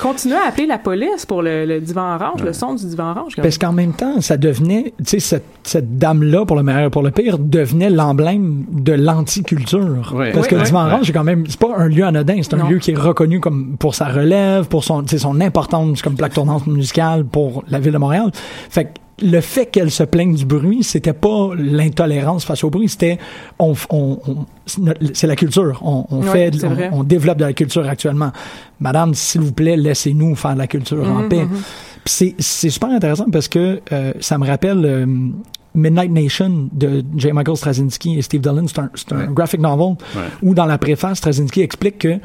continuait 0.00 0.38
à 0.38 0.48
appeler 0.48 0.66
la 0.66 0.78
police 0.78 1.26
pour 1.26 1.42
le, 1.42 1.64
le 1.66 1.80
divan 1.80 2.14
orange, 2.16 2.42
le 2.42 2.52
son 2.52 2.74
du 2.74 2.86
divan 2.86 3.10
orange. 3.12 3.34
Comme- 3.34 3.42
Parce 3.42 3.58
qu'en 3.58 3.72
même 3.72 3.92
temps, 3.92 4.20
ça 4.20 4.36
devenait, 4.36 4.94
tu 4.98 5.04
sais, 5.04 5.20
cette, 5.20 5.44
cette 5.62 5.98
dame-là, 5.98 6.44
pour 6.46 6.56
le 6.56 6.62
meilleur 6.62 6.84
et 6.84 6.90
pour 6.90 7.02
le 7.02 7.10
pire, 7.10 7.38
devenait 7.38 7.90
l'emblème 7.90 8.64
de 8.70 8.92
l'anticulture. 8.92 10.12
Ouais. 10.14 10.32
Parce 10.32 10.44
Oui, 10.46 10.50
que 10.50 10.54
le 10.56 10.60
oui. 10.62 10.66
divan 10.66 10.86
orange, 10.86 11.06
c'est 11.06 11.12
quand 11.12 11.24
même, 11.24 11.44
c'est 11.48 11.58
pas 11.60 11.74
un 11.76 11.88
lieu 11.88 12.04
anodin, 12.04 12.38
c'est 12.42 12.54
un 12.54 12.58
Non. 12.58 12.68
lieu 12.68 12.78
qui 12.78 12.92
est 12.92 12.96
reconnu 12.96 13.40
comme 13.40 13.76
pour 13.78 13.94
sa 13.94 14.06
relève, 14.06 14.66
pour 14.68 14.84
son, 14.84 15.02
tu 15.02 15.10
sais, 15.10 15.18
son 15.18 15.40
importance 15.40 16.02
comme 16.02 16.14
plaque 16.16 16.34
tournante 16.34 16.66
musicale 16.66 17.24
pour 17.24 17.64
la 17.68 17.78
ville 17.78 17.92
de 17.92 17.98
Montréal. 17.98 18.30
Fait 18.70 18.84
que 18.84 18.88
le 19.22 19.40
fait 19.40 19.66
qu'elle 19.66 19.90
se 19.90 20.02
plaigne 20.02 20.34
du 20.34 20.44
bruit, 20.44 20.82
c'était 20.82 21.12
pas 21.12 21.50
l'intolérance 21.56 22.44
face 22.44 22.64
au 22.64 22.70
bruit, 22.70 22.88
c'était 22.88 23.18
on, 23.58 23.74
on, 23.90 24.18
on- 24.26 24.46
c'est 25.14 25.26
la 25.26 25.36
culture. 25.36 25.80
On, 25.84 26.04
on 26.10 26.22
Ouais, 26.22 26.50
fait, 26.50 26.64
on, 26.92 26.98
on 27.00 27.04
développe 27.04 27.38
de 27.38 27.44
la 27.44 27.52
culture 27.52 27.86
actuellement. 27.88 28.32
Madame, 28.80 29.14
s'il 29.14 29.40
vous 29.40 29.52
plaît, 29.52 29.76
laissez-nous 29.76 30.34
faire 30.34 30.54
de 30.54 30.58
la 30.58 30.66
culture 30.66 31.08
en 31.08 31.22
Mhm, 31.22 31.28
paix. 31.28 31.46
Puis 32.04 32.14
c'est 32.14 32.34
c'est 32.38 32.70
super 32.70 32.90
intéressant 32.90 33.26
parce 33.30 33.48
que 33.48 33.80
euh, 33.92 34.12
ça 34.20 34.36
me 34.38 34.46
rappelle 34.46 34.84
euh, 34.84 35.06
Midnight 35.74 36.10
Nation 36.10 36.68
de 36.72 37.02
J. 37.16 37.32
Michael 37.32 37.56
Straczynski 37.56 38.18
et 38.18 38.22
Steve 38.22 38.40
Dillon. 38.40 38.66
C'est 38.66 38.78
un, 38.80 38.90
c'est 38.94 39.12
un 39.12 39.18
Ouais. 39.20 39.26
graphic 39.30 39.60
novel 39.60 39.96
Ouais. 40.16 40.22
où 40.42 40.54
dans 40.54 40.66
la 40.66 40.78
préface, 40.78 41.18
Straczynski 41.18 41.62
explique 41.62 41.98
que 41.98 42.18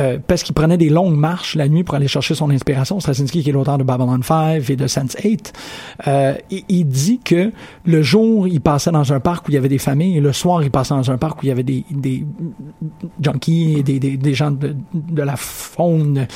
euh, 0.00 0.18
parce 0.26 0.42
qu'il 0.42 0.54
prenait 0.54 0.76
des 0.76 0.88
longues 0.88 1.16
marches 1.16 1.54
la 1.54 1.68
nuit 1.68 1.84
pour 1.84 1.94
aller 1.94 2.08
chercher 2.08 2.34
son 2.34 2.50
inspiration, 2.50 3.00
Straczynski 3.00 3.42
qui 3.42 3.50
est 3.50 3.52
l'auteur 3.52 3.78
de 3.78 3.84
Babylon 3.84 4.22
5 4.22 4.68
et 4.68 4.76
de 4.76 4.86
Sense 4.86 5.16
8, 5.22 5.52
euh, 6.06 6.34
il, 6.50 6.64
il 6.68 6.84
dit 6.86 7.20
que 7.24 7.52
le 7.84 8.02
jour, 8.02 8.46
il 8.48 8.60
passait 8.60 8.90
dans 8.90 9.12
un 9.12 9.20
parc 9.20 9.48
où 9.48 9.50
il 9.50 9.54
y 9.54 9.58
avait 9.58 9.68
des 9.68 9.78
familles 9.78 10.18
et 10.18 10.20
le 10.20 10.32
soir, 10.32 10.62
il 10.62 10.70
passait 10.70 10.94
dans 10.94 11.10
un 11.10 11.18
parc 11.18 11.42
où 11.42 11.46
il 11.46 11.48
y 11.48 11.52
avait 11.52 11.62
des, 11.62 11.84
des 11.90 12.24
junkies 13.20 13.78
et 13.78 13.82
des, 13.82 13.98
des, 13.98 14.16
des 14.16 14.34
gens 14.34 14.50
de, 14.50 14.76
de 14.94 15.22
la 15.22 15.36
faune 15.36 16.26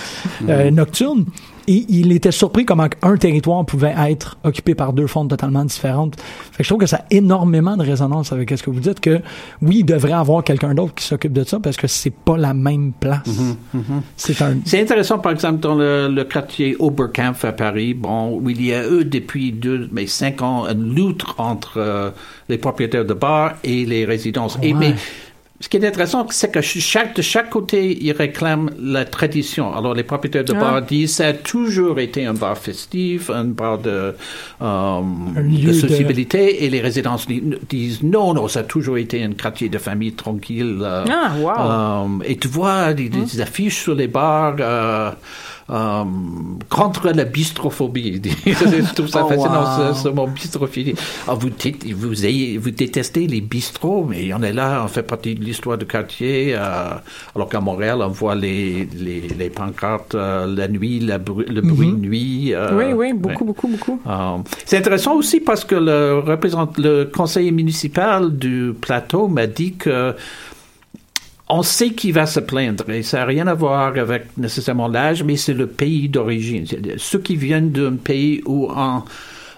euh, 0.49 0.71
nocturne. 0.71 1.27
Et 1.71 1.87
il 1.89 2.11
était 2.11 2.33
surpris 2.33 2.65
comment 2.65 2.89
un 3.03 3.17
territoire 3.17 3.65
pouvait 3.65 3.95
être 3.97 4.39
occupé 4.43 4.75
par 4.75 4.93
deux 4.93 5.07
faunes 5.07 5.29
totalement 5.29 5.65
différentes. 5.65 6.17
Fait 6.51 6.59
que 6.59 6.65
je 6.65 6.69
trouve 6.69 6.81
que 6.81 6.87
ça 6.87 6.97
a 6.97 7.05
énormément 7.13 7.77
de 7.77 7.85
résonance 7.85 8.33
avec 8.33 8.51
ce 8.51 8.61
que 8.65 8.71
vous 8.71 8.81
dites, 8.81 8.99
que 8.99 9.21
oui, 9.63 9.77
il 9.79 9.85
devrait 9.85 10.19
avoir 10.25 10.43
quelqu'un 10.43 10.75
d'autre 10.75 10.95
qui 10.97 11.05
s'occupe 11.05 11.33
de 11.33 11.45
ça 11.45 11.61
parce 11.61 11.77
que 11.77 11.87
c'est 11.87 12.11
pas 12.11 12.37
la 12.37 12.55
même 12.55 12.91
place. 12.99 13.21
C'est 14.17 14.43
un... 14.43 14.57
C'est 14.65 14.81
intéressant, 14.81 15.21
par 15.21 15.31
exemple, 15.31 15.61
dans 15.61 15.77
le, 15.77 16.09
le 16.09 16.25
quartier 16.25 16.75
Oberkampf 16.81 17.45
à 17.45 17.53
Paris, 17.53 17.95
bon, 17.95 18.41
où 18.41 18.51
il 18.51 18.67
y 18.67 18.75
a 18.75 18.89
eu 18.91 19.05
depuis 19.05 19.53
deux, 19.53 19.89
mais 19.93 20.09
cinq 20.09 20.43
ans 20.43 20.67
une 20.67 20.93
lutte 20.93 21.23
entre 21.39 21.75
euh, 21.77 22.11
les 22.49 22.59
propriétaires 22.59 23.05
de 23.05 23.15
bars 23.15 23.55
et 23.63 23.87
les 23.87 24.05
résidences. 24.05 24.59
Et 24.61 24.75
mais 24.75 24.95
ce 25.63 25.69
qui 25.69 25.77
est 25.77 25.87
intéressant, 25.87 26.27
c'est 26.31 26.51
que 26.51 26.63
chaque, 26.63 27.15
de 27.17 27.23
chaque 27.23 27.51
côté, 27.51 27.99
ils 28.03 28.13
réclament 28.13 28.71
la 28.81 29.05
tradition. 29.05 29.75
Alors, 29.77 29.93
les 29.95 30.05
propriétaires 30.05 30.45
de 30.45 30.55
Ah. 30.57 30.61
bars 30.61 30.83
disent 30.83 31.17
ça 31.17 31.27
a 31.29 31.33
toujours 31.35 31.99
été 32.01 32.25
un 32.25 32.33
bar 32.33 32.57
festif, 32.57 33.29
un 33.29 33.45
bar 33.45 33.77
de, 33.79 34.15
euh, 34.63 35.01
de 35.37 35.67
de- 35.67 35.73
sociabilité, 35.73 36.65
et 36.65 36.71
les 36.71 36.81
résidences 36.81 37.27
di- 37.27 37.43
disent 37.69 38.03
non, 38.03 38.33
non, 38.33 38.49
ça 38.49 38.61
a 38.61 38.63
toujours 38.63 38.97
été 38.97 39.23
un 39.23 39.33
quartier 39.33 39.69
de 39.69 39.77
famille 39.79 40.13
tranquille. 40.15 40.79
euh, 40.81 41.05
Ah, 41.11 41.33
wow. 41.39 41.51
euh, 42.21 42.25
et 42.25 42.37
tu 42.39 42.49
vois 42.49 42.95
des, 42.95 43.09
des 43.11 43.41
affiches 43.43 43.83
sur 43.83 43.95
les 43.95 44.09
bars 44.09 44.57
euh, 45.71 45.75
euh, 45.81 46.05
contre 46.69 47.09
la 47.11 47.25
bistrophobie. 47.25 48.21
Je 48.47 48.95
trouve 48.95 49.09
ça 49.09 49.25
Oh, 49.25 49.29
fascinant, 49.29 49.63
wow. 49.89 49.95
ce, 49.95 50.03
ce 50.03 50.09
mot 50.09 50.27
bistrophobie. 50.27 50.95
Ah, 51.29 51.35
vous, 51.35 51.49
vous, 51.97 52.25
ayez- 52.27 52.59
vous 52.59 52.71
détestez 52.71 53.27
les 53.27 53.41
bistrots, 53.41 54.05
mais 54.09 54.23
il 54.23 54.27
y 54.29 54.35
en 54.35 54.43
a 54.43 54.51
là, 54.53 54.83
on 54.85 54.89
fait 54.89 55.03
partie 55.03 55.35
de 55.35 55.45
l'histoire 55.45 55.79
du 55.79 55.87
quartier. 55.87 56.55
euh, 56.55 56.91
alors 57.35 57.49
qu'à 57.49 57.61
Montréal, 57.61 57.99
on 58.03 58.09
voit 58.09 58.35
les, 58.35 58.89
les, 58.97 59.21
les 59.29 59.51
pancartes 59.51 60.15
euh, 60.15 60.47
la 60.47 60.69
nuit, 60.69 61.01
la 61.01 61.19
bru- 61.19 61.47
le 61.49 61.61
bruit 61.61 61.93
de 61.93 61.97
nuit. 61.97 62.55
oui, 62.73 62.85
oui, 62.95 63.13
beaucoup, 63.13 63.45
ouais. 63.45 63.47
beaucoup, 63.47 63.69
beaucoup. 63.69 64.01
C'est 64.67 64.79
intéressant 64.79 65.15
aussi 65.15 65.41
parce 65.41 65.65
que 65.65 65.75
le, 65.77 66.19
représente, 66.25 66.79
le 66.79 67.05
conseiller 67.05 67.51
municipal 67.53 68.37
du 68.37 68.73
plateau 68.81 69.29
m'a 69.29 69.47
dit 69.47 69.75
que 69.75 70.15
on 71.51 71.63
sait 71.63 71.91
qui 71.91 72.13
va 72.13 72.27
se 72.27 72.41
plaindre 72.41 72.89
et 72.91 73.03
ça 73.03 73.19
n'a 73.19 73.25
rien 73.25 73.47
à 73.47 73.55
voir 73.55 73.99
avec 73.99 74.37
nécessairement 74.39 74.89
l'âge, 74.89 75.25
mais 75.25 75.37
c'est 75.37 75.55
le 75.55 75.67
pays 75.67 76.09
d'origine. 76.09 76.65
Ceux 76.97 77.19
qui 77.19 77.37
viennent 77.37 77.71
d'un 77.71 77.97
pays 77.97 78.43
où 78.47 78.71
on, 78.71 79.03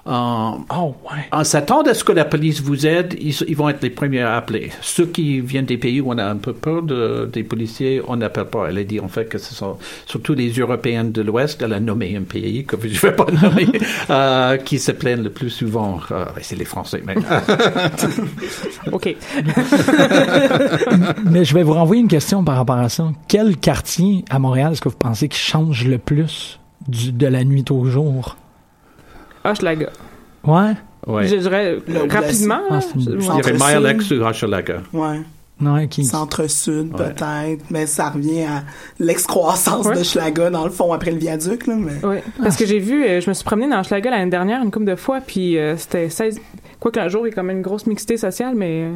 Oh, 0.05 0.57
ouais. 1.05 1.29
on 1.31 1.45
s'attend 1.45 1.83
à 1.83 1.95
ce 1.95 2.03
que 2.03 2.11
la 2.11 2.25
police 2.25 2.61
vous 2.61 2.87
aide, 2.87 3.15
ils, 3.21 3.37
ils 3.47 3.55
vont 3.55 3.69
être 3.69 3.83
les 3.83 3.91
premiers 3.91 4.23
à 4.23 4.37
appeler. 4.37 4.71
Ceux 4.81 5.07
qui 5.07 5.41
viennent 5.41 5.65
des 5.65 5.79
pays 5.79 6.01
où 6.01 6.11
on 6.11 6.19
a 6.19 6.25
un 6.25 6.37
peu 6.37 6.53
peur 6.53 6.83
de, 6.83 7.31
des 7.33 7.45
policiers, 7.45 8.03
on 8.09 8.17
n'appelle 8.17 8.47
pas. 8.47 8.67
Elle 8.69 8.79
a 8.79 8.85
dit 8.85 8.99
en 8.99 9.07
fait 9.07 9.27
que 9.27 9.39
ce 9.39 9.55
sont 9.55 9.79
surtout 10.07 10.35
les 10.35 10.51
Européens 10.51 11.05
de 11.05 11.23
l'Ouest, 11.23 11.63
elle 11.63 11.73
a 11.73 11.79
nommé 11.79 12.17
un 12.17 12.23
pays 12.23 12.65
que 12.65 12.77
je 12.83 12.89
ne 12.89 12.99
vais 12.99 13.13
pas 13.15 13.27
nommer, 13.31 13.69
euh, 14.11 14.57
qui 14.57 14.81
se 14.81 14.91
plaignent 14.91 15.23
le 15.23 15.31
plus 15.31 15.51
souvent. 15.51 16.01
Euh, 16.11 16.25
c'est 16.41 16.57
les 16.57 16.65
Français, 16.65 17.03
mais... 17.07 17.15
OK. 18.93 19.15
Mais 21.31 21.45
je 21.45 21.55
vais 21.55 21.63
vous 21.63 21.75
renvoyer 21.75 22.03
une 22.03 22.09
question 22.09 22.43
par 22.45 22.57
rapport 22.57 22.79
à 22.79 22.89
ça. 22.89 23.13
Quel 23.29 23.57
quartier 23.57 24.25
à 24.31 24.39
Montréal 24.39 24.73
est-ce 24.73 24.81
que 24.81 24.89
vous 24.89 24.97
pensez 24.97 25.29
qui 25.29 25.39
change 25.39 25.87
le 25.87 25.99
plus 25.99 26.59
du, 26.89 27.13
de 27.13 27.27
la 27.27 27.45
nuit 27.45 27.65
au 27.71 27.85
jour? 27.85 28.37
Hochelaga. 29.45 29.91
Ouais? 30.45 30.73
ouais. 31.07 31.27
Je 31.27 31.37
dirais 31.37 31.79
Le- 31.87 32.13
rapidement. 32.13 32.61
Ah, 32.71 32.81
une- 32.95 33.01
je- 33.01 33.11
Il 33.11 33.15
y 33.15 33.29
ouais. 33.29 33.31
avait 33.31 33.59
Centre-Sud. 33.59 33.83
Mile 33.83 33.97
X 33.97 34.11
ou 34.11 34.15
Hochelaga. 34.23 34.83
Ouais. 34.93 35.21
Centre-sud, 36.03 36.93
peut-être. 36.97 37.65
Mais 37.71 37.87
ça 37.87 38.11
revient 38.11 38.43
à 38.43 38.63
l'excroissance 38.99 39.87
Ouais. 39.87 39.97
de 39.99 40.03
Schlaga, 40.03 40.51
dans 40.51 40.65
le 40.65 40.71
fond, 40.71 40.93
après 40.93 41.11
le 41.13 41.19
viaduc, 41.19 41.67
là. 41.69 41.77
Mais... 41.79 41.93
Oui, 42.03 42.17
parce 42.43 42.57
que 42.57 42.67
j'ai 42.67 42.81
vu, 42.81 43.05
euh, 43.05 43.21
je 43.21 43.29
me 43.29 43.35
suis 43.35 43.45
promenée 43.45 43.69
dans 43.71 43.81
Hochelaga 43.81 44.11
l'année 44.11 44.31
dernière 44.31 44.61
une 44.63 44.71
couple 44.73 44.87
de 44.87 44.97
fois, 44.97 45.21
puis 45.25 45.57
euh, 45.59 45.77
c'était 45.77 46.09
16... 46.09 46.41
Quoique 46.81 46.99
un 46.99 47.07
jour, 47.09 47.27
il 47.27 47.31
y 47.31 47.33
a 47.33 47.35
quand 47.37 47.45
même 47.45 47.59
une 47.59 47.63
grosse 47.63 47.87
mixité 47.87 48.17
sociale, 48.17 48.55
mais. 48.57 48.83
euh, 48.85 48.93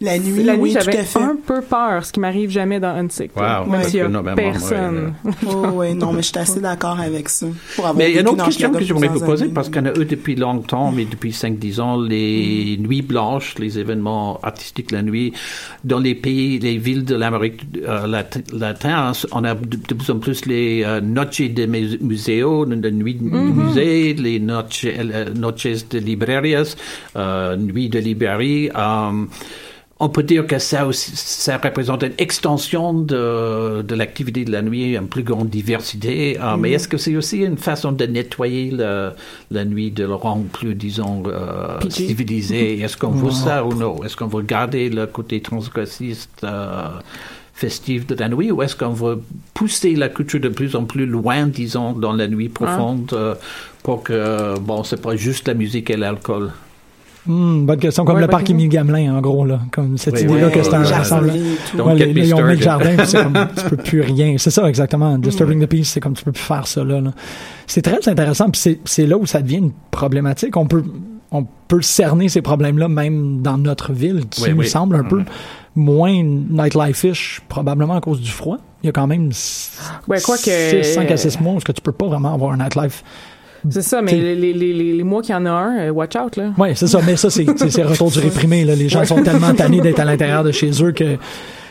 La 0.00 0.18
nuit, 0.18 0.42
la 0.44 0.54
nuit, 0.56 0.62
oui, 0.64 0.70
j'avais 0.72 0.98
à 0.98 1.04
fait. 1.04 1.18
un 1.18 1.36
peu 1.36 1.62
peur, 1.62 2.04
ce 2.04 2.12
qui 2.12 2.20
m'arrive 2.20 2.50
jamais 2.50 2.78
dans 2.80 2.94
Unsick. 2.96 3.34
Wow, 3.34 3.64
Même 3.70 3.82
s'il 3.84 4.00
a 4.02 4.08
normalement, 4.08 4.36
personne. 4.36 5.14
Oh, 5.48 5.66
oui, 5.74 5.94
non, 5.94 6.12
mais 6.12 6.20
je 6.22 6.28
suis 6.28 6.38
assez 6.38 6.60
d'accord 6.60 7.00
avec 7.00 7.30
ça. 7.30 7.46
Pour 7.76 7.86
avoir 7.86 7.96
Mais 7.96 8.10
il 8.10 8.14
y 8.14 8.18
a 8.18 8.20
une 8.20 8.28
autre 8.28 8.44
question 8.44 8.70
que 8.72 8.84
j'aimerais 8.84 9.08
vous 9.08 9.20
poser, 9.20 9.48
parce 9.48 9.70
qu'on 9.70 9.86
a 9.86 9.92
eu 9.98 10.04
depuis 10.04 10.34
longtemps, 10.34 10.92
mais 10.92 11.06
depuis 11.06 11.30
5-10 11.30 11.80
ans, 11.80 11.98
les 12.00 12.76
nuits 12.78 13.00
blanches, 13.00 13.54
les 13.58 13.78
événements 13.78 14.38
artistiques 14.42 14.90
la 14.90 15.02
nuit, 15.02 15.32
dans 15.84 15.98
les 15.98 16.14
pays, 16.14 16.58
les 16.58 16.76
villes 16.76 17.04
de 17.04 17.14
l'Amérique 17.14 17.62
euh, 17.86 18.06
lat- 18.06 18.28
latine, 18.52 19.12
on 19.32 19.44
a 19.44 19.54
de, 19.54 19.76
de 19.76 19.94
plus 19.94 20.10
en 20.10 20.18
plus 20.18 20.44
les 20.44 20.82
euh, 20.84 21.00
noches 21.00 21.40
de 21.40 21.64
mu- 21.64 21.98
museo, 22.02 22.66
de 22.66 22.90
nuits 22.90 23.14
de 23.14 23.24
musée, 23.30 24.12
les 24.12 24.40
noches, 24.40 24.84
euh, 24.86 25.32
noches 25.34 25.88
de 25.88 25.98
librerias, 25.98 26.76
euh, 27.16 27.56
nuits 27.56 27.88
de 27.88 27.98
librairie. 27.98 28.68
euh, 28.76 29.24
on 29.98 30.10
peut 30.10 30.22
dire 30.22 30.46
que 30.46 30.58
ça 30.58 30.86
aussi, 30.86 31.12
ça 31.14 31.56
représente 31.56 32.02
une 32.02 32.12
extension 32.18 32.92
de, 32.92 33.80
de 33.82 33.94
l'activité 33.94 34.44
de 34.44 34.52
la 34.52 34.60
nuit, 34.60 34.94
une 34.94 35.08
plus 35.08 35.22
grande 35.22 35.48
diversité. 35.48 36.38
euh, 36.38 36.56
Mais 36.58 36.72
est-ce 36.72 36.86
que 36.86 36.98
c'est 36.98 37.16
aussi 37.16 37.38
une 37.38 37.56
façon 37.56 37.92
de 37.92 38.04
nettoyer 38.04 38.70
le- 38.72 39.12
la 39.50 39.64
nuit, 39.64 39.90
de 39.90 40.04
le 40.04 40.14
rendre 40.14 40.44
plus, 40.52 40.74
disons, 40.74 41.22
euh, 41.26 41.78
civilisé? 41.88 42.78
Est-ce 42.80 42.96
qu'on 42.98 43.12
veut 43.12 43.30
ça 43.30 43.64
ou 43.64 43.72
non? 43.74 44.02
Est-ce 44.04 44.16
qu'on 44.16 44.26
veut 44.26 44.42
garder 44.42 44.90
le 44.90 45.06
côté 45.06 45.40
transgressiste 45.40 46.44
euh, 46.44 46.88
festif 47.54 48.06
de 48.06 48.14
la 48.16 48.28
nuit 48.28 48.50
ou 48.50 48.62
est-ce 48.62 48.76
qu'on 48.76 48.90
veut 48.92 49.22
pousser 49.54 49.94
la 49.96 50.10
culture 50.10 50.40
de 50.40 50.50
plus 50.50 50.76
en 50.76 50.84
plus 50.84 51.06
loin, 51.06 51.46
disons, 51.46 51.92
dans 51.92 52.12
la 52.12 52.28
nuit 52.28 52.50
profonde 52.50 53.10
euh, 53.14 53.34
pour 53.82 54.02
que, 54.02 54.58
bon, 54.58 54.84
c'est 54.84 55.00
pas 55.00 55.16
juste 55.16 55.48
la 55.48 55.54
musique 55.54 55.88
et 55.88 55.96
l'alcool? 55.96 56.52
Hmm, 57.26 57.66
bonne 57.66 57.78
question. 57.78 58.04
Comme 58.04 58.16
Ouais, 58.16 58.20
le 58.22 58.28
parc. 58.28 58.48
Émile 58.50 58.68
Gamelin, 58.68 59.14
en 59.16 59.20
gros, 59.20 59.44
là. 59.44 59.60
Comme 59.72 59.98
cette 59.98 60.14
Oui, 60.14 60.22
idée-là 60.22 60.46
oui, 60.46 60.52
que 60.52 60.62
c'est 60.62 60.74
un 60.74 60.82
Ouais, 60.82 61.94
me 61.94 61.98
là, 61.98 62.06
ils 62.24 62.34
ont 62.34 62.42
mis 62.44 62.56
le 62.56 62.60
jardin, 62.62 63.04
c'est 63.04 63.22
comme, 63.22 63.46
tu 63.56 63.64
peux 63.70 63.76
plus 63.76 64.00
rien. 64.00 64.36
C'est 64.38 64.50
ça, 64.50 64.68
exactement. 64.68 65.18
Disturbing 65.18 65.60
the 65.64 65.66
peace, 65.68 65.84
c'est 65.86 66.00
comme, 66.00 66.14
tu 66.14 66.24
peux 66.24 66.32
plus 66.32 66.42
faire 66.42 66.66
ça, 66.66 66.84
là. 66.84 67.00
là. 67.00 67.12
C'est 67.66 67.82
très 67.82 68.08
intéressant, 68.08 68.48
puis 68.50 68.78
c'est, 68.84 69.06
là 69.06 69.16
où 69.16 69.26
ça 69.26 69.42
devient 69.42 69.56
une 69.58 69.72
problématique. 69.90 70.56
On 70.56 70.66
peut, 70.66 70.84
on 71.32 71.44
peut 71.68 71.82
cerner 71.82 72.28
ces 72.28 72.42
problèmes-là 72.42 72.88
même 72.88 73.42
dans 73.42 73.58
notre 73.58 73.92
ville, 73.92 74.24
qui 74.30 74.42
Oui, 74.44 74.50
nous 74.50 74.58
oui. 74.58 74.68
semble 74.68 74.94
un 74.96 75.04
peu 75.04 75.18
Mhm. 75.18 75.24
moins 75.74 76.22
nightlife-ish, 76.22 77.40
probablement 77.48 77.96
à 77.96 78.00
cause 78.00 78.20
du 78.20 78.30
froid. 78.30 78.58
Il 78.82 78.86
y 78.86 78.88
a 78.88 78.92
quand 78.92 79.06
même 79.06 79.30
Ouais, 80.06 80.20
quoi 80.20 80.36
que- 80.38 80.82
5 80.82 81.10
à 81.10 81.16
6 81.16 81.40
mois 81.40 81.54
où 81.54 81.60
tu 81.60 81.72
peux 81.82 81.92
pas 81.92 82.06
vraiment 82.06 82.32
avoir 82.34 82.52
un 82.52 82.58
nightlife. 82.58 83.02
C'est 83.70 83.82
ça, 83.82 84.02
mais 84.02 84.12
les, 84.12 84.34
les, 84.34 84.52
les, 84.52 84.72
les 84.92 85.02
mois 85.02 85.22
qu'il 85.22 85.32
y 85.34 85.38
en 85.38 85.46
a 85.46 85.50
un, 85.50 85.78
euh, 85.78 85.90
watch 85.90 86.14
out, 86.16 86.36
là. 86.36 86.50
Oui, 86.58 86.68
c'est 86.74 86.86
ça, 86.86 87.00
mais 87.04 87.16
ça, 87.16 87.30
c'est, 87.30 87.46
c'est, 87.68 87.82
retour 87.82 88.10
du 88.10 88.18
réprimé, 88.20 88.64
là. 88.64 88.74
Les 88.74 88.88
gens 88.88 89.04
sont 89.04 89.22
tellement 89.22 89.52
tannés 89.56 89.80
d'être 89.80 90.00
à 90.00 90.04
l'intérieur 90.04 90.44
de 90.44 90.52
chez 90.52 90.70
eux 90.82 90.92
que 90.92 91.16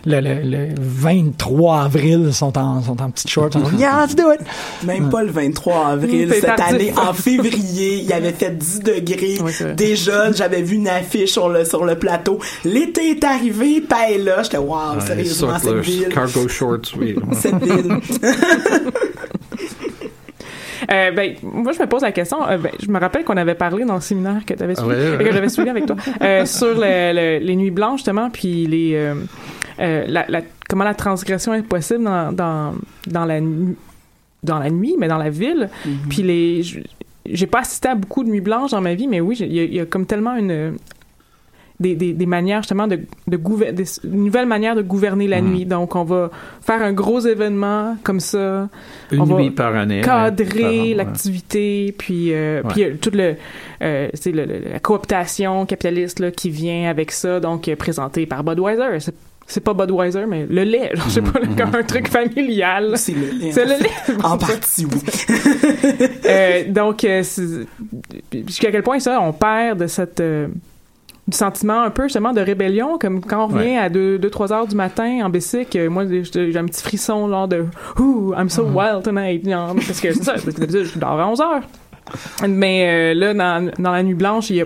le, 0.08 0.20
le, 0.22 0.36
le 0.44 0.68
23 0.80 1.80
avril 1.86 2.30
sont 2.32 2.56
en, 2.60 2.80
sont 2.84 3.02
en 3.02 3.10
petites 3.10 3.30
shorts. 3.32 3.50
en 3.56 3.76
yeah, 3.76 4.04
let's 4.06 4.16
do 4.16 4.32
it! 4.32 4.40
Même 4.86 5.10
pas 5.10 5.24
le 5.24 5.32
23 5.32 5.88
avril. 5.88 6.28
Mm, 6.28 6.32
Cette 6.32 6.46
tardif. 6.56 6.66
année, 6.68 6.94
en 6.96 7.12
février, 7.14 7.96
il 7.98 8.04
y 8.06 8.14
avait 8.14 8.32
fait 8.32 8.56
10 8.56 8.82
degrés. 8.82 9.40
Ouais. 9.42 9.74
Déjà, 9.74 10.32
j'avais 10.32 10.62
vu 10.62 10.76
une 10.76 10.88
affiche 10.88 11.32
sur 11.32 11.50
le, 11.50 11.66
sur 11.66 11.86
le 11.86 11.96
plateau. 11.96 12.38
L'été 12.64 13.10
est 13.12 13.24
arrivé, 13.24 13.82
paye 13.82 14.22
là. 14.24 14.44
J'étais, 14.44 14.58
waouh, 14.58 14.98
Ouais, 15.00 15.02
sérieusement, 15.08 15.58
cette 15.58 15.78
ville. 15.78 16.10
cargo 16.10 16.48
shorts, 16.48 16.94
oui. 17.00 17.16
Cette 17.34 17.64
ville. 17.64 17.98
Euh, 20.96 21.12
ben, 21.12 21.36
moi, 21.44 21.72
je 21.74 21.80
me 21.82 21.88
pose 21.88 22.02
la 22.04 22.12
question. 22.12 22.38
euh, 22.48 22.58
ben, 22.58 22.72
je 22.82 22.88
me 22.90 23.00
rappelle 23.00 23.24
qu'on 23.24 23.38
avait 23.38 23.56
parlé 23.56 23.84
dans 23.86 23.96
le 23.96 24.02
séminaire 24.02 24.46
que 24.46 24.54
tu 24.54 24.64
avais 24.64 24.76
suivi, 24.76 24.90
ouais, 24.90 25.18
ouais. 25.18 25.24
que 25.26 25.32
j'avais 25.32 25.50
suivi 25.50 25.70
avec 25.70 25.86
toi, 25.86 25.96
euh, 26.22 26.46
sur 26.46 26.74
le- 26.76 27.14
le- 27.14 27.46
les 27.46 27.56
nuits 27.56 27.72
blanches, 27.72 28.00
justement, 28.00 28.30
puis 28.30 28.66
les, 28.68 29.14
la, 29.78 30.26
la- 30.28 30.42
comment 30.70 30.84
la 30.84 30.94
transgression 30.94 31.54
est 31.54 31.64
possible 31.64 32.04
dans, 32.04 32.32
dans, 32.32 32.74
dans, 33.08 33.26
la, 33.26 33.40
dans 34.44 34.60
la 34.60 34.70
nuit, 34.70 34.96
mais 34.98 35.08
dans 35.08 35.18
la 35.18 35.30
ville. 35.30 35.70
Puis 36.10 36.24
les. 36.24 36.64
je- 36.64 36.80
J'ai 37.28 37.48
pas 37.48 37.60
assisté 37.62 37.88
à 37.90 37.96
beaucoup 37.96 38.24
de 38.24 38.30
nuits 38.30 38.42
blanches 38.42 38.72
dans 38.72 38.82
ma 38.82 38.94
vie, 38.94 39.08
mais 39.08 39.20
oui, 39.20 39.36
il 39.40 39.52
y, 39.52 39.76
y 39.76 39.80
a 39.80 39.86
comme 39.86 40.06
tellement 40.06 40.36
une. 40.36 40.78
Des, 41.78 41.94
des, 41.94 42.14
des 42.14 42.26
manières 42.26 42.62
justement 42.62 42.88
de, 42.88 43.02
de 43.28 43.36
gouver- 43.36 43.74
des 43.74 43.84
une 44.06 44.24
nouvelle 44.24 44.46
manière 44.46 44.76
de 44.78 44.82
gouverner 44.82 45.28
la 45.28 45.42
Mhm. 45.42 45.50
nuit. 45.52 45.66
Donc, 45.66 45.98
on 45.98 46.06
va 46.06 46.32
faire 46.62 46.82
un 46.82 46.94
gros 46.94 47.20
événement 47.20 47.98
comme 48.02 48.22
ça, 48.22 48.70
Une 49.12 49.20
On 49.20 49.26
va 49.26 49.36
nuit 49.36 49.52
par 49.52 49.76
année. 49.76 50.00
cadrer 50.00 50.64
an, 50.66 50.70
ouais. 50.70 50.94
l'activité, 50.94 51.94
puis 51.98 52.32
euh, 52.34 52.62
Ouais. 52.62 52.70
puis 52.70 52.84
euh, 52.86 52.94
toute 53.02 53.16
le, 53.16 53.36
euh, 53.82 54.08
c'est 54.14 54.32
le- 54.32 54.46
le- 54.46 54.62
la 54.72 54.80
cooptation 54.80 55.66
capitaliste 55.66 56.20
là, 56.22 56.32
qui 56.32 56.50
vient 56.50 56.90
avec 56.90 57.12
ça, 57.12 57.42
donc 57.42 57.68
euh, 57.68 57.76
présenté 57.76 58.26
par 58.26 58.46
Budweiser. 58.46 59.00
C'est, 59.02 59.14
c'est 59.46 59.60
pas 59.62 59.74
Budweiser, 59.74 60.26
mais 60.30 60.46
le 60.50 60.64
lait, 60.64 60.92
genre, 60.94 61.06
je 61.10 61.14
sais 61.16 61.22
pas, 61.22 61.42
Mhm. 61.42 61.56
comme 61.58 61.76
un 61.76 61.84
truc 61.84 62.08
familial. 62.08 62.94
C'est 62.96 63.12
le 63.12 63.38
lait. 63.38 63.52
C'est 63.52 63.66
le 63.66 63.84
lait. 63.84 63.90
En 64.24 64.38
partie, 64.38 64.86
oui. 64.86 65.02
Euh, 66.26 66.64
donc, 66.70 67.06
jusqu'à 68.48 68.72
quel 68.72 68.82
point 68.84 69.00
ça, 69.00 69.20
on 69.22 69.34
perd 69.34 69.80
de 69.82 69.88
cette 69.88 70.22
euh, 70.22 70.48
du 71.28 71.36
sentiment 71.36 71.82
un 71.82 71.90
peu 71.90 72.04
justement 72.04 72.34
de 72.34 72.42
rébellion, 72.42 72.98
comme 73.00 73.20
quand 73.22 73.46
on 73.46 73.48
revient 73.48 73.72
Ouais. 73.72 73.78
à 73.78 73.90
2-3 73.90 74.54
heures 74.54 74.68
du 74.68 74.76
matin 74.76 75.22
en 75.26 75.30
bicycle, 75.30 75.78
euh, 75.78 75.90
moi 75.90 76.06
j'ai 76.08 76.58
un 76.58 76.66
petit 76.66 76.84
frisson 76.84 77.28
là 77.28 77.48
de 77.48 77.66
«Ooh, 78.00 78.34
I'm 78.38 78.50
so 78.50 78.64
wild 78.64 79.02
tonight», 79.04 79.44
genre, 79.50 79.74
parce 79.74 80.00
que 80.00 80.14
c'est 80.14 80.24
ça, 80.24 80.36
d'habitude, 80.36 80.84
je 80.94 81.00
dors 81.00 81.20
à 81.20 81.28
11 81.28 81.42
heures. 81.42 81.64
Mais 82.48 83.14
euh, 83.16 83.20
là, 83.20 83.34
dans, 83.34 83.72
dans 83.80 83.92
la 83.92 84.04
nuit 84.04 84.14
blanche, 84.14 84.52
il 84.52 84.58
y 84.58 84.62
a, 84.62 84.66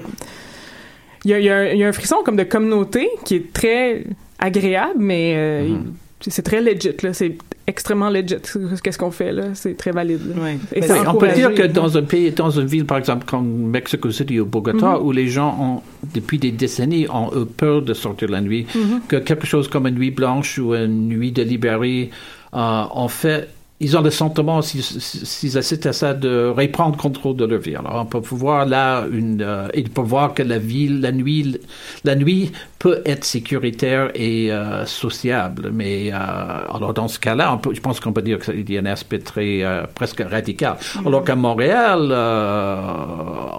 y, 1.24 1.34
a, 1.34 1.39
y 1.39 1.49
a 1.49 1.55
un, 1.57 1.66
il 1.68 1.78
y 1.80 1.84
a 1.86 1.88
un 1.88 1.93
frisson 1.93 2.18
comme 2.26 2.36
de 2.36 2.43
communauté 2.43 3.10
qui 3.24 3.36
est 3.36 3.53
très 3.53 4.03
agréable, 4.39 4.95
mais 4.99 5.34
euh, 5.38 5.62
Mhm. 5.70 5.93
il- 6.26 6.32
c'est 6.34 6.41
très 6.43 6.60
legit, 6.62 6.91
là, 7.03 7.14
c'est 7.14 7.38
extrêmement 7.70 8.09
legit. 8.09 8.36
Qu'est-ce 8.84 8.97
qu'on 8.97 9.11
fait 9.11 9.32
là? 9.32 9.43
C'est 9.53 9.76
très 9.78 9.91
valide. 9.91 10.22
là. 10.36 10.43
Ouais. 10.43 10.57
Et 10.74 10.82
on 11.07 11.13
peut 11.15 11.30
dire 11.30 11.53
que 11.53 11.63
dans 11.63 11.97
un 11.97 12.01
pays, 12.03 12.32
dans 12.32 12.49
une 12.49 12.65
ville, 12.65 12.86
par 12.86 12.97
exemple, 12.97 13.26
comme 13.26 13.47
Mexico 13.70 14.11
City 14.11 14.39
ou 14.39 14.45
Bogota, 14.45 14.97
Mhm. 14.97 15.05
où 15.05 15.11
les 15.11 15.28
gens 15.28 15.51
ont, 15.59 15.82
depuis 16.13 16.39
des 16.39 16.51
décennies, 16.51 17.07
ont 17.09 17.30
eu 17.39 17.45
peur 17.45 17.82
de 17.82 17.93
sortir 17.93 18.30
la 18.30 18.41
nuit, 18.41 18.65
Mhm. 18.76 19.01
que 19.07 19.17
quelque 19.17 19.45
chose 19.47 19.67
comme 19.67 19.86
une 19.88 19.95
nuit 19.95 20.11
blanche 20.11 20.57
ou 20.57 20.74
une 20.74 21.07
nuit 21.07 21.32
de 21.32 21.43
librairie, 21.43 22.09
euh, 22.53 22.84
en 23.05 23.07
fait, 23.07 23.47
ils 23.82 23.96
ont 23.96 24.02
le 24.02 24.10
sentiment, 24.10 24.62
s'ils 24.62 25.58
assistent 25.58 25.86
à 25.86 25.94
ça, 25.94 26.14
de 26.14 26.50
reprendre 26.50 26.98
contrôle 26.98 27.38
de 27.38 27.46
leur 27.46 27.62
vie. 27.62 27.76
Alors, 27.76 27.96
on 27.96 28.06
peut 28.06 28.20
voir 28.20 28.66
là 28.66 29.06
une, 29.10 29.42
euh, 29.42 29.68
ils 29.74 29.90
peuvent 29.90 30.06
voir 30.06 30.34
que 30.34 30.44
la 30.44 30.58
ville, 30.58 31.00
la 31.00 31.14
nuit, 31.14 31.58
la 32.04 32.16
nuit 32.16 32.52
peut 32.78 33.02
être 33.06 33.24
sécuritaire 33.24 34.12
et 34.16 34.52
euh, 34.52 34.86
sociable. 34.86 35.72
Mais 35.74 36.12
euh, 36.12 36.18
alors 36.18 36.94
dans 36.94 37.08
ce 37.08 37.20
cas-là, 37.20 37.60
je 37.72 37.80
pense 37.80 38.02
qu'on 38.02 38.12
peut 38.12 38.22
dire 38.22 38.40
qu'il 38.40 38.70
y 38.70 38.78
a 38.78 38.82
un 38.82 38.86
aspect 38.86 39.20
très 39.20 39.64
euh, 39.64 39.84
presque 39.96 40.22
radical. 40.30 40.76
Alors 41.06 41.24
qu'à 41.24 41.36
Montréal, 41.36 42.10
euh, 42.12 42.82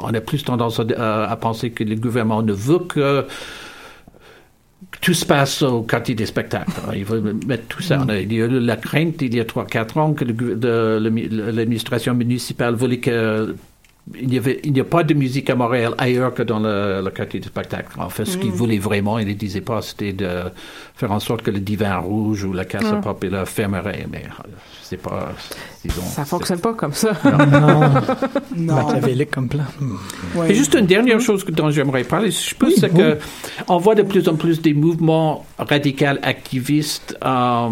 on 0.02 0.12
a 0.12 0.20
plus 0.20 0.44
tendance 0.44 0.80
à, 0.98 1.30
à 1.30 1.36
penser 1.36 1.70
que 1.70 1.82
le 1.82 1.96
gouvernement 1.96 2.42
ne 2.42 2.52
veut 2.52 2.80
que 2.80 3.24
tout 5.00 5.14
se 5.14 5.24
passe 5.24 5.62
au 5.62 5.82
quartier 5.82 6.14
des 6.14 6.26
spectacles. 6.26 6.70
Alors, 6.82 6.94
Il 6.94 7.04
veut 7.04 7.34
mettre 7.46 7.66
tout 7.68 7.82
ça. 7.82 8.00
A- 8.08 8.16
il 8.18 8.32
y 8.32 8.42
a 8.42 8.46
eu 8.46 8.60
la 8.60 8.76
crainte, 8.76 9.22
il 9.22 9.34
y 9.34 9.40
a 9.40 9.44
3-4 9.44 9.96
ans, 9.98 10.12
que 10.12 10.24
l'administration 11.50 12.14
municipale 12.14 12.74
voulait 12.74 12.98
que 12.98 13.54
il 14.18 14.28
n'y 14.28 14.38
avait- 14.38 14.60
il 14.64 14.72
n'y 14.72 14.80
a 14.80 14.84
pas 14.84 15.02
de 15.04 15.14
musique 15.14 15.50
à 15.50 15.54
Montréal 15.54 15.94
ailleurs 15.98 16.34
que 16.34 16.42
dans 16.42 16.58
le, 16.58 17.00
le 17.04 17.10
quartier 17.10 17.38
des 17.40 17.46
spectacles. 17.48 18.00
En 18.00 18.08
fait, 18.08 18.24
ce 18.24 18.36
qu'ils 18.38 18.50
voulaient 18.50 18.78
vraiment, 18.78 19.18
ils 19.18 19.28
ne 19.28 19.32
disaient 19.34 19.60
pas, 19.60 19.82
c'était 19.82 20.12
de 20.12 20.28
faire 20.94 21.12
en 21.12 21.20
sorte 21.20 21.42
que 21.42 21.50
le 21.50 21.60
divan 21.60 22.00
rouge 22.00 22.44
ou 22.44 22.52
la 22.52 22.64
Casa 22.64 22.96
Ah. 22.98 23.00
Populaire 23.02 23.48
fermerait. 23.48 24.06
Mais 24.10 24.24
euh, 24.26 24.48
c'est 24.82 24.96
pas, 24.96 25.32
disons. 25.84 26.02
Ça 26.02 26.24
fonctionne 26.24 26.58
pas 26.60 26.74
comme 26.74 26.92
ça. 26.92 27.12
Non, 27.24 27.80
Non. 28.56 28.74
machiavélique 28.86 29.30
comme 29.30 29.48
plan. 29.48 29.64
Ouais. 30.34 30.50
Et 30.50 30.54
juste 30.54 30.74
une 30.74 30.86
dernière 30.86 31.20
chose 31.20 31.44
que- 31.44 31.52
dont 31.52 31.70
j'aimerais 31.70 32.04
parler, 32.04 32.30
je 32.30 32.54
pense, 32.54 32.74
c'est 32.76 32.92
que 32.92 33.18
on 33.68 33.78
voit 33.78 33.94
de 33.94 34.02
plus 34.02 34.28
en 34.28 34.34
plus 34.34 34.60
des 34.60 34.74
mouvements 34.74 35.46
radicaux 35.58 36.06
activistes 36.22 37.16
euh, 37.24 37.68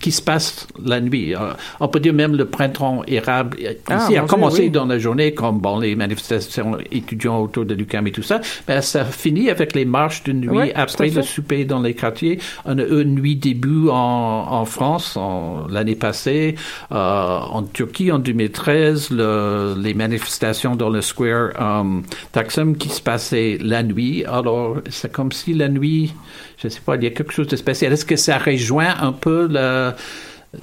qui 0.00 0.12
se 0.12 0.22
passent 0.22 0.66
la 0.84 1.00
nuit. 1.00 1.34
Euh, 1.34 1.52
on 1.80 1.88
peut 1.88 2.00
dire 2.00 2.14
même 2.14 2.34
le 2.36 2.46
printemps 2.46 3.02
érable 3.06 3.58
Ah, 3.88 4.04
ici 4.04 4.16
a 4.16 4.22
commencé 4.22 4.62
oui. 4.62 4.70
dans 4.70 4.86
la 4.86 4.98
journée, 4.98 5.34
comme 5.34 5.58
bon 5.58 5.71
les 5.78 5.94
manifestations 5.96 6.78
étudiants 6.90 7.40
autour 7.40 7.64
de 7.64 7.74
l'UQAM 7.74 8.06
et 8.06 8.12
tout 8.12 8.22
ça, 8.22 8.40
mais 8.68 8.80
ça 8.82 9.04
finit 9.04 9.50
avec 9.50 9.74
les 9.74 9.84
marches 9.84 10.22
de 10.24 10.32
nuit 10.32 10.48
après 10.74 11.04
le 11.16 11.22
souper 11.22 11.64
dans 11.64 11.80
les 11.80 11.94
quartiers. 11.94 12.38
Eu 12.66 13.02
une 13.02 13.14
nuit 13.14 13.36
début 13.36 13.88
en, 13.88 13.94
en 13.94 14.64
France 14.64 15.16
l'année 15.70 15.94
passée, 15.96 16.54
euh, 16.92 17.38
en 17.38 17.62
Turquie 17.64 18.10
en 18.12 18.18
2013, 18.18 19.10
le- 19.10 19.74
les 19.78 19.94
manifestations 19.94 20.76
dans 20.76 20.90
le 20.90 21.00
square 21.02 21.50
euh, 21.60 22.00
Taksim 22.32 22.74
qui 22.74 22.88
se 22.88 23.00
passaient 23.00 23.58
la 23.60 23.82
nuit. 23.82 24.24
Alors, 24.24 24.76
c'est 24.90 25.10
comme 25.12 25.32
si 25.32 25.54
la 25.54 25.68
nuit, 25.68 26.14
je 26.58 26.68
sais 26.68 26.80
pas, 26.80 26.96
il 26.96 27.04
y 27.04 27.06
a 27.06 27.10
quelque 27.10 27.32
chose 27.32 27.48
de 27.48 27.56
spécial. 27.56 27.92
Est-ce 27.92 28.04
que 28.04 28.16
ça 28.16 28.38
rejoint 28.38 28.94
un 29.00 29.12
peu 29.12 29.48
la, 29.50 29.96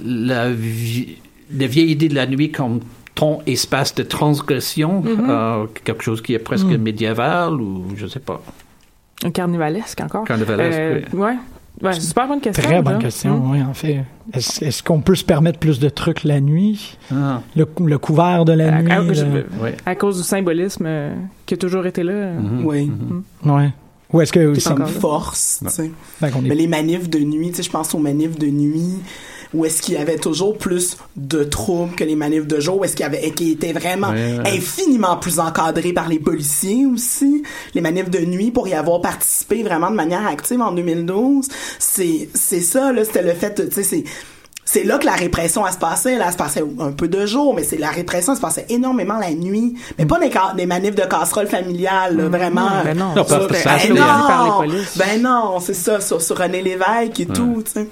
la, 0.04 0.50
vie- 0.50 1.16
la 1.56 1.66
vieille 1.66 1.90
idée 1.92 2.08
de 2.08 2.14
la 2.14 2.26
nuit 2.26 2.50
comme 2.50 2.80
espace 3.46 3.94
de 3.94 4.02
transgression, 4.02 5.02
euh, 5.06 5.66
quelque 5.84 6.02
chose 6.02 6.22
qui 6.22 6.34
est 6.34 6.38
presque 6.38 6.66
médiéval 6.66 7.54
ou 7.54 7.84
je 7.96 8.06
sais 8.06 8.20
pas. 8.20 8.40
Un 9.24 9.30
carnivalesque 9.30 10.00
encore. 10.00 10.24
Carnivalesque, 10.24 10.78
Euh, 10.78 11.00
ouais. 11.16 11.36
Ouais, 11.82 11.92
super 11.94 12.28
bonne 12.28 12.40
question. 12.40 12.62
Très 12.62 12.82
bonne 12.82 12.98
question, 12.98 13.38
Mm. 13.38 13.50
oui, 13.52 13.62
en 13.62 13.72
fait. 13.72 14.04
Est-ce 14.34 14.82
qu'on 14.82 15.00
peut 15.00 15.14
se 15.14 15.24
permettre 15.24 15.58
plus 15.58 15.78
de 15.78 15.88
trucs 15.88 16.24
la 16.24 16.40
nuit? 16.40 16.98
Ah, 17.10 17.40
Le, 17.56 17.64
cou- 17.64 17.86
le 17.86 17.96
couvert 17.98 18.44
de 18.44 18.52
la 18.52 18.74
À, 18.76 18.82
nuit? 18.82 18.90
à- 18.92 19.00
le- 19.00 19.14
je- 19.14 19.24
ouais. 19.62 19.76
à 19.86 19.94
cause 19.94 20.18
du 20.18 20.22
symbolisme 20.22 20.84
euh, 20.86 21.14
qui 21.46 21.54
a 21.54 21.56
toujours 21.56 21.86
été 21.86 22.02
là. 22.02 22.32
Mhm. 22.34 22.64
Oui. 22.66 22.90
Ouais. 23.46 23.70
Ou 24.12 24.20
est-ce 24.20 24.32
que... 24.32 24.52
Qui 24.52 24.58
est 24.58 24.60
ça- 24.60 24.72
encore 24.72 24.86
là. 24.86 24.92
Force, 24.92 25.62
est- 26.20 26.54
les 26.54 26.66
manifs 26.66 27.08
de 27.08 27.18
nuit, 27.20 27.50
tu 27.50 27.56
sais, 27.56 27.62
je 27.62 27.70
pense 27.70 27.94
aux 27.94 27.98
manifs 27.98 28.38
de 28.38 28.48
nuit, 28.48 28.96
où 29.52 29.64
est-ce 29.64 29.82
qu'il 29.82 29.94
y 29.94 29.96
avait 29.96 30.16
toujours 30.18 30.56
plus 30.56 30.96
de 31.16 31.42
troubles 31.42 31.94
que 31.96 32.04
les 32.04 32.14
manifs 32.16 32.46
de 32.46 32.60
jour, 32.60 32.78
où 32.78 32.84
est-ce 32.84 32.94
qu'il 32.94 33.04
y 33.04 33.06
avait, 33.06 33.30
qui 33.32 33.50
étaient 33.52 33.72
vraiment 33.72 34.10
Ouais, 34.10 34.38
ouais. 34.38 34.56
infiniment 34.56 35.16
plus 35.16 35.40
encadrés 35.40 35.92
par 35.92 36.08
les 36.08 36.18
policiers 36.20 36.86
aussi? 36.86 37.42
Les 37.74 37.80
manifs 37.80 38.10
de 38.10 38.20
nuit, 38.20 38.50
pour 38.52 38.68
y 38.68 38.74
avoir 38.74 39.00
participé 39.00 39.62
vraiment 39.62 39.90
de 39.90 39.96
manière 39.96 40.26
active 40.26 40.60
en 40.60 40.72
2012, 40.72 41.48
c'est, 41.78 42.28
c'est 42.34 42.60
ça, 42.60 42.92
là, 42.92 43.04
c'était 43.04 43.22
le 43.22 43.34
fait, 43.34 43.54
tu 43.68 43.74
sais, 43.74 43.82
c'est, 43.82 44.04
c'est 44.64 44.84
là 44.84 44.98
que 44.98 45.06
la 45.06 45.14
répression 45.14 45.66
elle 45.66 45.72
se 45.72 45.78
passait. 45.78 46.16
Là, 46.16 46.26
elle 46.28 46.32
se 46.32 46.36
passait 46.36 46.62
un 46.78 46.92
peu 46.92 47.08
de 47.08 47.26
jour, 47.26 47.52
mais 47.56 47.64
c'est 47.64 47.76
la 47.76 47.88
répression 47.90 48.34
elle 48.34 48.36
se 48.36 48.40
passait 48.40 48.66
énormément 48.68 49.18
la 49.18 49.32
nuit. 49.32 49.74
Mais 49.98 50.06
pas 50.06 50.20
des, 50.20 50.30
des 50.56 50.66
manifs 50.66 50.94
de 50.94 51.02
casserole 51.02 51.48
familiale, 51.48 52.16
là, 52.16 52.28
vraiment. 52.28 52.68
ben 52.84 52.96
non. 52.96 53.08
Non, 53.16 53.24
pas 53.24 53.40
ça, 53.40 53.46
ben 53.48 53.78
c'est- 53.80 53.88
non, 53.88 53.96
par 53.96 54.44
les 54.62 54.68
polices. 54.70 54.96
ben 54.96 55.20
non, 55.20 55.58
c'est 55.58 55.74
ça, 55.74 56.00
sur, 56.00 56.22
sur 56.22 56.38
René 56.38 56.62
Lévesque 56.62 57.18
et 57.18 57.26
tout, 57.26 57.64
tu 57.66 57.72
sais. 57.72 57.88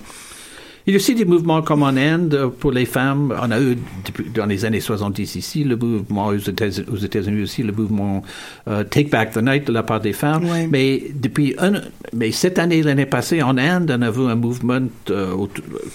Il 0.88 0.92
y 0.92 0.94
a 0.94 0.96
aussi 0.96 1.14
des 1.14 1.26
mouvements 1.26 1.60
comme 1.60 1.82
en 1.82 1.88
Inde 1.88 2.32
euh, 2.32 2.48
pour 2.48 2.72
les 2.72 2.86
femmes. 2.86 3.34
On 3.42 3.50
a 3.50 3.60
eu 3.60 3.76
depuis, 4.06 4.24
dans 4.34 4.46
les 4.46 4.64
années 4.64 4.80
70 4.80 5.34
ici 5.36 5.62
le 5.62 5.76
mouvement 5.76 6.28
aux 6.28 6.36
États- 6.38 6.80
aux 6.90 6.96
États-Unis 6.96 7.42
aussi 7.42 7.62
le 7.62 7.72
mouvement 7.72 8.22
euh, 8.68 8.84
Take 8.84 9.10
Back 9.10 9.32
the 9.32 9.42
Night 9.42 9.66
de 9.66 9.72
la 9.72 9.82
part 9.82 10.00
des 10.00 10.14
femmes. 10.14 10.46
Mais 10.70 11.02
depuis 11.14 11.54
un, 11.58 11.82
mais 12.14 12.32
cette 12.32 12.58
année 12.58 12.82
l'année 12.82 13.04
passée 13.04 13.42
en 13.42 13.58
Inde 13.58 13.94
on 13.98 14.00
a 14.00 14.10
vu 14.10 14.22
un 14.22 14.34
mouvement 14.34 14.80
euh, 15.10 15.36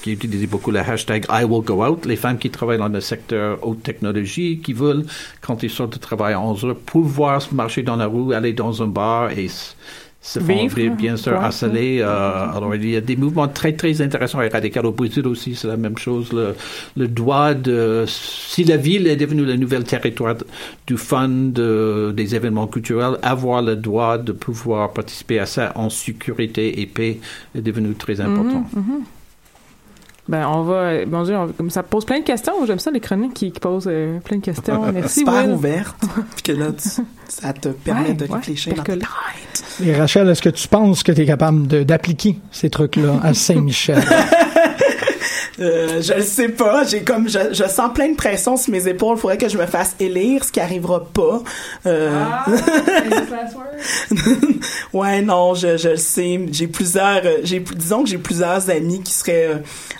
qui 0.03 0.11
utilisait 0.11 0.45
beaucoup 0.45 0.69
le 0.69 0.81
hashtag 0.81 1.25
I 1.27 1.43
will 1.43 1.63
go 1.63 1.83
out. 1.83 2.05
Les 2.05 2.15
femmes 2.15 2.37
qui 2.37 2.51
travaillent 2.51 2.77
dans 2.77 2.87
le 2.87 3.01
secteur 3.01 3.67
haute 3.67 3.81
technologie 3.81 4.59
qui 4.63 4.73
veulent 4.73 5.05
quand 5.41 5.63
ils 5.63 5.71
sortent 5.71 5.93
de 5.93 5.99
travail 5.99 6.35
à 6.35 6.39
11 6.39 6.65
heures 6.65 6.75
pouvoir 6.75 7.41
marcher 7.51 7.81
dans 7.81 7.95
la 7.95 8.05
rue, 8.05 8.35
aller 8.35 8.53
dans 8.53 8.83
un 8.83 8.87
bar 8.87 9.31
et 9.31 9.47
se 10.25 10.39
font 10.39 10.45
Vivre, 10.55 10.75
bien, 10.75 10.89
bien 10.95 11.17
sûr 11.17 11.33
ouais. 11.33 11.37
harceler. 11.39 11.99
euh, 12.01 12.57
alors 12.57 12.73
il 12.75 12.89
y 12.89 12.95
a 12.95 13.01
des 13.01 13.17
mouvements 13.17 13.49
très 13.49 13.73
très 13.73 14.01
intéressants 14.01 14.41
et 14.41 14.47
radicaux 14.47 14.79
au 14.79 14.91
Brésil 14.93 15.27
aussi, 15.27 15.53
c'est 15.53 15.67
la 15.67 15.75
même 15.75 15.97
chose. 15.97 16.31
Le, 16.31 16.55
le 16.95 17.07
droit 17.09 17.53
de 17.53 18.05
si 18.07 18.63
la 18.63 18.77
ville 18.77 19.05
est 19.07 19.17
devenue 19.17 19.43
le 19.45 19.57
nouvel 19.57 19.83
territoire 19.83 20.35
du 20.87 20.95
fun, 20.97 21.27
de- 21.29 22.13
des 22.15 22.35
événements 22.35 22.67
culturels, 22.67 23.17
avoir 23.21 23.61
le 23.61 23.75
droit 23.75 24.17
de 24.17 24.31
pouvoir 24.31 24.93
participer 24.93 25.39
à 25.39 25.45
ça 25.45 25.73
en 25.75 25.89
sécurité 25.89 26.79
et 26.81 26.85
paix 26.85 27.19
est 27.53 27.61
devenu 27.61 27.93
très 27.93 28.21
important. 28.21 28.63
Ben, 30.27 30.47
on 30.47 30.63
va. 30.63 31.05
Mon 31.05 31.23
Dieu, 31.23 31.35
on- 31.35 31.69
ça 31.69 31.83
pose 31.83 32.05
plein 32.05 32.19
de 32.19 32.23
questions. 32.23 32.53
J'aime 32.65 32.79
ça, 32.79 32.91
les 32.91 33.01
chroniques 33.01 33.33
qui, 33.33 33.51
qui 33.51 33.59
posent 33.59 33.89
euh, 33.91 34.19
plein 34.19 34.37
de 34.37 34.41
questions. 34.41 34.81
Merci, 34.93 35.19
super 35.19 35.43
Will. 35.45 35.53
ouverte. 35.55 35.95
Puis 36.35 36.43
que 36.43 36.51
là, 36.53 36.67
tu- 36.71 36.89
ça 37.27 37.51
te 37.51 37.69
permet 37.69 38.09
Ouais, 38.09 38.13
de 38.13 38.25
ouais, 38.25 38.35
réfléchir 38.35 38.73
dans 38.73 38.83
ta 38.83 38.93
percoler. 38.95 39.05
tête. 39.51 39.85
Et 39.85 39.93
Rachel, 39.95 40.29
est-ce 40.29 40.41
que 40.41 40.49
tu 40.49 40.67
penses 40.69 41.03
que 41.03 41.11
tu 41.11 41.21
es 41.21 41.25
capable 41.25 41.67
d'appliquer 41.85 42.37
ces 42.51 42.69
trucs-là 42.69 43.19
à 43.21 43.33
Saint-Michel? 43.33 44.01
Euh, 45.59 46.01
je 46.01 46.13
le 46.13 46.21
sais 46.23 46.49
pas. 46.49 46.83
J'ai 46.83 47.03
comme 47.03 47.29
je, 47.29 47.37
je 47.53 47.63
sens 47.65 47.91
plein 47.93 48.09
de 48.09 48.15
pression 48.15 48.57
sur 48.57 48.71
mes 48.71 48.87
épaules. 48.87 49.17
Faudrait 49.17 49.37
que 49.37 49.47
je 49.49 49.57
me 49.57 49.65
fasse 49.67 49.95
élire, 49.99 50.43
ce 50.43 50.51
qui 50.51 50.59
arrivera 50.59 51.03
pas. 51.05 51.41
Euh, 51.85 52.11
Ah, 52.31 52.45
ouais, 54.93 55.21
non, 55.21 55.53
je, 55.53 55.77
je 55.77 55.89
le 55.89 55.97
sais. 55.97 56.39
J'ai 56.51 56.67
plusieurs, 56.67 57.21
euh, 57.25 57.37
j'ai 57.43 57.59
disons 57.59 58.03
que 58.03 58.09
j'ai 58.09 58.17
plusieurs 58.17 58.69
amis 58.69 59.01
qui 59.03 59.13
seraient 59.13 59.47
euh, 59.49 59.55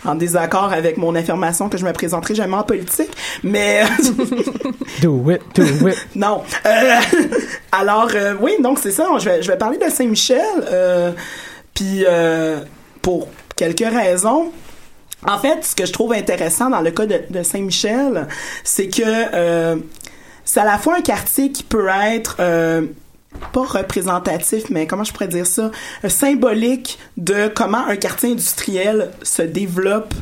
en 0.06 0.16
désaccord 0.16 0.72
avec 0.74 0.98
mon 0.98 1.16
affirmation 1.16 1.70
que 1.70 1.78
je 1.78 1.86
me 1.86 1.94
présenterai 1.94 2.36
jamais 2.36 2.56
en 2.56 2.64
politique. 2.64 3.12
Mais 3.44 3.84
do 5.02 5.30
it, 5.32 5.42
do 5.56 5.64
it. 5.88 6.08
non. 6.16 6.42
Euh, 6.66 6.96
alors 7.72 8.10
euh, 8.16 8.34
oui, 8.42 8.54
donc 8.62 8.80
c'est 8.82 8.92
ça. 8.92 9.08
Je 9.20 9.26
vais, 9.26 9.42
je 9.42 9.52
vais 9.52 9.58
parler 9.58 9.78
de 9.78 9.90
Saint-Michel. 9.92 10.42
Euh, 10.72 11.12
Puis 11.74 12.04
euh, 12.08 12.60
pour 13.02 13.28
quelques 13.56 13.80
raisons. 13.86 14.52
En 15.28 15.40
fait, 15.40 15.64
ce 15.64 15.76
que 15.76 15.86
je 15.86 15.94
trouve 15.94 16.14
intéressant 16.14 16.70
dans 16.70 16.82
le 16.82 16.92
cas 16.92 17.06
de, 17.06 17.22
de 17.30 17.44
Saint-Michel, 17.44 18.28
c'est 18.64 18.88
que 18.88 19.02
euh, 19.04 19.78
c'est 20.46 20.60
à 20.60 20.66
la 20.66 20.78
fois 20.78 20.98
un 20.98 21.02
quartier 21.02 21.52
qui 21.52 21.64
peut 21.64 21.88
être 21.88 22.38
euh, 22.40 22.86
pas 23.52 23.64
représentatif, 23.64 24.66
mais 24.70 24.88
comment 24.88 25.04
je 25.04 25.14
pourrais 25.14 25.28
dire 25.28 25.48
ça, 25.48 25.72
euh, 26.04 26.10
symbolique 26.10 27.00
de 27.18 27.48
comment 27.54 27.86
un 27.88 27.96
quartier 27.96 28.32
industriel 28.32 29.12
se 29.22 29.42
développe 29.42 30.14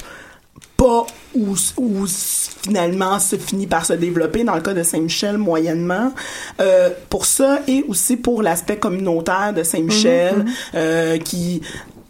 pas 0.77 1.05
ou, 1.35 1.55
ou 1.77 2.05
finalement 2.07 3.19
se 3.19 3.35
finit 3.35 3.67
par 3.67 3.85
se 3.85 3.93
développer 3.93 4.43
dans 4.43 4.55
le 4.55 4.61
cas 4.61 4.73
de 4.73 4.83
Saint-Michel 4.83 5.37
moyennement. 5.37 6.11
Euh, 6.59 6.89
pour 7.09 7.25
ça 7.25 7.59
et 7.67 7.85
aussi 7.87 8.17
pour 8.17 8.41
l'aspect 8.41 8.77
communautaire 8.77 9.53
de 9.53 9.63
Saint-Michel 9.63 10.45
euh, 10.75 11.17
qui 11.19 11.61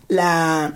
la 0.09 0.71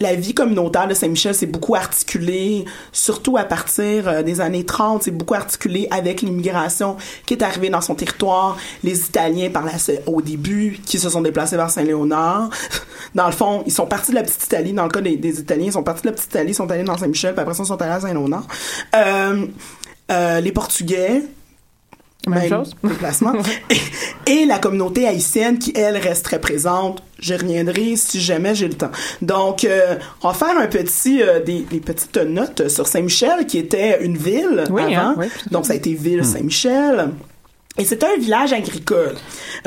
la 0.00 0.14
vie 0.16 0.34
communautaire 0.34 0.88
de 0.88 0.94
Saint-Michel 0.94 1.34
s'est 1.34 1.46
beaucoup 1.46 1.76
articulée, 1.76 2.64
surtout 2.90 3.36
à 3.36 3.44
partir 3.44 4.08
euh, 4.08 4.22
des 4.22 4.40
années 4.40 4.64
30, 4.64 5.04
c'est 5.04 5.12
beaucoup 5.12 5.34
articulé 5.34 5.86
avec 5.90 6.22
l'immigration 6.22 6.96
qui 7.26 7.34
est 7.34 7.42
arrivée 7.42 7.70
dans 7.70 7.80
son 7.80 7.94
territoire, 7.94 8.56
les 8.82 9.06
Italiens 9.06 9.50
par 9.50 9.64
la 9.64 9.72
au 10.06 10.20
début 10.20 10.80
qui 10.84 10.98
se 10.98 11.08
sont 11.08 11.20
déplacés 11.20 11.56
vers 11.56 11.70
Saint-Léonard. 11.70 12.50
Dans 13.14 13.26
le 13.26 13.32
fond, 13.32 13.62
ils 13.66 13.72
sont 13.72 13.86
partis 13.86 14.10
de 14.10 14.16
la 14.16 14.24
petite 14.24 14.44
Italie, 14.44 14.72
dans 14.72 14.84
le 14.84 14.88
cas 14.88 15.00
des, 15.00 15.16
des 15.16 15.38
Italiens, 15.38 15.66
ils 15.66 15.72
sont 15.72 15.84
partis 15.84 16.02
de 16.02 16.08
la 16.08 16.12
petite 16.12 16.30
Italie, 16.30 16.50
ils 16.50 16.54
sont 16.54 16.68
allés 16.68 16.82
dans 16.82 16.98
Saint-Michel, 16.98 17.32
puis 17.32 17.42
après 17.42 17.54
ça, 17.54 17.62
ils 17.62 17.66
sont 17.66 17.80
allés 17.80 17.92
à 17.92 18.00
Saint-Léonard. 18.00 18.46
Euh, 18.96 19.46
euh, 20.10 20.40
les 20.40 20.50
Portugais, 20.50 21.22
Même 22.28 22.40
même 22.40 22.48
chose. 22.48 22.74
déplacement. 22.84 23.32
et, 24.26 24.32
et 24.42 24.46
la 24.46 24.58
communauté 24.58 25.06
haïtienne 25.06 25.58
qui, 25.58 25.72
elle, 25.76 25.96
reste 25.96 26.24
très 26.24 26.40
présente. 26.40 27.02
Je 27.20 27.34
reviendrai 27.34 27.96
si 27.96 28.20
jamais 28.20 28.54
j'ai 28.54 28.68
le 28.68 28.74
temps. 28.74 28.90
Donc, 29.22 29.64
euh, 29.64 29.96
on 30.22 30.28
va 30.28 30.34
faire 30.34 30.58
un 30.58 30.66
petit, 30.66 31.22
euh, 31.22 31.40
des, 31.42 31.60
des 31.60 31.80
petites 31.80 32.16
notes 32.16 32.68
sur 32.68 32.86
Saint-Michel, 32.86 33.46
qui 33.46 33.58
était 33.58 34.04
une 34.04 34.16
ville 34.16 34.64
Oui, 34.70 34.82
avant. 34.82 34.94
hein, 35.10 35.14
oui, 35.18 35.26
à 35.26 35.50
Donc, 35.50 35.66
ça 35.66 35.72
a 35.72 35.76
été 35.76 35.94
ville 35.94 36.24
Saint-Michel. 36.24 37.10
Et 37.76 37.84
c'était 37.84 38.06
un 38.06 38.18
village 38.18 38.52
agricole. 38.52 39.16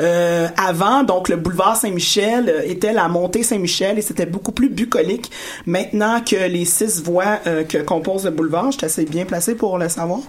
Euh, 0.00 0.48
avant, 0.56 1.02
donc, 1.02 1.28
le 1.28 1.36
boulevard 1.36 1.76
Saint-Michel 1.76 2.48
euh, 2.48 2.62
était 2.64 2.94
la 2.94 3.06
montée 3.06 3.42
Saint-Michel 3.42 3.98
et 3.98 4.02
c'était 4.02 4.24
beaucoup 4.24 4.52
plus 4.52 4.70
bucolique. 4.70 5.30
Maintenant 5.66 6.22
que 6.22 6.48
les 6.48 6.64
six 6.64 7.02
voies 7.02 7.38
euh, 7.46 7.64
que 7.64 7.76
composent 7.76 8.24
le 8.24 8.30
boulevard, 8.30 8.72
je 8.72 8.78
suis 8.78 8.86
assez 8.86 9.04
bien 9.04 9.26
placé 9.26 9.54
pour 9.54 9.76
le 9.76 9.90
savoir. 9.90 10.20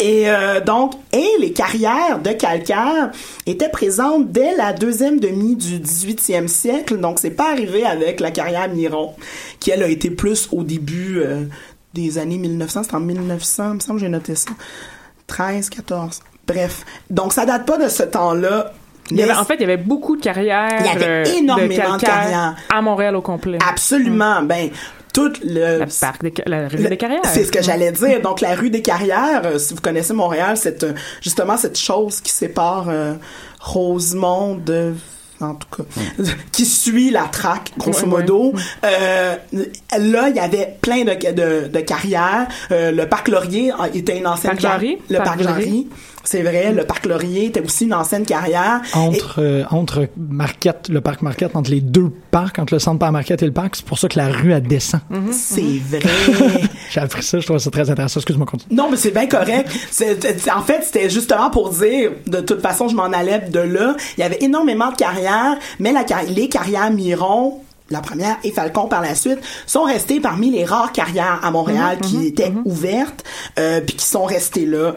Et 0.00 0.30
euh, 0.30 0.62
donc, 0.62 0.94
et 1.12 1.28
les 1.38 1.52
carrières 1.52 2.20
de 2.22 2.30
calcaire 2.30 3.10
étaient 3.44 3.68
présentes 3.68 4.32
dès 4.32 4.56
la 4.56 4.72
deuxième 4.72 5.20
demi 5.20 5.56
du 5.56 5.78
18e 5.78 6.48
siècle. 6.48 6.96
Donc, 6.96 7.18
c'est 7.18 7.30
pas 7.30 7.52
arrivé 7.52 7.84
avec 7.84 8.20
la 8.20 8.30
carrière 8.30 8.66
Miron, 8.70 9.12
qui 9.60 9.72
elle 9.72 9.82
a 9.82 9.88
été 9.88 10.08
plus 10.08 10.48
au 10.52 10.62
début 10.62 11.18
euh, 11.18 11.44
des 11.92 12.16
années 12.16 12.38
1900. 12.38 12.84
C'est 12.84 12.94
en 12.94 13.00
1900, 13.00 13.68
il 13.68 13.74
me 13.74 13.80
semble 13.80 13.98
que 13.98 14.06
j'ai 14.06 14.10
noté 14.10 14.34
ça. 14.34 14.52
13, 15.26 15.68
14. 15.68 16.20
Bref. 16.46 16.84
Donc, 17.10 17.32
ça 17.32 17.44
date 17.46 17.66
pas 17.66 17.78
de 17.78 17.88
ce 17.88 18.02
temps-là. 18.04 18.72
Il 19.10 19.16
y 19.18 19.22
avait- 19.22 19.32
Mais 19.32 19.38
en 19.38 19.44
fait, 19.44 19.54
il 19.54 19.60
y 19.60 19.64
avait 19.64 19.76
beaucoup 19.76 20.16
de 20.16 20.22
carrières. 20.22 20.68
Il 20.80 20.86
y 20.86 20.88
avait 20.88 21.06
euh, 21.06 21.24
énormément 21.38 21.96
de 21.96 22.00
carrières. 22.00 22.56
À 22.74 22.82
Montréal 22.82 23.14
au 23.16 23.20
complet. 23.22 23.58
Absolument. 23.68 24.42
Ben, 24.42 24.70
tout 25.14 25.32
le... 25.44 25.78
Le 25.80 26.00
parc 26.00 26.22
des, 26.22 26.34
la 26.46 26.68
rue 26.68 26.76
Le- 26.78 26.88
des 26.88 26.96
carrières. 26.96 27.20
C'est 27.24 27.44
ce 27.44 27.52
que 27.52 27.62
j'allais 27.62 27.92
dire. 27.92 28.20
Donc, 28.20 28.40
la 28.40 28.54
rue 28.54 28.68
des 28.70 28.82
Carrières, 28.82 29.42
euh, 29.44 29.58
si 29.58 29.74
vous 29.74 29.80
connaissez 29.80 30.12
Montréal, 30.12 30.56
c'est 30.56 30.82
euh, 30.84 30.92
justement 31.22 31.56
cette 31.56 31.78
chose 31.78 32.20
qui 32.20 32.30
sépare 32.32 32.86
euh, 32.88 33.14
Rosemont 33.60 34.56
de 34.56 34.92
en 35.40 35.54
tout 35.54 35.68
cas, 35.76 35.82
qui 36.52 36.64
suit 36.64 37.10
la 37.10 37.24
traque, 37.24 37.72
grosso 37.76 38.06
modo. 38.06 38.54
Là, 38.82 40.28
il 40.28 40.34
y 40.36 40.38
avait 40.40 40.76
plein 40.80 41.04
de, 41.04 41.12
de, 41.32 41.68
de 41.68 41.80
carrières. 41.80 42.46
Le 42.70 43.04
parc 43.04 43.28
Laurier 43.28 43.70
euh, 43.72 43.84
était 43.94 44.16
une 44.18 44.26
ancienne 44.26 44.52
Parc. 44.52 44.60
Jarry? 44.62 44.98
Le 45.10 45.16
Parc 45.18 45.26
parc 45.28 45.42
Jarry? 45.42 45.88
C'est 46.26 46.42
vrai, 46.42 46.72
le 46.72 46.84
parc 46.84 47.06
Laurier 47.06 47.46
était 47.46 47.60
aussi 47.62 47.84
une 47.84 47.94
ancienne 47.94 48.24
carrière. 48.26 48.80
Et- 48.94 48.96
Entre, 48.98 49.36
euh, 49.40 49.64
entre 49.70 50.08
Marquette, 50.16 50.88
le 50.88 51.00
parc 51.00 51.22
Marquette, 51.22 51.54
entre 51.56 51.70
les 51.70 51.80
deux 51.80 52.10
parcs, 52.30 52.58
entre 52.58 52.74
le 52.74 52.78
centre 52.80 52.98
par 52.98 53.12
Marquette 53.12 53.42
et 53.42 53.46
le 53.46 53.52
parc, 53.52 53.76
c'est 53.76 53.84
pour 53.86 53.98
ça 53.98 54.08
que 54.08 54.18
la 54.18 54.28
rue, 54.28 54.52
elle 54.52 54.62
descend. 54.62 55.00
Mm. 55.08 55.32
c'est 55.32 55.62
vrai. 55.88 56.00
J'ai 56.90 57.00
appris 57.00 57.22
ça, 57.22 57.38
je 57.40 57.46
trouve 57.46 57.58
ça 57.58 57.70
très 57.70 57.88
intéressant. 57.90 58.20
Excuse-moi, 58.20 58.46
continue. 58.46 58.74
Non, 58.76 58.88
mais 58.90 58.96
c'est 58.96 59.10
bien 59.12 59.26
correct. 59.26 59.68
En 60.54 60.62
fait, 60.62 60.82
c'était 60.82 61.08
justement 61.10 61.50
pour 61.50 61.70
dire, 61.70 62.10
de 62.26 62.40
toute 62.40 62.60
façon, 62.60 62.88
je 62.88 62.94
m'en 62.96 63.04
allais 63.04 63.40
de 63.40 63.60
là. 63.60 63.96
Il 64.16 64.20
y 64.20 64.24
avait 64.24 64.38
énormément 64.42 64.90
de 64.90 64.96
carrières, 64.96 65.56
mais 65.78 65.92
la, 65.92 66.04
les 66.28 66.48
carrières 66.48 66.90
Miron, 66.90 67.60
la 67.90 68.00
première 68.00 68.36
et 68.42 68.50
Falcon 68.50 68.88
par 68.88 69.00
la 69.02 69.14
suite, 69.14 69.38
sont 69.66 69.84
restées 69.84 70.18
parmi 70.20 70.50
les 70.50 70.64
rares 70.64 70.90
carrières 70.92 71.40
à 71.42 71.50
Montréal 71.50 71.98
qui 72.02 72.26
étaient 72.26 72.52
ouvertes, 72.64 73.22
euh, 73.58 73.80
puis 73.80 73.94
qui 73.96 74.04
sont 74.06 74.24
restées 74.24 74.66
là. 74.66 74.96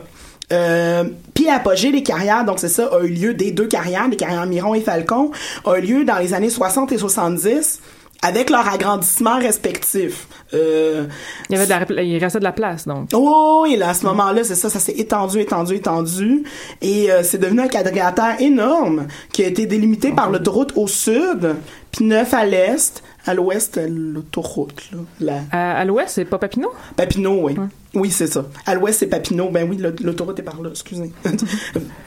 Euh, 0.51 1.03
puis 1.33 1.45
l'apogée 1.45 1.91
des 1.91 2.03
carrières, 2.03 2.45
donc 2.45 2.59
c'est 2.59 2.69
ça, 2.69 2.87
a 2.87 3.01
eu 3.03 3.09
lieu 3.09 3.33
des 3.33 3.51
deux 3.51 3.67
carrières, 3.67 4.09
des 4.09 4.15
carrières 4.15 4.45
Miron 4.45 4.73
et 4.73 4.81
Falcon, 4.81 5.31
a 5.65 5.77
eu 5.77 5.81
lieu 5.81 6.05
dans 6.05 6.17
les 6.17 6.33
années 6.33 6.49
60 6.49 6.91
et 6.91 6.97
70 6.97 7.81
avec 8.21 8.49
leur 8.49 8.67
agrandissement 8.67 9.37
respectif. 9.37 10.27
Euh, 10.53 11.05
il 11.49 11.55
y 11.55 11.59
avait 11.59 11.65
de 11.65 11.95
la, 11.95 12.03
il 12.03 12.17
restait 12.17 12.39
de 12.39 12.43
la 12.43 12.51
place, 12.51 12.85
donc. 12.85 13.09
Oh, 13.13 13.65
et 13.69 13.77
là, 13.77 13.89
à 13.89 13.93
ce 13.93 14.05
moment-là, 14.07 14.43
c'est 14.43 14.55
ça, 14.55 14.69
ça 14.69 14.79
s'est 14.79 14.95
étendu, 14.97 15.39
étendu, 15.39 15.75
étendu, 15.75 16.43
et 16.81 17.11
euh, 17.11 17.23
c'est 17.23 17.37
devenu 17.37 17.61
un 17.61 17.67
quadrilatère 17.67 18.41
énorme 18.41 19.07
qui 19.31 19.43
a 19.43 19.47
été 19.47 19.65
délimité 19.65 20.11
par 20.11 20.29
l'autoroute 20.29 20.73
au 20.75 20.87
sud, 20.87 21.55
puis 21.91 22.05
neuf 22.05 22.33
à 22.33 22.45
l'est, 22.45 23.01
à 23.25 23.33
l'ouest, 23.33 23.79
l'autoroute. 23.87 24.89
Là, 25.21 25.35
À, 25.51 25.85
l'ouest, 25.85 26.09
c'est 26.09 26.25
pas 26.25 26.39
Papineau? 26.39 26.71
Papineau, 26.97 27.39
oui. 27.43 27.55
Oui, 27.93 28.11
c'est 28.11 28.27
ça. 28.27 28.45
À 28.65 28.75
l'ouest, 28.75 28.99
c'est 28.99 29.07
Papineau. 29.07 29.49
Ben 29.49 29.67
oui, 29.67 29.77
l'autoroute 30.01 30.37
est 30.39 30.43
par 30.43 30.61
là, 30.61 30.69
excusez. 30.69 31.11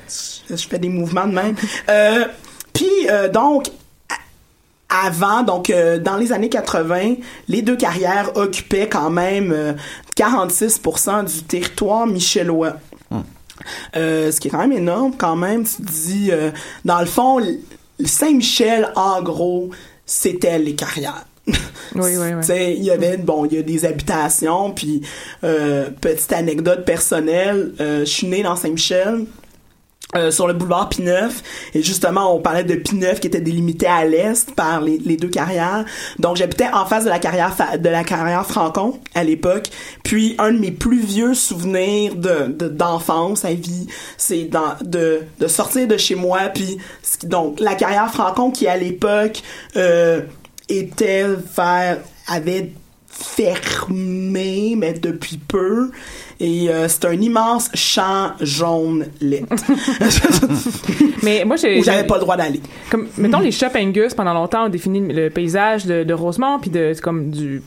Je 0.08 0.68
fais 0.68 0.78
des 0.78 0.88
mouvements 0.88 1.26
de 1.26 1.34
même. 1.34 1.56
Euh, 1.88 2.26
puis, 2.72 2.88
euh, 3.10 3.28
donc, 3.28 3.66
avant, 4.88 5.42
donc 5.42 5.70
euh, 5.70 5.98
dans 5.98 6.16
les 6.16 6.32
années 6.32 6.48
80, 6.48 7.14
les 7.48 7.62
deux 7.62 7.76
carrières 7.76 8.36
occupaient 8.36 8.88
quand 8.88 9.10
même 9.10 9.76
46% 10.16 11.24
du 11.24 11.42
territoire 11.44 12.06
michellois. 12.06 12.76
Hum. 13.10 13.24
ce 13.94 14.38
qui 14.38 14.48
est 14.48 14.50
quand 14.50 14.58
même 14.58 14.72
énorme 14.72 15.14
quand 15.16 15.36
même. 15.36 15.64
Tu 15.64 15.82
dis, 15.82 16.30
dans 16.84 17.00
le 17.00 17.06
fond, 17.06 17.40
Saint-Michel, 18.04 18.92
en 18.94 19.22
gros, 19.22 19.70
c'était 20.06 20.58
les 20.58 20.74
carrières. 20.74 21.24
oui, 21.46 22.16
oui, 22.16 22.34
oui. 22.34 22.74
Il 22.76 22.84
y 22.84 22.90
avait, 22.90 23.16
bon, 23.16 23.44
il 23.46 23.54
y 23.54 23.58
a 23.58 23.62
des 23.62 23.84
habitations, 23.84 24.70
puis 24.70 25.02
euh, 25.44 25.90
petite 26.00 26.32
anecdote 26.32 26.84
personnelle, 26.84 27.72
euh, 27.80 28.00
je 28.00 28.10
suis 28.10 28.26
né 28.28 28.42
dans 28.42 28.56
Saint-Michel, 28.56 29.26
euh, 30.14 30.30
sur 30.30 30.46
le 30.46 30.52
boulevard 30.52 30.90
Pineuf 30.90 31.42
et 31.72 31.82
justement 31.82 32.36
on 32.36 32.38
parlait 32.38 32.64
de 32.64 32.74
Pineuf 32.74 33.18
qui 33.18 33.28
était 33.28 33.40
délimité 33.40 33.86
à 33.86 34.04
l'est 34.04 34.54
par 34.54 34.82
les, 34.82 34.98
deux 35.16 35.30
carrières 35.30 35.86
donc 36.18 36.36
j'habitais 36.36 36.68
en 36.70 36.84
face 36.84 37.04
de 37.04 37.08
la 37.08 37.18
carrière 37.18 37.56
de 37.78 37.88
la 37.88 38.04
carrière 38.04 38.44
Francon 38.44 39.00
à 39.14 39.24
l'époque 39.24 39.70
puis 40.04 40.34
un 40.36 40.52
de 40.52 40.58
mes 40.58 40.70
plus 40.70 41.00
vieux 41.00 41.32
souvenirs 41.32 42.14
de 42.14 42.48
d'enfance 42.68 43.46
à 43.46 43.54
vie 43.54 43.86
c'est 44.18 44.50
de 44.82 45.22
de 45.40 45.46
sortir 45.46 45.88
de 45.88 45.96
chez 45.96 46.14
moi 46.14 46.50
puis 46.52 46.76
donc 47.22 47.58
la 47.58 47.74
carrière 47.74 48.12
Francon 48.12 48.50
qui 48.50 48.66
à 48.66 48.76
l'époque 48.76 49.42
euh, 49.76 50.20
était 50.78 51.26
vers 51.56 51.98
avait 52.28 52.72
fermé 53.12 54.74
mais 54.76 54.94
depuis 54.94 55.36
peu 55.36 55.90
et 56.40 56.68
euh, 56.68 56.88
c'est 56.88 57.04
un 57.04 57.12
immense 57.12 57.70
champ 57.74 58.32
jaune 58.40 59.06
lait. 59.20 59.44
Mais 61.22 61.44
moi, 61.44 61.54
j'ai. 61.56 61.82
J'avais 61.82 62.04
pas 62.04 62.16
le 62.16 62.22
droit 62.22 62.36
d'aller. 62.36 62.60
Comme, 62.90 63.06
mettons, 63.16 63.38
les 63.38 63.52
Shop 63.52 63.68
Angus, 63.76 64.14
pendant 64.14 64.34
longtemps, 64.34 64.66
ont 64.66 64.68
défini 64.68 65.00
le 65.00 65.30
paysage 65.30 65.86
de, 65.86 66.02
de 66.02 66.14
Rosemont, 66.14 66.58
puis 66.58 66.70
de, 66.70 66.94
comme 67.00 67.30
du 67.30 67.62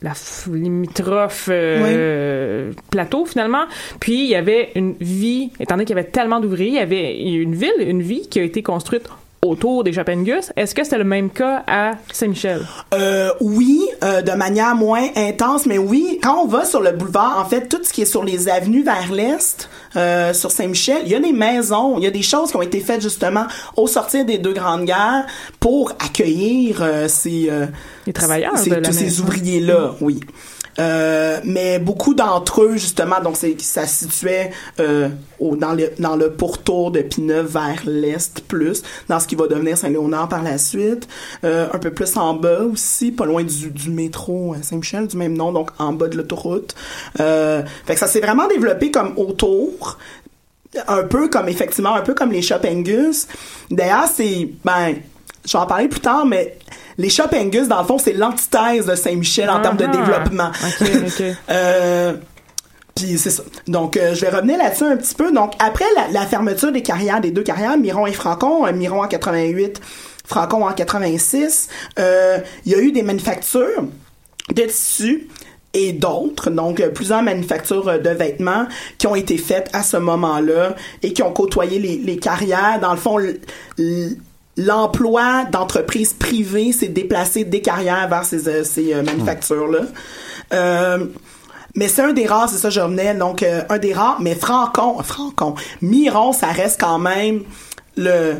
la 0.00 0.12
limitrophe 0.52 1.48
euh, 1.50 2.72
plateau 2.88 3.26
finalement 3.26 3.64
puis 3.98 4.20
il 4.22 4.28
y 4.28 4.36
avait 4.36 4.70
une 4.76 4.94
vie 5.00 5.50
étant 5.58 5.74
donné 5.74 5.84
qu'il 5.84 5.96
y 5.96 5.98
avait 5.98 6.08
tellement 6.08 6.38
d'ouvriers 6.38 6.68
il 6.68 6.74
y 6.74 6.78
avait 6.78 7.18
une 7.20 7.56
ville 7.56 7.72
une 7.80 8.00
vie 8.00 8.28
qui 8.28 8.38
a 8.38 8.44
été 8.44 8.62
construite 8.62 9.08
autour 9.48 9.84
des 9.84 9.92
Japengus. 9.92 10.52
Est-ce 10.56 10.74
que 10.74 10.84
c'était 10.84 10.98
le 10.98 11.04
même 11.04 11.30
cas 11.30 11.64
à 11.66 11.92
Saint-Michel? 12.12 12.66
Euh, 12.94 13.30
oui, 13.40 13.80
euh, 14.02 14.22
de 14.22 14.32
manière 14.32 14.74
moins 14.74 15.08
intense, 15.16 15.66
mais 15.66 15.78
oui, 15.78 16.18
quand 16.22 16.42
on 16.44 16.46
va 16.46 16.64
sur 16.64 16.80
le 16.80 16.92
boulevard, 16.92 17.38
en 17.38 17.48
fait, 17.48 17.68
tout 17.68 17.82
ce 17.82 17.92
qui 17.92 18.02
est 18.02 18.06
sur 18.06 18.24
les 18.24 18.48
avenues 18.48 18.82
vers 18.82 19.12
l'est, 19.12 19.68
euh, 19.96 20.32
sur 20.32 20.50
Saint-Michel, 20.50 21.02
il 21.04 21.12
y 21.12 21.14
a 21.14 21.20
des 21.20 21.32
maisons, 21.32 21.98
il 21.98 22.04
y 22.04 22.06
a 22.06 22.10
des 22.10 22.22
choses 22.22 22.50
qui 22.50 22.56
ont 22.56 22.62
été 22.62 22.80
faites 22.80 23.00
justement 23.00 23.46
au 23.76 23.86
sortir 23.86 24.24
des 24.24 24.38
deux 24.38 24.52
grandes 24.52 24.84
guerres 24.84 25.26
pour 25.60 25.92
accueillir 25.92 26.84
ces, 27.08 27.50
les 28.06 28.12
travailleurs, 28.12 28.54
tous 28.54 28.92
ces 28.92 29.20
ouvriers-là, 29.20 29.94
oui. 30.00 30.20
Euh, 30.78 31.40
mais 31.44 31.78
beaucoup 31.78 32.14
d'entre 32.14 32.62
eux, 32.62 32.76
justement, 32.76 33.20
donc 33.20 33.36
ça 33.58 33.86
situait 33.86 34.50
euh, 34.80 35.08
au, 35.38 35.56
dans, 35.56 35.72
le, 35.72 35.90
dans 35.98 36.16
le 36.16 36.30
pourtour 36.32 36.90
de 36.90 37.00
Pineuve 37.00 37.46
vers 37.46 37.82
l'est 37.86 38.40
plus, 38.42 38.82
dans 39.08 39.20
ce 39.20 39.26
qui 39.26 39.34
va 39.34 39.46
devenir 39.46 39.78
Saint-Léonard 39.78 40.28
par 40.28 40.42
la 40.42 40.58
suite. 40.58 41.08
Euh, 41.44 41.68
un 41.72 41.78
peu 41.78 41.90
plus 41.90 42.16
en 42.16 42.34
bas 42.34 42.62
aussi, 42.62 43.12
pas 43.12 43.26
loin 43.26 43.42
du, 43.42 43.70
du 43.70 43.90
métro 43.90 44.54
Saint-Michel, 44.62 45.06
du 45.06 45.16
même 45.16 45.36
nom, 45.36 45.52
donc 45.52 45.70
en 45.78 45.92
bas 45.92 46.08
de 46.08 46.16
l'autoroute. 46.16 46.74
fait 47.16 47.64
que 47.86 47.98
ça 47.98 48.06
s'est 48.06 48.20
vraiment 48.20 48.48
développé 48.48 48.90
comme 48.90 49.12
autour 49.16 49.98
un 50.88 51.04
peu 51.04 51.28
comme 51.28 51.48
effectivement 51.48 51.94
un 51.94 52.02
peu 52.02 52.12
comme 52.14 52.32
les 52.32 52.42
Shop 52.42 52.56
Angus. 52.66 53.26
D'ailleurs, 53.70 54.08
c'est 54.14 54.50
ben 54.64 54.94
je 55.46 55.52
vais 55.52 55.58
en 55.58 55.66
parler 55.66 55.88
plus 55.88 56.00
tard 56.00 56.26
mais 56.26 56.58
les 56.98 57.10
Shop 57.10 57.24
Angus, 57.34 57.68
dans 57.68 57.80
le 57.80 57.86
fond, 57.86 57.98
c'est 57.98 58.14
l'antithèse 58.14 58.86
de 58.86 58.94
Saint-Michel 58.94 59.50
en 59.50 59.60
termes 59.60 59.76
de 59.76 59.84
développement. 59.84 60.50
euh, 61.50 62.14
puis 62.96 63.18
c'est 63.18 63.30
ça. 63.30 63.42
Donc, 63.68 63.96
euh, 63.96 64.14
je 64.14 64.22
vais 64.22 64.30
revenir 64.30 64.56
là-dessus 64.56 64.84
un 64.84 64.96
petit 64.96 65.14
peu. 65.14 65.30
Donc, 65.30 65.52
après 65.58 65.84
la, 66.10 66.26
fermeture 66.26 66.72
des 66.72 66.82
carrières, 66.82 67.20
des 67.20 67.30
deux 67.30 67.42
carrières, 67.42 67.76
Miron 67.76 68.06
et 68.06 68.12
Francon, 68.12 68.66
euh, 68.66 68.72
Miron 68.72 69.02
en 69.02 69.08
88, 69.08 69.80
Francon 70.24 70.64
en 70.64 70.72
86, 70.72 71.68
euh, 71.98 72.38
il 72.64 72.72
y 72.72 72.74
a 72.74 72.78
eu 72.78 72.92
des 72.92 73.02
manufactures 73.02 73.84
de 74.54 74.62
tissus 74.62 75.28
et 75.74 75.92
d'autres, 75.92 76.48
donc 76.48 76.82
plusieurs 76.94 77.22
manufactures 77.22 78.00
de 78.00 78.08
vêtements 78.08 78.66
qui 78.96 79.06
ont 79.06 79.14
été 79.14 79.36
faites 79.36 79.68
à 79.74 79.82
ce 79.82 79.98
moment-là 79.98 80.74
et 81.02 81.12
qui 81.12 81.22
ont 81.22 81.32
côtoyé 81.32 81.78
les, 81.78 81.98
les 81.98 82.16
carrières. 82.16 82.80
Dans 82.80 82.92
le 82.92 82.98
fond, 82.98 83.18
l'emploi 84.56 85.44
d'entreprises 85.44 86.12
privées 86.12 86.72
s'est 86.72 86.88
déplacé 86.88 87.44
des 87.44 87.60
carrières 87.60 88.08
vers 88.08 88.24
ces, 88.24 88.48
euh, 88.48 88.64
ces 88.64 88.94
euh, 88.94 89.02
manufactures-là. 89.02 89.80
Euh, 90.54 91.06
mais 91.74 91.88
c'est 91.88 92.02
un 92.02 92.12
des 92.12 92.26
rares, 92.26 92.48
c'est 92.48 92.56
ça 92.56 92.70
je 92.70 92.80
revenais, 92.80 93.14
donc 93.14 93.42
un 93.42 93.78
des 93.78 93.92
rares, 93.92 94.18
mais 94.18 94.34
Francon, 94.34 95.02
Francon, 95.02 95.54
Miron, 95.82 96.32
ça 96.32 96.46
reste 96.46 96.80
quand 96.80 96.98
même 96.98 97.42
le 97.98 98.36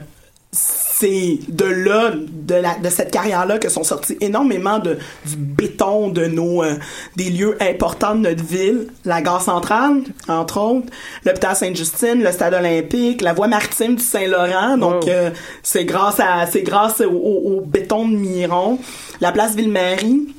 c'est 0.98 1.38
de 1.48 1.64
là, 1.64 2.12
de, 2.14 2.54
la, 2.54 2.78
de 2.78 2.88
cette 2.88 3.10
carrière-là 3.10 3.58
que 3.58 3.68
sont 3.68 3.84
sortis 3.84 4.16
énormément 4.20 4.78
de, 4.78 4.96
du 5.26 5.36
béton 5.36 6.08
de 6.08 6.24
nos, 6.26 6.62
euh, 6.62 6.74
des 7.16 7.28
lieux 7.28 7.56
importants 7.60 8.14
de 8.14 8.20
notre 8.20 8.42
ville. 8.42 8.86
La 9.04 9.20
gare 9.20 9.42
centrale, 9.42 10.02
entre 10.26 10.58
autres, 10.58 10.86
l'hôpital 11.24 11.54
Sainte-Justine, 11.54 12.22
le 12.22 12.32
stade 12.32 12.54
olympique, 12.54 13.20
la 13.20 13.34
voie 13.34 13.46
maritime 13.46 13.96
du 13.96 14.02
Saint-Laurent. 14.02 14.78
Donc, 14.78 15.06
euh, 15.08 15.30
c'est 15.62 15.84
grâce 15.84 16.18
à, 16.18 16.46
c'est 16.46 16.62
grâce 16.62 17.02
au, 17.02 17.10
au, 17.10 17.60
béton 17.60 18.08
de 18.08 18.16
Miron. 18.16 18.78
La 19.20 19.32
place 19.32 19.54
Ville-Marie, 19.54 20.34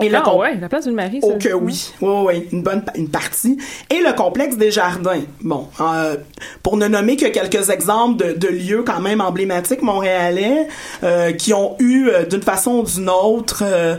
et 0.00 0.14
ah, 0.14 0.36
ouais, 0.36 0.56
la 0.60 0.68
place 0.68 0.84
d'une 0.84 0.94
Marie, 0.94 1.20
Oh 1.22 1.34
que 1.40 1.52
oui, 1.52 1.92
oui, 2.00 2.12
oui, 2.26 2.48
une 2.52 2.62
bonne 2.62 2.84
une 2.94 3.08
partie. 3.08 3.58
Et 3.90 4.00
le 4.00 4.12
complexe 4.14 4.56
des 4.56 4.70
jardins. 4.70 5.20
Bon, 5.42 5.68
euh, 5.80 6.16
pour 6.62 6.76
ne 6.76 6.88
nommer 6.88 7.16
que 7.16 7.26
quelques 7.26 7.70
exemples 7.70 8.24
de, 8.24 8.32
de 8.32 8.48
lieux 8.48 8.82
quand 8.82 9.00
même 9.00 9.20
emblématiques 9.20 9.82
montréalais 9.82 10.68
euh, 11.02 11.32
qui 11.32 11.52
ont 11.52 11.76
eu 11.78 12.08
euh, 12.08 12.24
d'une 12.24 12.42
façon 12.42 12.78
ou 12.78 12.82
d'une 12.84 13.10
autre 13.10 13.62
euh, 13.66 13.96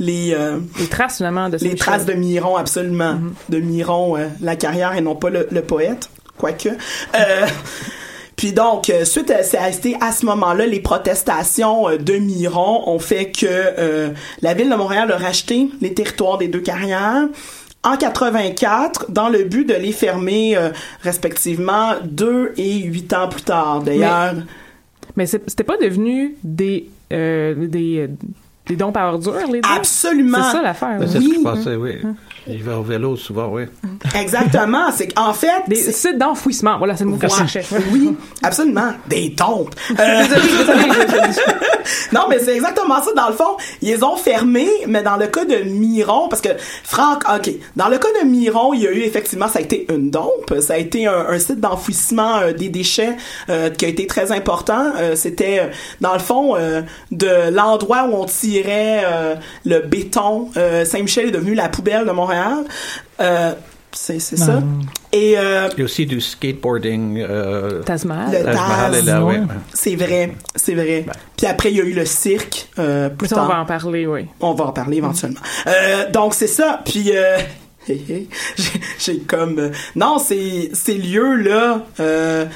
les 0.00 0.36
les 0.80 0.86
traces 0.86 1.18
finalement 1.18 1.48
de 1.48 1.56
les 1.58 1.76
traces 1.76 2.04
de 2.04 2.14
Miron 2.14 2.56
absolument, 2.56 3.14
mm-hmm. 3.14 3.50
de 3.50 3.58
Miron, 3.60 4.16
la 4.40 4.56
carrière 4.56 4.96
et 4.96 5.00
non 5.00 5.14
pas 5.14 5.30
le, 5.30 5.46
le 5.50 5.62
poète, 5.62 6.10
quoique. 6.36 6.70
Puis 8.36 8.52
donc, 8.52 8.90
euh, 8.90 9.04
suite 9.04 9.30
à, 9.30 9.38
à 9.38 10.12
ce 10.12 10.26
moment-là, 10.26 10.66
les 10.66 10.80
protestations 10.80 11.88
euh, 11.88 11.96
de 11.98 12.14
Miron 12.14 12.88
ont 12.88 12.98
fait 12.98 13.30
que 13.30 13.46
euh, 13.46 14.10
la 14.42 14.54
ville 14.54 14.68
de 14.70 14.74
Montréal 14.74 15.10
a 15.12 15.16
racheté 15.16 15.70
les 15.80 15.94
territoires 15.94 16.38
des 16.38 16.48
deux 16.48 16.60
carrières 16.60 17.28
en 17.82 17.96
84 17.96 19.10
dans 19.10 19.28
le 19.28 19.44
but 19.44 19.68
de 19.68 19.74
les 19.74 19.92
fermer 19.92 20.56
respectivement 21.02 21.92
deux 22.02 22.54
et 22.56 22.78
huit 22.78 23.12
ans 23.12 23.28
plus 23.28 23.42
tard. 23.42 23.82
D'ailleurs. 23.82 24.34
Mais, 24.34 24.42
mais 25.16 25.26
c'était 25.26 25.64
pas 25.64 25.76
devenu 25.76 26.34
des 26.42 26.88
des 27.10 28.08
des 28.66 28.76
dons 28.76 28.90
par 28.90 29.12
ordure, 29.12 29.34
les 29.52 29.60
deux? 29.60 29.68
Absolument. 29.68 30.38
C'est 30.44 30.56
ça 30.56 30.62
l'affaire. 30.62 30.98
C'est 31.00 31.20
ce 31.20 31.28
que 31.28 31.34
je 31.34 31.42
pensais, 31.42 31.76
oui. 31.76 31.96
Hum. 32.02 32.16
Il 32.46 32.62
va 32.62 32.78
au 32.78 32.82
vélo 32.82 33.16
souvent, 33.16 33.48
oui. 33.48 33.64
Exactement. 34.14 34.90
C'est 34.92 35.18
en 35.18 35.32
fait. 35.32 35.62
Des 35.68 35.76
sites 35.76 36.18
d'enfouissement. 36.18 36.78
Voilà, 36.78 36.96
c'est 36.96 37.04
le 37.04 37.10
mot 37.10 37.16
que 37.16 37.28
je 37.28 37.34
cherchais. 37.34 37.64
Oui, 37.90 38.14
absolument. 38.42 38.92
Des 39.08 39.34
tombes. 39.34 39.70
Euh... 39.98 40.24
non, 42.12 42.22
mais 42.28 42.38
c'est 42.38 42.54
exactement 42.54 43.02
ça. 43.02 43.12
Dans 43.14 43.28
le 43.28 43.34
fond, 43.34 43.56
ils 43.82 44.04
ont 44.04 44.16
fermé, 44.16 44.68
mais 44.86 45.02
dans 45.02 45.16
le 45.16 45.26
cas 45.26 45.44
de 45.44 45.56
Miron, 45.64 46.28
parce 46.28 46.42
que 46.42 46.50
Franck, 46.82 47.24
ok, 47.28 47.50
dans 47.76 47.88
le 47.88 47.98
cas 47.98 48.08
de 48.20 48.26
Miron, 48.26 48.74
il 48.74 48.82
y 48.82 48.86
a 48.86 48.92
eu 48.92 49.02
effectivement, 49.02 49.48
ça 49.48 49.58
a 49.58 49.62
été 49.62 49.86
une 49.90 50.10
dompe. 50.10 50.54
Ça 50.60 50.74
a 50.74 50.76
été 50.76 51.06
un, 51.06 51.38
site 51.38 51.60
d'enfouissement 51.60 52.38
euh, 52.38 52.52
des 52.52 52.68
déchets 52.68 53.16
euh, 53.48 53.70
qui 53.70 53.84
a 53.84 53.88
été 53.88 54.06
très 54.06 54.32
important. 54.32 54.92
Euh, 54.98 55.16
c'était, 55.16 55.70
dans 56.00 56.12
le 56.12 56.18
fond, 56.18 56.54
de 57.10 57.50
l'endroit 57.50 58.04
où 58.04 58.14
on 58.14 58.24
tirait 58.24 59.04
le 59.64 59.80
béton. 59.80 60.48
Saint-Michel 60.54 61.28
est 61.28 61.30
devenu 61.30 61.54
la 61.54 61.68
poubelle 61.68 62.06
de 62.06 62.10
Montréal. 62.10 62.33
Euh, 63.20 63.52
c'est 63.92 64.18
ça. 64.18 64.60
Et, 65.12 65.38
euh, 65.38 65.68
Il 65.74 65.78
y 65.78 65.82
a 65.82 65.84
aussi 65.84 66.04
du 66.04 66.20
skateboarding. 66.20 67.18
Euh, 67.20 67.82
Taj 67.84 68.04
Mahal. 68.04 68.32
Le 68.32 68.44
Taj 68.44 68.54
Mahal 68.56 68.92
Taz, 68.92 68.98
est 69.00 69.06
là, 69.06 69.24
ouais. 69.24 69.40
c'est 69.72 69.94
vrai, 69.94 70.32
c'est 70.56 70.74
vrai. 70.74 71.06
Puis 71.36 71.46
après, 71.46 71.70
il 71.70 71.76
y 71.76 71.80
a 71.80 71.84
eu 71.84 71.92
le 71.92 72.04
cirque. 72.04 72.68
Euh, 72.80 73.08
plus 73.08 73.28
Ça, 73.28 73.36
on 73.36 73.38
tard. 73.40 73.48
va 73.48 73.60
en 73.60 73.66
parler, 73.66 74.06
oui. 74.08 74.26
On 74.40 74.54
va 74.54 74.64
en 74.64 74.72
parler 74.72 74.96
éventuellement. 74.96 75.38
Euh, 75.68 76.10
donc 76.10 76.34
c'est 76.34 76.48
ça. 76.48 76.80
Puis 76.84 77.12
euh, 77.14 77.38
j'ai- 78.98 79.18
comme 79.28 79.58
euh, 79.58 79.70
non, 79.94 80.18
c'est 80.18 80.70
ces 80.72 80.94
lieux 80.94 81.36
là, 81.36 81.82
euh, 82.00 82.46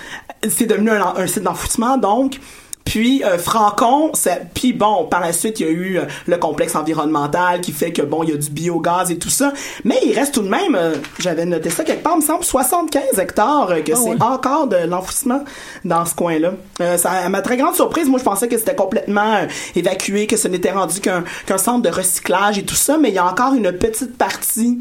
c'est 0.48 0.66
devenu 0.66 0.90
un, 0.90 1.14
un 1.16 1.26
site 1.28 1.42
d'enfouissement 1.44 1.96
donc. 1.98 2.40
Puis 2.84 3.22
euh, 3.22 3.36
Francon, 3.36 4.10
ça- 4.14 4.38
puis 4.54 4.72
bon, 4.72 5.04
par 5.04 5.20
la 5.20 5.32
suite 5.34 5.60
il 5.60 5.66
y 5.66 5.68
a 5.68 5.72
eu 5.72 5.98
euh, 5.98 6.04
le 6.26 6.36
complexe 6.38 6.74
environnemental 6.74 7.60
qui 7.60 7.72
fait 7.72 7.92
que 7.92 8.00
bon, 8.00 8.22
il 8.22 8.30
y 8.30 8.32
a 8.32 8.36
du 8.36 8.48
biogaz 8.50 9.10
et 9.10 9.18
tout 9.18 9.28
ça, 9.28 9.52
mais 9.84 9.98
il 10.06 10.14
reste 10.18 10.32
tout 10.34 10.42
de 10.42 10.48
même, 10.48 10.74
euh, 10.74 10.94
j'avais 11.18 11.44
noté 11.44 11.68
ça 11.68 11.84
quelque 11.84 12.02
part, 12.02 12.14
il 12.16 12.22
me 12.22 12.26
semble 12.26 12.44
75 12.44 13.18
hectares 13.18 13.68
que 13.84 13.94
c'est 13.94 14.22
encore 14.22 14.68
de 14.68 14.76
l'enfouissement 14.86 15.44
dans 15.84 16.06
ce 16.06 16.14
coin-là. 16.14 16.52
Ça, 16.96 17.10
à 17.10 17.28
ma 17.28 17.42
très 17.42 17.56
grande 17.58 17.74
surprise, 17.74 18.08
moi 18.08 18.18
je 18.18 18.24
pensais 18.24 18.48
que 18.48 18.56
c'était 18.56 18.74
complètement 18.74 19.46
évacué, 19.76 20.26
que 20.26 20.36
ce 20.38 20.48
n'était 20.48 20.72
rendu 20.72 21.00
qu'un 21.00 21.24
qu'un 21.46 21.58
centre 21.58 21.82
de 21.82 21.94
recyclage 21.94 22.58
et 22.58 22.64
tout 22.64 22.74
ça, 22.74 22.96
mais 22.96 23.10
il 23.10 23.14
y 23.14 23.18
a 23.18 23.26
encore 23.26 23.52
une 23.52 23.70
petite 23.72 24.16
partie 24.16 24.78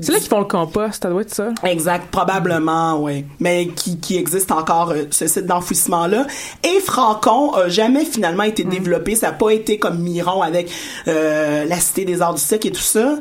C'est 0.00 0.12
là 0.12 0.18
qu'ils 0.18 0.28
font 0.28 0.40
le 0.40 0.46
compost, 0.46 1.02
ça 1.02 1.10
doit 1.10 1.22
être 1.22 1.34
ça. 1.34 1.48
Exact, 1.64 2.08
probablement, 2.10 3.00
oui. 3.02 3.24
Mais 3.40 3.68
qui, 3.68 3.98
qui 3.98 4.16
existe 4.16 4.50
encore, 4.52 4.90
euh, 4.90 5.04
ce 5.10 5.26
site 5.26 5.46
d'enfouissement-là. 5.46 6.26
Et 6.64 6.80
Francon 6.80 7.52
a 7.52 7.68
jamais 7.68 8.04
finalement 8.04 8.44
été 8.44 8.64
développé. 8.64 9.14
Ça 9.14 9.28
n'a 9.28 9.32
pas 9.32 9.50
été 9.50 9.78
comme 9.78 9.98
Miron 9.98 10.42
avec 10.42 10.70
euh, 11.08 11.64
la 11.64 11.76
Cité 11.80 12.04
des 12.04 12.22
Arts 12.22 12.34
du 12.34 12.40
siècle 12.40 12.68
et 12.68 12.72
tout 12.72 12.80
ça. 12.80 13.16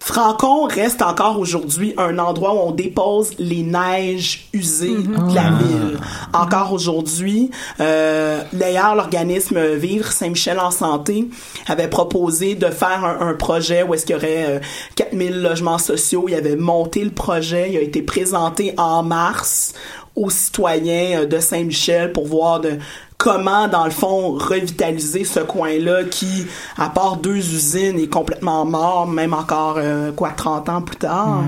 Francon 0.00 0.64
reste 0.64 1.02
encore 1.02 1.38
aujourd'hui 1.38 1.94
un 1.96 2.18
endroit 2.18 2.54
où 2.54 2.68
on 2.68 2.70
dépose 2.72 3.30
les 3.38 3.62
neiges 3.62 4.48
usées 4.52 4.96
de 4.96 5.34
la 5.34 5.50
ville. 5.50 5.98
Encore 6.32 6.72
aujourd'hui, 6.72 7.50
euh, 7.80 8.42
d'ailleurs, 8.52 8.96
l'organisme 8.96 9.74
Vivre 9.74 10.10
Saint-Michel 10.10 10.58
en 10.58 10.72
santé 10.72 11.28
avait 11.68 11.88
proposé 11.88 12.54
de 12.56 12.66
faire 12.66 13.04
un, 13.04 13.28
un 13.28 13.34
projet 13.34 13.84
où 13.84 13.94
est-ce 13.94 14.04
qu'il 14.04 14.16
y 14.16 14.18
aurait 14.18 14.46
euh, 14.48 14.60
4000 14.96 15.40
logements 15.40 15.78
sociaux. 15.78 16.24
Il 16.28 16.34
avait 16.34 16.56
monté 16.56 17.04
le 17.04 17.10
projet, 17.10 17.70
il 17.70 17.76
a 17.76 17.80
été 17.80 18.02
présenté 18.02 18.74
en 18.76 19.04
mars 19.04 19.74
aux 20.16 20.30
citoyens 20.30 21.22
euh, 21.22 21.26
de 21.26 21.38
Saint-Michel 21.38 22.12
pour 22.12 22.26
voir 22.26 22.60
de 22.60 22.78
comment, 23.18 23.68
dans 23.68 23.84
le 23.84 23.90
fond, 23.90 24.32
revitaliser 24.32 25.24
ce 25.24 25.40
coin-là 25.40 26.04
qui, 26.04 26.46
à 26.76 26.90
part 26.90 27.16
deux 27.16 27.36
usines, 27.36 27.98
est 27.98 28.12
complètement 28.12 28.64
mort, 28.64 29.06
même 29.06 29.32
encore, 29.34 29.76
euh, 29.78 30.12
quoi, 30.12 30.30
30 30.30 30.68
ans 30.68 30.82
plus 30.82 30.96
tard. 30.96 31.44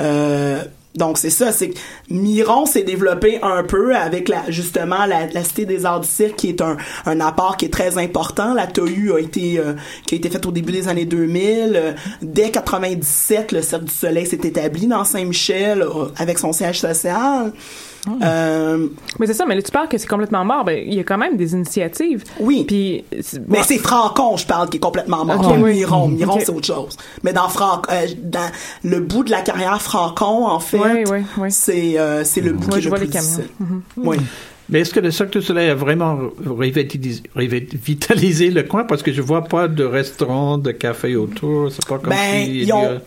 Euh, 0.00 0.62
donc 0.96 1.18
c'est 1.18 1.30
ça, 1.30 1.50
c'est 1.50 1.72
Miron 2.10 2.66
s'est 2.66 2.82
développé 2.82 3.38
un 3.42 3.62
peu 3.62 3.96
avec 3.96 4.28
la, 4.28 4.42
justement 4.48 5.06
la, 5.06 5.26
la 5.26 5.44
Cité 5.44 5.64
des 5.64 5.86
Arts 5.86 6.00
du 6.00 6.08
Cirque 6.08 6.36
qui 6.36 6.48
est 6.50 6.60
un, 6.60 6.76
un 7.06 7.20
apport 7.20 7.56
qui 7.56 7.64
est 7.66 7.72
très 7.72 7.98
important. 7.98 8.54
La 8.54 8.66
TOU 8.66 9.14
a 9.16 9.20
été 9.20 9.58
euh, 9.58 9.74
qui 10.06 10.14
a 10.14 10.18
été 10.18 10.28
faite 10.30 10.46
au 10.46 10.50
début 10.52 10.72
des 10.72 10.88
années 10.88 11.04
2000. 11.06 11.72
Euh, 11.74 11.92
dès 12.22 12.50
97, 12.50 13.52
le 13.52 13.62
Cirque 13.62 13.84
du 13.84 13.92
Soleil 13.92 14.26
s'est 14.26 14.40
établi 14.44 14.86
dans 14.86 15.04
Saint-Michel 15.04 15.82
euh, 15.82 16.06
avec 16.16 16.38
son 16.38 16.52
siège 16.52 16.80
social. 16.80 17.52
Euh, 18.22 18.86
Mais 19.18 19.26
c'est 19.26 19.32
ça, 19.32 19.46
mais 19.46 19.54
là, 19.54 19.62
tu 19.62 19.70
parles 19.70 19.88
que 19.88 19.96
c'est 19.96 20.06
complètement 20.06 20.44
mort. 20.44 20.62
Ben, 20.64 20.78
il 20.86 20.92
y 20.92 21.00
a 21.00 21.04
quand 21.04 21.16
même 21.16 21.38
des 21.38 21.54
initiatives. 21.54 22.22
Oui. 22.38 22.64
Puis, 22.66 23.02
c'est- 23.22 23.40
Mais 23.48 23.62
c'est 23.62 23.78
Francon, 23.78 24.36
je 24.36 24.46
parle, 24.46 24.68
qui 24.68 24.76
est 24.76 24.80
complètement 24.80 25.24
mort. 25.24 25.54
Oui. 25.58 25.72
Miron. 25.72 26.08
Miron, 26.08 26.38
c'est 26.38 26.50
autre 26.52 26.66
chose. 26.66 26.98
Mais 27.22 27.32
dans 27.32 27.48
Fran 27.48 27.80
euh, 27.90 28.06
dans 28.22 28.50
le 28.82 29.00
bout 29.00 29.24
de 29.24 29.30
la 29.30 29.40
carrière 29.40 29.80
Francon, 29.80 30.44
en 30.46 30.60
fait, 30.60 30.76
Oui, 30.78 31.04
oui, 31.10 31.18
oui. 31.38 31.50
C'est 31.94 32.00
euh, 32.00 32.24
c'est 32.24 32.40
le 32.40 32.52
Ouais, 32.52 32.58
qui 32.58 32.78
est 32.78 32.80
je 32.80 32.84
le 32.84 32.88
vois 32.90 32.98
plus 32.98 33.06
les 33.06 33.12
camions. 33.12 33.44
Oui. 33.96 34.16
Mais 34.68 34.80
est-ce 34.80 34.94
que 34.94 35.00
le 35.00 35.10
Cirque 35.10 35.30
du 35.32 35.42
Soleil 35.42 35.68
a 35.70 35.74
vraiment 35.74 36.18
revitalisé, 37.34 38.50
le 38.50 38.62
coin? 38.62 38.84
Parce 38.84 39.02
que 39.02 39.12
je 39.12 39.20
vois 39.20 39.44
pas 39.44 39.68
de 39.68 39.84
restaurant, 39.84 40.58
de 40.58 40.70
café 40.72 41.16
autour. 41.16 41.70
C'est 41.70 41.86
pas 41.86 41.98
comme 41.98 42.10
Ben, 42.10 42.44
si... 42.46 42.60
ils 42.62 42.72
ont- 42.72 43.00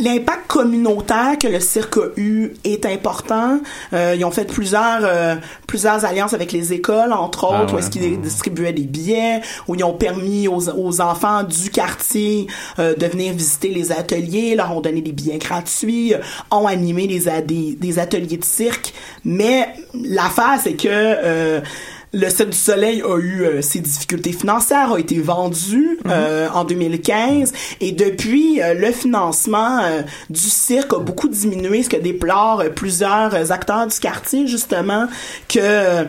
L'impact 0.00 0.46
communautaire 0.46 1.36
que 1.40 1.48
le 1.48 1.60
cirque 1.60 1.96
a 1.96 2.06
eu 2.16 2.52
est 2.64 2.86
important. 2.86 3.60
Euh, 3.92 4.14
ils 4.16 4.24
ont 4.24 4.30
fait 4.30 4.44
plusieurs 4.44 5.00
euh, 5.02 5.34
plusieurs 5.66 6.04
alliances 6.04 6.32
avec 6.34 6.52
les 6.52 6.72
écoles, 6.72 7.12
entre 7.12 7.44
autres, 7.44 7.54
Ah 7.56 7.64
où 7.72 7.74
ouais. 7.74 7.80
est-ce 7.80 7.90
qu'ils 7.90 8.20
distribuaient 8.20 8.72
des 8.72 8.82
billets, 8.82 9.40
où 9.66 9.74
ils 9.74 9.84
ont 9.84 9.92
permis 9.94 10.48
aux, 10.48 10.68
aux 10.70 11.00
enfants 11.00 11.42
du 11.42 11.70
quartier 11.70 12.46
euh, 12.78 12.94
de 12.94 13.06
venir 13.06 13.32
visiter 13.32 13.68
les 13.68 13.92
ateliers, 13.92 14.54
leur 14.54 14.76
ont 14.76 14.80
donné 14.80 15.00
des 15.00 15.12
billets 15.12 15.38
gratuits, 15.38 16.14
euh, 16.14 16.18
ont 16.50 16.66
animé 16.66 17.06
des, 17.06 17.24
des, 17.42 17.74
des 17.74 17.98
ateliers 17.98 18.36
de 18.38 18.44
cirque. 18.44 18.92
Mais 19.24 19.68
l'affaire, 19.94 20.58
c'est 20.62 20.74
que 20.74 20.88
euh, 20.88 21.60
le 22.12 22.28
Cirque 22.30 22.50
du 22.50 22.56
Soleil 22.56 23.02
a 23.02 23.18
eu 23.18 23.42
euh, 23.42 23.62
ses 23.62 23.80
difficultés 23.80 24.32
financières, 24.32 24.92
a 24.92 24.98
été 24.98 25.18
vendu 25.18 25.98
euh, 26.06 26.48
en 26.52 26.64
2015 26.64 27.52
et 27.80 27.92
depuis 27.92 28.62
euh, 28.62 28.74
le 28.74 28.92
financement 28.92 29.80
euh, 29.82 30.02
du 30.30 30.40
cirque 30.40 30.92
a 30.94 30.98
beaucoup 30.98 31.28
diminué, 31.28 31.82
ce 31.82 31.88
que 31.88 31.96
déplorent 31.96 32.64
plusieurs 32.74 33.52
acteurs 33.52 33.86
du 33.86 33.98
quartier 33.98 34.46
justement 34.46 35.06
que 35.48 35.58
euh, 35.60 36.04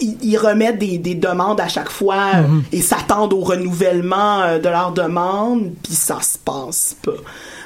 ils 0.00 0.16
ils 0.22 0.36
remettent 0.36 0.78
des, 0.78 0.98
des 0.98 1.14
demandes 1.14 1.60
à 1.60 1.68
chaque 1.68 1.90
fois 1.90 2.32
euh, 2.36 2.60
et 2.72 2.82
s'attendent 2.82 3.32
au 3.32 3.40
renouvellement 3.40 4.42
euh, 4.42 4.58
de 4.58 4.68
leurs 4.68 4.92
demandes, 4.92 5.70
puis 5.82 5.94
ça 5.94 6.20
se 6.20 6.36
passe 6.38 6.96
pas. 7.02 7.12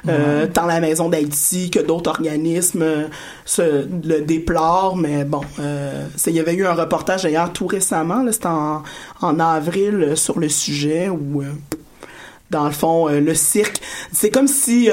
Euh, 0.07 0.47
tant 0.47 0.67
la 0.67 0.81
Maison 0.81 1.09
d'Haïti 1.09 1.71
que 1.71 1.79
d'autres 1.79 2.11
organismes 2.11 2.83
euh, 2.83 3.05
se 3.47 3.89
le 4.07 4.21
déplorent, 4.21 4.97
mais 4.97 5.25
bon, 5.25 5.41
euh, 5.61 6.07
il 6.27 6.33
y 6.35 6.41
avait 6.41 6.53
eu 6.53 6.67
un 6.67 6.75
reportage 6.75 7.23
d'ailleurs 7.23 7.51
tout 7.55 7.67
récemment, 7.67 8.23
là, 8.23 8.31
c'était 8.31 8.49
en, 8.49 8.83
en 9.23 9.41
avril 9.41 9.95
euh, 9.95 10.17
sur 10.17 10.39
le 10.39 10.51
sujet 10.51 11.09
où, 11.09 11.41
euh, 11.41 11.47
dans 12.51 12.67
le 12.67 12.73
fond, 12.73 13.09
euh, 13.09 13.21
le 13.21 13.35
cirque, 13.35 13.81
c'est 14.13 14.31
comme 14.31 14.49
si... 14.49 14.91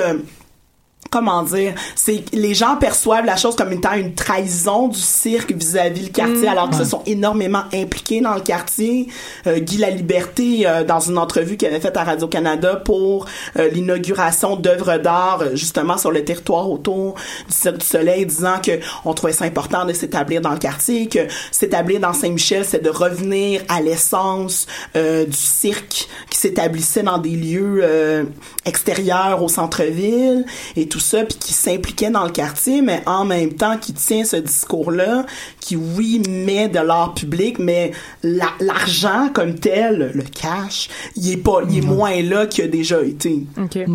comment 1.12 1.44
dire, 1.44 1.74
c'est 1.96 2.24
les 2.34 2.56
gens 2.56 2.78
perçoivent 2.78 3.26
la 3.26 3.36
chose 3.36 3.56
comme 3.56 3.72
étant 3.74 3.94
une 3.94 4.16
trahison 4.16 4.88
du 4.88 5.00
cirque 5.00 5.52
vis-à-vis 5.52 6.06
le 6.06 6.10
quartier, 6.10 6.48
alors 6.48 6.70
qu'ils 6.70 6.80
se 6.80 6.86
sont 6.86 7.04
énormément 7.06 7.64
impliqués 7.74 8.22
dans 8.22 8.34
le 8.34 8.42
quartier. 8.42 9.08
Euh, 9.46 9.60
Guy 9.60 9.78
Laliberté, 9.78 10.66
euh, 10.66 10.84
dans 10.84 11.02
une 11.02 11.18
entrevue 11.18 11.58
qu'il 11.58 11.68
avait 11.68 11.82
faite 11.82 11.98
à 11.98 12.06
Radio-Canada 12.06 12.78
pour 12.78 13.28
euh, 13.58 13.68
l'inauguration 13.70 14.56
d'œuvres 14.56 14.98
d'art, 14.98 15.42
euh, 15.42 15.56
justement 15.56 15.98
sur 15.98 16.12
le 16.12 16.24
territoire 16.24 16.70
autour 16.70 17.16
du 17.48 17.54
Cirque 17.54 17.80
du 17.80 17.86
Soleil, 17.86 18.26
disant 18.26 18.60
que 18.64 18.80
on 19.04 19.14
trouvait 19.14 19.34
ça 19.34 19.46
important 19.46 19.86
de 19.86 19.92
s'établir 19.92 20.40
dans 20.40 20.52
le 20.52 20.60
quartier, 20.60 21.08
que 21.08 21.20
s'établir 21.52 22.00
dans 22.00 22.14
Saint-Michel, 22.14 22.64
c'est 22.66 22.82
de 22.82 22.90
revenir 22.90 23.62
à 23.68 23.82
l'essence 23.82 24.66
euh, 24.96 25.26
du 25.26 25.38
cirque 25.38 26.08
qui 26.30 26.38
s'établissait 26.38 27.04
dans 27.04 27.18
des 27.18 27.32
lieux 27.36 27.82
euh, 27.84 28.24
extérieurs 28.66 29.44
au 29.44 29.50
centre-ville 29.50 30.46
et 30.78 30.88
tout 30.88 31.01
ça, 31.02 31.24
puis 31.26 31.38
qui 31.38 31.54
s'impliquait 31.54 32.10
dans 32.10 32.24
le 32.24 32.32
quartier, 32.32 32.82
mais 32.82 33.02
en 33.06 33.26
même 33.26 33.54
temps 33.54 33.78
qui 33.78 33.94
tient 33.94 34.24
ce 34.24 34.38
discours-là, 34.38 35.26
qui 35.60 35.76
oui 35.76 36.22
met 36.30 36.68
de 36.68 36.80
l'art 36.80 37.14
public, 37.14 37.60
mais 37.60 37.92
la- 38.24 38.46
l'argent 38.60 39.30
comme 39.34 39.56
tel, 39.56 40.12
le 40.14 40.24
cash, 40.24 40.90
il 41.16 41.32
est 41.32 41.38
pas, 41.38 41.62
il 41.70 41.78
est 41.80 41.82
moins 41.88 42.22
là 42.22 42.46
qu'il 42.46 42.64
a 42.64 42.68
déjà 42.68 43.02
été. 43.02 43.46
OK. 43.58 43.76
Ouais, 43.76 43.86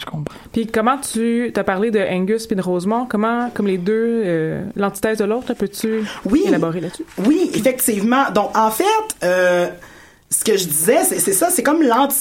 je 0.00 0.04
comprends. 0.04 0.34
Puis 0.52 0.66
comment 0.66 0.98
tu 0.98 1.50
t'as 1.54 1.64
parlé 1.64 1.90
de 1.90 1.98
Angus 2.00 2.46
puis 2.46 2.56
de 2.56 2.62
Rosemont, 2.62 3.06
comment 3.06 3.50
comme 3.54 3.66
les 3.66 3.78
deux 3.78 4.22
euh, 4.24 4.64
l'antithèse 4.76 5.18
de 5.18 5.24
l'autre, 5.24 5.54
peux-tu 5.54 6.02
Oui. 6.24 6.42
élaborer 6.46 6.80
là-dessus? 6.80 7.04
Oui, 7.26 7.50
effectivement. 7.54 8.30
Donc, 8.34 8.56
en 8.56 8.70
fait, 8.70 8.84
euh, 9.24 9.68
ce 10.28 10.42
que 10.42 10.56
je 10.56 10.66
disais, 10.66 11.04
c'est 11.04 11.32
ça, 11.32 11.50
c'est 11.50 11.62
comme 11.62 11.82
l'anti... 11.82 12.16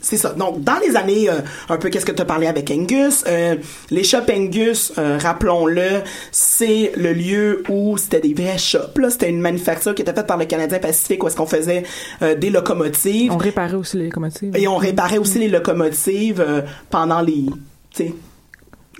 C'est 0.00 0.16
ça. 0.16 0.34
Donc, 0.34 0.62
dans 0.62 0.78
les 0.86 0.94
années, 0.94 1.30
euh, 1.30 1.40
un 1.70 1.78
peu, 1.78 1.88
qu'est-ce 1.88 2.04
que 2.04 2.12
tu 2.12 2.20
as 2.20 2.26
parlé 2.26 2.46
avec 2.46 2.70
Angus, 2.70 3.24
euh, 3.26 3.56
les 3.90 4.04
shops 4.04 4.30
Angus, 4.30 4.92
euh, 4.98 5.18
rappelons-le, 5.18 6.02
c'est 6.30 6.92
le 6.96 7.14
lieu 7.14 7.62
où 7.70 7.96
c'était 7.96 8.20
des 8.20 8.34
vrais 8.34 8.58
shops. 8.58 8.98
là. 8.98 9.08
C'était 9.08 9.30
une 9.30 9.40
manufacture 9.40 9.94
qui 9.94 10.02
était 10.02 10.12
faite 10.12 10.26
par 10.26 10.36
le 10.36 10.44
Canadien 10.44 10.78
Pacifique 10.78 11.24
où 11.24 11.28
est-ce 11.28 11.36
qu'on 11.36 11.46
faisait 11.46 11.84
des 12.20 12.50
locomotives. 12.50 13.32
On 13.32 13.38
réparait 13.38 13.74
aussi 13.74 13.96
les 13.96 14.04
locomotives. 14.06 14.54
Et 14.54 14.68
on 14.68 14.76
réparait 14.76 15.18
aussi 15.18 15.38
les 15.38 15.48
locomotives 15.48 16.44
pendant 16.90 17.22
les... 17.22 17.46
tu 17.90 18.04
sais, 18.04 18.14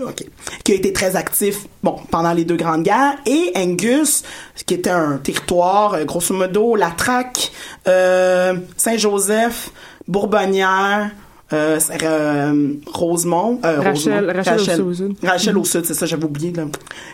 OK. 0.01 0.24
Qui 0.64 0.72
a 0.72 0.74
été 0.74 0.92
très 0.92 1.16
actif, 1.16 1.66
bon, 1.82 1.97
pendant 2.11 2.32
les 2.32 2.44
deux 2.44 2.57
grandes 2.57 2.82
guerres. 2.82 3.16
Et 3.26 3.53
Angus, 3.57 4.22
qui 4.66 4.74
était 4.74 4.90
un 4.90 5.16
territoire, 5.18 5.94
euh, 5.94 6.05
grosso 6.05 6.34
modo, 6.34 6.76
la 6.76 6.90
Traque, 6.90 7.51
euh, 7.88 8.55
Saint-Joseph, 8.76 9.70
Bourbonnière, 10.07 11.11
euh, 11.53 11.78
euh, 12.03 12.72
Rosemont, 12.92 13.61
euh, 13.64 13.80
Rachel- 13.80 14.30
Rosemont. 14.30 14.32
Rachel 14.44 14.82
au 14.82 14.92
sud. 14.94 15.16
Rachel 15.22 15.55
Mhm. 15.55 15.61
au 15.61 15.64
sud, 15.64 15.84
c'est 15.86 15.94
ça, 15.94 16.05
j'avais 16.07 16.24
oublié. 16.24 16.53
Là. 16.53 16.64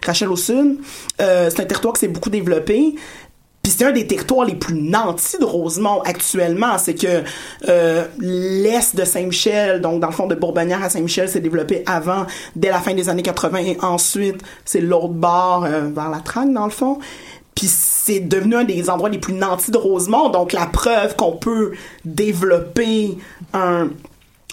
Rachel 0.06 0.28
au 0.30 0.36
sud, 0.36 0.78
c'est 1.18 1.60
un 1.60 1.64
territoire 1.64 1.92
qui 1.94 2.00
s'est 2.00 2.08
beaucoup 2.08 2.30
développé. 2.30 2.94
Puis 3.62 3.72
c'est 3.76 3.84
un 3.84 3.92
des 3.92 4.06
territoires 4.06 4.44
les 4.44 4.56
plus 4.56 4.74
nantis 4.74 5.38
de 5.38 5.44
Rosemont 5.44 6.00
actuellement. 6.02 6.78
C'est 6.78 6.94
que 6.94 7.22
euh, 7.68 8.04
l'est 8.18 8.96
de 8.96 9.04
Saint-Michel, 9.04 9.80
donc 9.80 10.00
dans 10.00 10.08
le 10.08 10.12
fond 10.12 10.26
de 10.26 10.34
Bourbonnière 10.34 10.82
à 10.82 10.90
Saint-Michel, 10.90 11.28
s'est 11.28 11.40
développé 11.40 11.84
avant, 11.86 12.26
dès 12.56 12.70
la 12.70 12.80
fin 12.80 12.92
des 12.92 13.08
années 13.08 13.22
80. 13.22 13.58
Et 13.58 13.78
ensuite, 13.80 14.42
c'est 14.64 14.80
l'autre 14.80 15.08
bord 15.08 15.64
euh, 15.64 15.88
vers 15.94 16.10
la 16.10 16.18
Trague, 16.18 16.52
dans 16.52 16.64
le 16.64 16.72
fond. 16.72 16.98
Puis 17.54 17.68
c'est 17.68 18.20
devenu 18.20 18.56
un 18.56 18.64
des 18.64 18.90
endroits 18.90 19.10
les 19.10 19.18
plus 19.18 19.34
nantis 19.34 19.70
de 19.70 19.76
Rosemont. 19.76 20.30
Donc 20.30 20.52
la 20.52 20.66
preuve 20.66 21.14
qu'on 21.14 21.32
peut 21.32 21.72
développer 22.04 23.16
un 23.52 23.90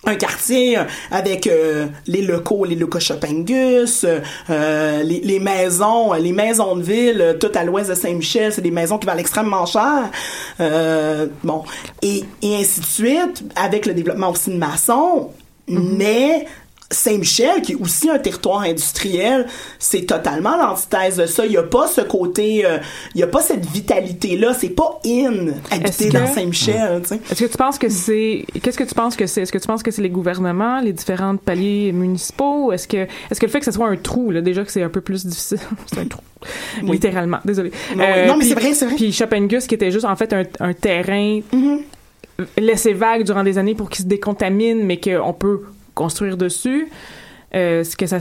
un 0.05 0.15
quartier 0.15 0.77
avec 1.11 1.47
euh, 1.47 1.87
les 2.07 2.21
locaux, 2.21 2.65
les 2.65 2.75
locaux 2.75 2.99
Chopingus, 2.99 4.05
euh, 4.49 5.03
les, 5.03 5.19
les, 5.19 5.39
maisons, 5.39 6.13
les 6.13 6.31
maisons 6.31 6.75
de 6.75 6.81
ville, 6.81 7.37
tout 7.39 7.51
à 7.53 7.63
l'ouest 7.63 7.89
de 7.89 7.95
Saint-Michel, 7.95 8.53
c'est 8.53 8.61
des 8.61 8.71
maisons 8.71 8.97
qui 8.97 9.05
valent 9.05 9.19
extrêmement 9.19 9.65
cher. 9.65 10.09
Euh, 10.59 11.27
bon, 11.43 11.63
et, 12.01 12.23
et 12.41 12.55
ainsi 12.55 12.79
de 12.79 12.85
suite, 12.85 13.43
avec 13.55 13.85
le 13.85 13.93
développement 13.93 14.31
aussi 14.31 14.51
de 14.51 14.57
maçons, 14.57 15.31
mm-hmm. 15.67 15.97
mais 15.97 16.45
Saint-Michel, 16.91 17.61
qui 17.61 17.73
est 17.73 17.75
aussi 17.75 18.09
un 18.09 18.17
territoire 18.17 18.61
industriel, 18.61 19.45
c'est 19.77 20.07
totalement 20.07 20.57
l'antithèse 20.57 21.17
de 21.17 21.27
ça. 21.27 21.45
Il 21.45 21.51
n'y 21.51 21.57
a 21.57 21.63
pas 21.63 21.87
ce 21.87 22.01
côté, 22.01 22.65
euh, 22.65 22.79
il 23.13 23.17
n'y 23.17 23.23
a 23.23 23.27
pas 23.27 23.41
cette 23.41 23.65
vitalité-là. 23.65 24.55
C'est 24.55 24.69
pas 24.69 24.99
in 25.05 25.53
habiter 25.69 26.09
dans 26.09 26.25
Saint-Michel. 26.25 27.01
Est-ce 27.29 27.43
que 27.43 27.51
tu 27.51 27.57
penses 27.57 27.77
que 27.77 27.89
c'est, 27.89 28.43
qu'est-ce 28.61 28.77
que 28.77 28.83
tu 28.83 28.95
penses 28.95 29.15
que 29.15 29.27
c'est? 29.27 29.43
Est-ce 29.43 29.51
que 29.51 29.59
tu 29.59 29.67
penses 29.67 29.83
que 29.83 29.91
c'est 29.91 30.01
les 30.01 30.09
gouvernements, 30.09 30.79
les 30.79 30.93
différents 30.93 31.37
paliers 31.37 31.91
municipaux? 31.91 32.71
Est-ce 32.71 32.87
que, 32.87 32.97
est-ce 33.29 33.39
que 33.39 33.45
le 33.45 33.51
fait 33.51 33.59
que 33.59 33.65
ce 33.65 33.71
soit 33.71 33.87
un 33.87 33.97
trou, 33.97 34.31
là, 34.31 34.41
déjà 34.41 34.65
que 34.65 34.71
c'est 34.71 34.83
un 34.83 34.89
peu 34.89 35.01
plus 35.01 35.27
difficile, 35.27 35.59
c'est 35.85 35.99
un 35.99 36.05
trou. 36.05 36.21
Littéralement, 36.81 37.39
désolé. 37.45 37.71
Non, 37.95 38.03
euh, 38.03 38.33
mais 38.35 38.45
c'est 38.45 38.55
vrai, 38.55 38.73
c'est 38.73 38.85
vrai. 38.85 38.95
Puis 38.95 39.11
Chopingus, 39.11 39.67
qui 39.67 39.75
était 39.75 39.91
juste 39.91 40.05
en 40.05 40.15
fait 40.15 40.33
un, 40.33 40.43
un 40.59 40.73
terrain 40.73 41.41
mm-hmm. 41.53 41.79
laissé 42.57 42.93
vague 42.93 43.25
durant 43.25 43.43
des 43.43 43.59
années 43.59 43.75
pour 43.75 43.89
qu'il 43.89 44.03
se 44.03 44.07
décontamine, 44.07 44.83
mais 44.85 44.99
qu'on 44.99 45.33
peut 45.33 45.61
construire 45.99 46.37
dessus. 46.37 46.87
Euh, 47.55 47.83
ce 47.83 47.95
que 47.95 48.05
ça 48.05 48.19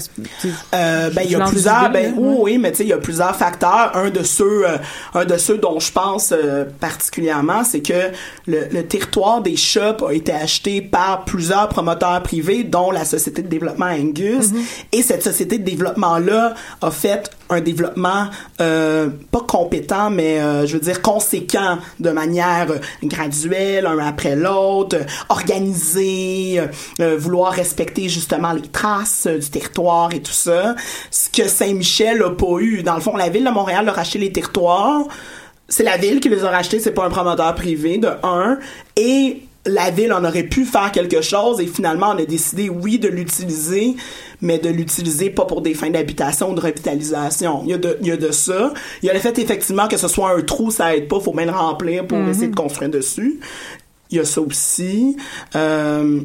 euh, 0.75 1.11
ben 1.11 1.21
il 1.23 1.33
y 1.33 1.35
a 1.35 1.45
plusieurs 1.45 1.91
ben 1.91 2.15
oui, 2.17 2.57
mais 2.57 2.71
tu 2.71 2.79
sais 2.79 2.85
il 2.85 2.89
y 2.89 2.95
a 2.95 2.99
plusieurs 2.99 3.37
facteurs. 3.37 3.91
Un 3.95 4.09
de 4.09 4.23
ceux 4.23 4.67
euh, 4.67 4.79
un 5.13 5.27
de 5.27 5.37
ceux 5.37 5.59
dont 5.59 5.79
je 5.81 5.93
pense 5.93 6.33
euh, 6.33 6.65
particulièrement 6.81 7.63
c'est 7.63 7.83
que 7.83 8.11
le, 8.47 8.69
le, 8.73 8.87
territoire 8.87 9.43
des 9.43 9.57
shops 9.57 10.03
a 10.09 10.13
été 10.15 10.33
acheté 10.33 10.81
par 10.81 11.27
plusieurs 11.27 11.69
promoteurs 11.69 12.23
privés 12.23 12.65
dont 12.65 12.91
la 12.91 13.05
société 13.05 13.43
de 13.43 13.49
développement 13.49 13.85
Angus. 13.85 14.47
Mm-hmm. 14.47 14.87
et 14.93 15.03
cette 15.03 15.23
société 15.23 15.59
de 15.59 15.65
développement 15.65 16.19
là 16.19 16.55
a 16.81 16.91
fait 16.91 17.31
un 17.51 17.61
développement 17.61 18.29
pas 18.59 19.41
compétent, 19.47 20.11
mais 20.11 20.39
je 20.67 20.75
veux 20.75 20.81
dire 20.81 21.01
conséquent 21.01 21.79
de 21.99 22.11
manière 22.11 22.67
graduelle, 23.03 23.87
un 23.87 23.99
après 23.99 24.37
l'autre, 24.37 24.99
organisé, 25.31 26.61
vouloir 26.99 27.53
respecter 27.53 28.11
justement 28.11 28.53
les 28.53 28.69
traces 28.69 29.18
du 29.27 29.51
territoire 29.51 30.13
et 30.13 30.21
tout 30.21 30.33
ça. 30.33 30.75
Ce 31.11 31.29
que 31.31 31.49
Saint-Michel 31.49 32.23
a 32.23 32.31
pas 32.31 32.59
eu. 32.61 32.83
Dans 32.83 32.95
le 32.95 33.01
fond, 33.01 33.17
la 33.17 33.29
ville 33.29 33.45
de 33.45 33.51
Montréal 33.51 33.89
a 33.89 33.93
racheté 33.93 34.19
les 34.19 34.33
territoires. 34.33 35.07
C'est 35.69 35.83
la 35.83 35.97
ville 35.97 36.21
qui 36.21 36.29
les 36.29 36.45
a 36.45 36.51
rachetés, 36.51 36.81
c'est 36.81 36.93
pas 36.93 37.05
un 37.05 37.11
promoteur 37.11 37.55
privé 37.55 37.99
de 37.99 38.09
un. 38.23 38.59
Et 38.97 39.43
la 39.67 39.91
ville 39.91 40.13
en 40.13 40.25
aurait 40.25 40.45
pu 40.45 40.65
faire 40.65 40.91
quelque 40.93 41.21
chose 41.21 41.61
et 41.61 41.67
finalement 41.67 42.13
on 42.15 42.19
a 42.19 42.25
décidé 42.25 42.71
oui 42.71 42.99
de 42.99 43.09
l'utiliser 43.09 43.97
mais 44.41 44.59
de 44.59 44.69
l'utiliser 44.69 45.31
pas 45.31 45.45
pour 45.45 45.63
des 45.63 45.75
fins 45.75 45.91
d'habitation 45.91 46.53
ou 46.53 46.55
de 46.55 46.61
revitalisation. 46.61 47.63
Il 47.65 47.71
y, 47.71 47.75
a 47.75 47.79
de, 47.79 47.99
il 48.01 48.07
y 48.07 48.13
a 48.13 48.17
de 48.17 48.31
ça. 48.31 48.73
Il 49.03 49.07
y 49.07 49.11
a 49.11 49.13
le 49.13 49.19
fait 49.19 49.37
effectivement 49.39 49.89
que 49.89 49.97
ce 49.97 50.07
soit 50.07 50.31
un 50.31 50.43
trou, 50.43 50.71
ça 50.71 50.95
aide 50.97 51.09
pas, 51.09 51.19
faut 51.19 51.33
même 51.33 51.49
le 51.49 51.53
remplir 51.57 52.07
pour 52.07 52.19
mm-hmm. 52.19 52.31
essayer 52.31 52.49
de 52.49 52.55
construire 52.55 52.91
dessus. 52.91 53.41
Il 54.11 54.19
y 54.19 54.21
a 54.21 54.25
ça 54.25 54.41
aussi. 54.41 55.17
Euh, 55.57 56.21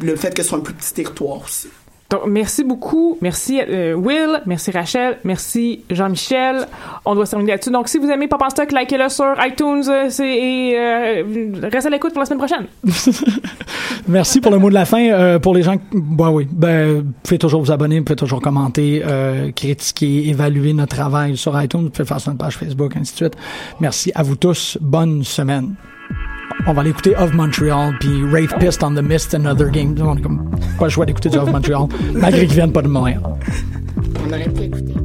le 0.00 0.16
fait 0.16 0.34
que 0.34 0.42
ce 0.42 0.48
soit 0.48 0.58
un 0.58 0.62
plus 0.62 0.74
petit 0.74 0.92
territoire 0.92 1.42
aussi. 1.44 1.68
Donc, 2.10 2.22
merci 2.26 2.64
beaucoup. 2.64 3.16
Merci 3.22 3.60
euh, 3.60 3.94
Will, 3.94 4.42
merci 4.44 4.72
Rachel, 4.72 5.18
merci 5.22 5.84
Jean-Michel. 5.90 6.66
On 7.04 7.14
doit 7.14 7.24
se 7.24 7.30
terminer 7.30 7.52
là-dessus. 7.52 7.70
Donc, 7.70 7.88
si 7.88 7.98
vous 7.98 8.08
aimez 8.08 8.26
Papa 8.26 8.50
Stock, 8.50 8.72
likez-le 8.72 9.08
sur 9.08 9.34
iTunes 9.38 9.84
euh, 9.88 10.08
et 10.20 10.74
euh, 10.76 11.68
restez 11.70 11.86
à 11.86 11.90
l'écoute 11.90 12.10
pour 12.12 12.20
la 12.20 12.26
semaine 12.26 12.38
prochaine. 12.38 12.66
merci 14.08 14.40
pour 14.40 14.50
le 14.50 14.58
mot 14.58 14.68
de 14.68 14.74
la 14.74 14.86
fin. 14.86 15.38
pour 15.38 15.54
les 15.54 15.62
gens, 15.62 15.76
bah 15.92 16.30
oui, 16.30 16.48
ben, 16.50 17.00
vous 17.00 17.12
pouvez 17.22 17.38
toujours 17.38 17.62
vous 17.62 17.70
abonner, 17.70 17.98
vous 17.98 18.04
pouvez 18.04 18.16
toujours 18.16 18.42
commenter, 18.42 19.02
critiquer, 19.54 20.28
évaluer 20.28 20.72
notre 20.72 20.96
travail 20.96 21.36
sur 21.36 21.60
iTunes, 21.62 21.84
vous 21.84 21.90
pouvez 21.90 22.06
faire 22.06 22.20
sur 22.20 22.32
notre 22.32 22.44
page 22.44 22.56
Facebook, 22.56 22.96
ainsi 22.96 23.12
de 23.12 23.16
suite. 23.16 23.36
Merci 23.78 24.10
à 24.16 24.24
vous 24.24 24.34
tous. 24.34 24.78
Bonne 24.80 25.22
semaine. 25.22 25.76
On 26.66 26.72
va 26.72 26.82
aller 26.82 26.90
écouter 26.90 27.16
Of 27.16 27.32
Montreal, 27.32 27.94
puis 28.00 28.22
Rave 28.30 28.54
Pissed 28.58 28.82
on 28.82 28.94
the 28.94 29.02
Mist 29.02 29.34
and 29.34 29.46
Other 29.46 29.70
Games. 29.70 29.96
On 30.00 30.16
est 30.16 30.20
comme, 30.20 30.50
pas 30.78 30.84
le 30.84 30.90
choix 30.90 31.06
d'écouter 31.06 31.28
du 31.28 31.38
Of 31.38 31.50
Montreal, 31.50 31.88
malgré 32.12 32.46
qu'ils 32.46 32.54
viennent 32.54 32.72
pas 32.72 32.82
de 32.82 32.88
Montréal. 32.88 33.22
On 34.24 34.28
aurait 34.28 34.48
pu. 34.48 34.99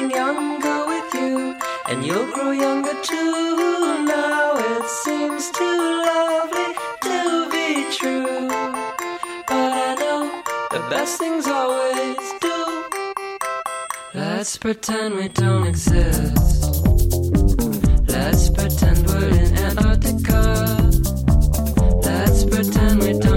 getting 0.00 0.16
younger 0.16 0.86
with 0.86 1.14
you, 1.14 1.56
and 1.88 2.04
you'll 2.04 2.30
grow 2.32 2.50
younger 2.52 2.94
too. 3.02 4.04
Now 4.04 4.52
it 4.56 4.88
seems 4.88 5.50
too 5.50 6.02
lovely 6.06 6.74
to 7.02 7.48
be 7.50 7.84
true, 7.92 8.48
but 9.46 9.72
I 9.72 9.94
know 9.98 10.42
the 10.70 10.80
best 10.90 11.18
things 11.18 11.46
always 11.46 12.16
do. 12.40 12.84
Let's 14.14 14.56
pretend 14.56 15.16
we 15.16 15.28
don't 15.28 15.66
exist. 15.66 16.74
Let's 18.08 18.50
pretend 18.50 19.06
we're 19.06 19.28
in 19.28 19.58
Antarctica. 19.58 20.90
Let's 22.02 22.44
pretend 22.44 23.00
we 23.00 23.12
don't. 23.18 23.29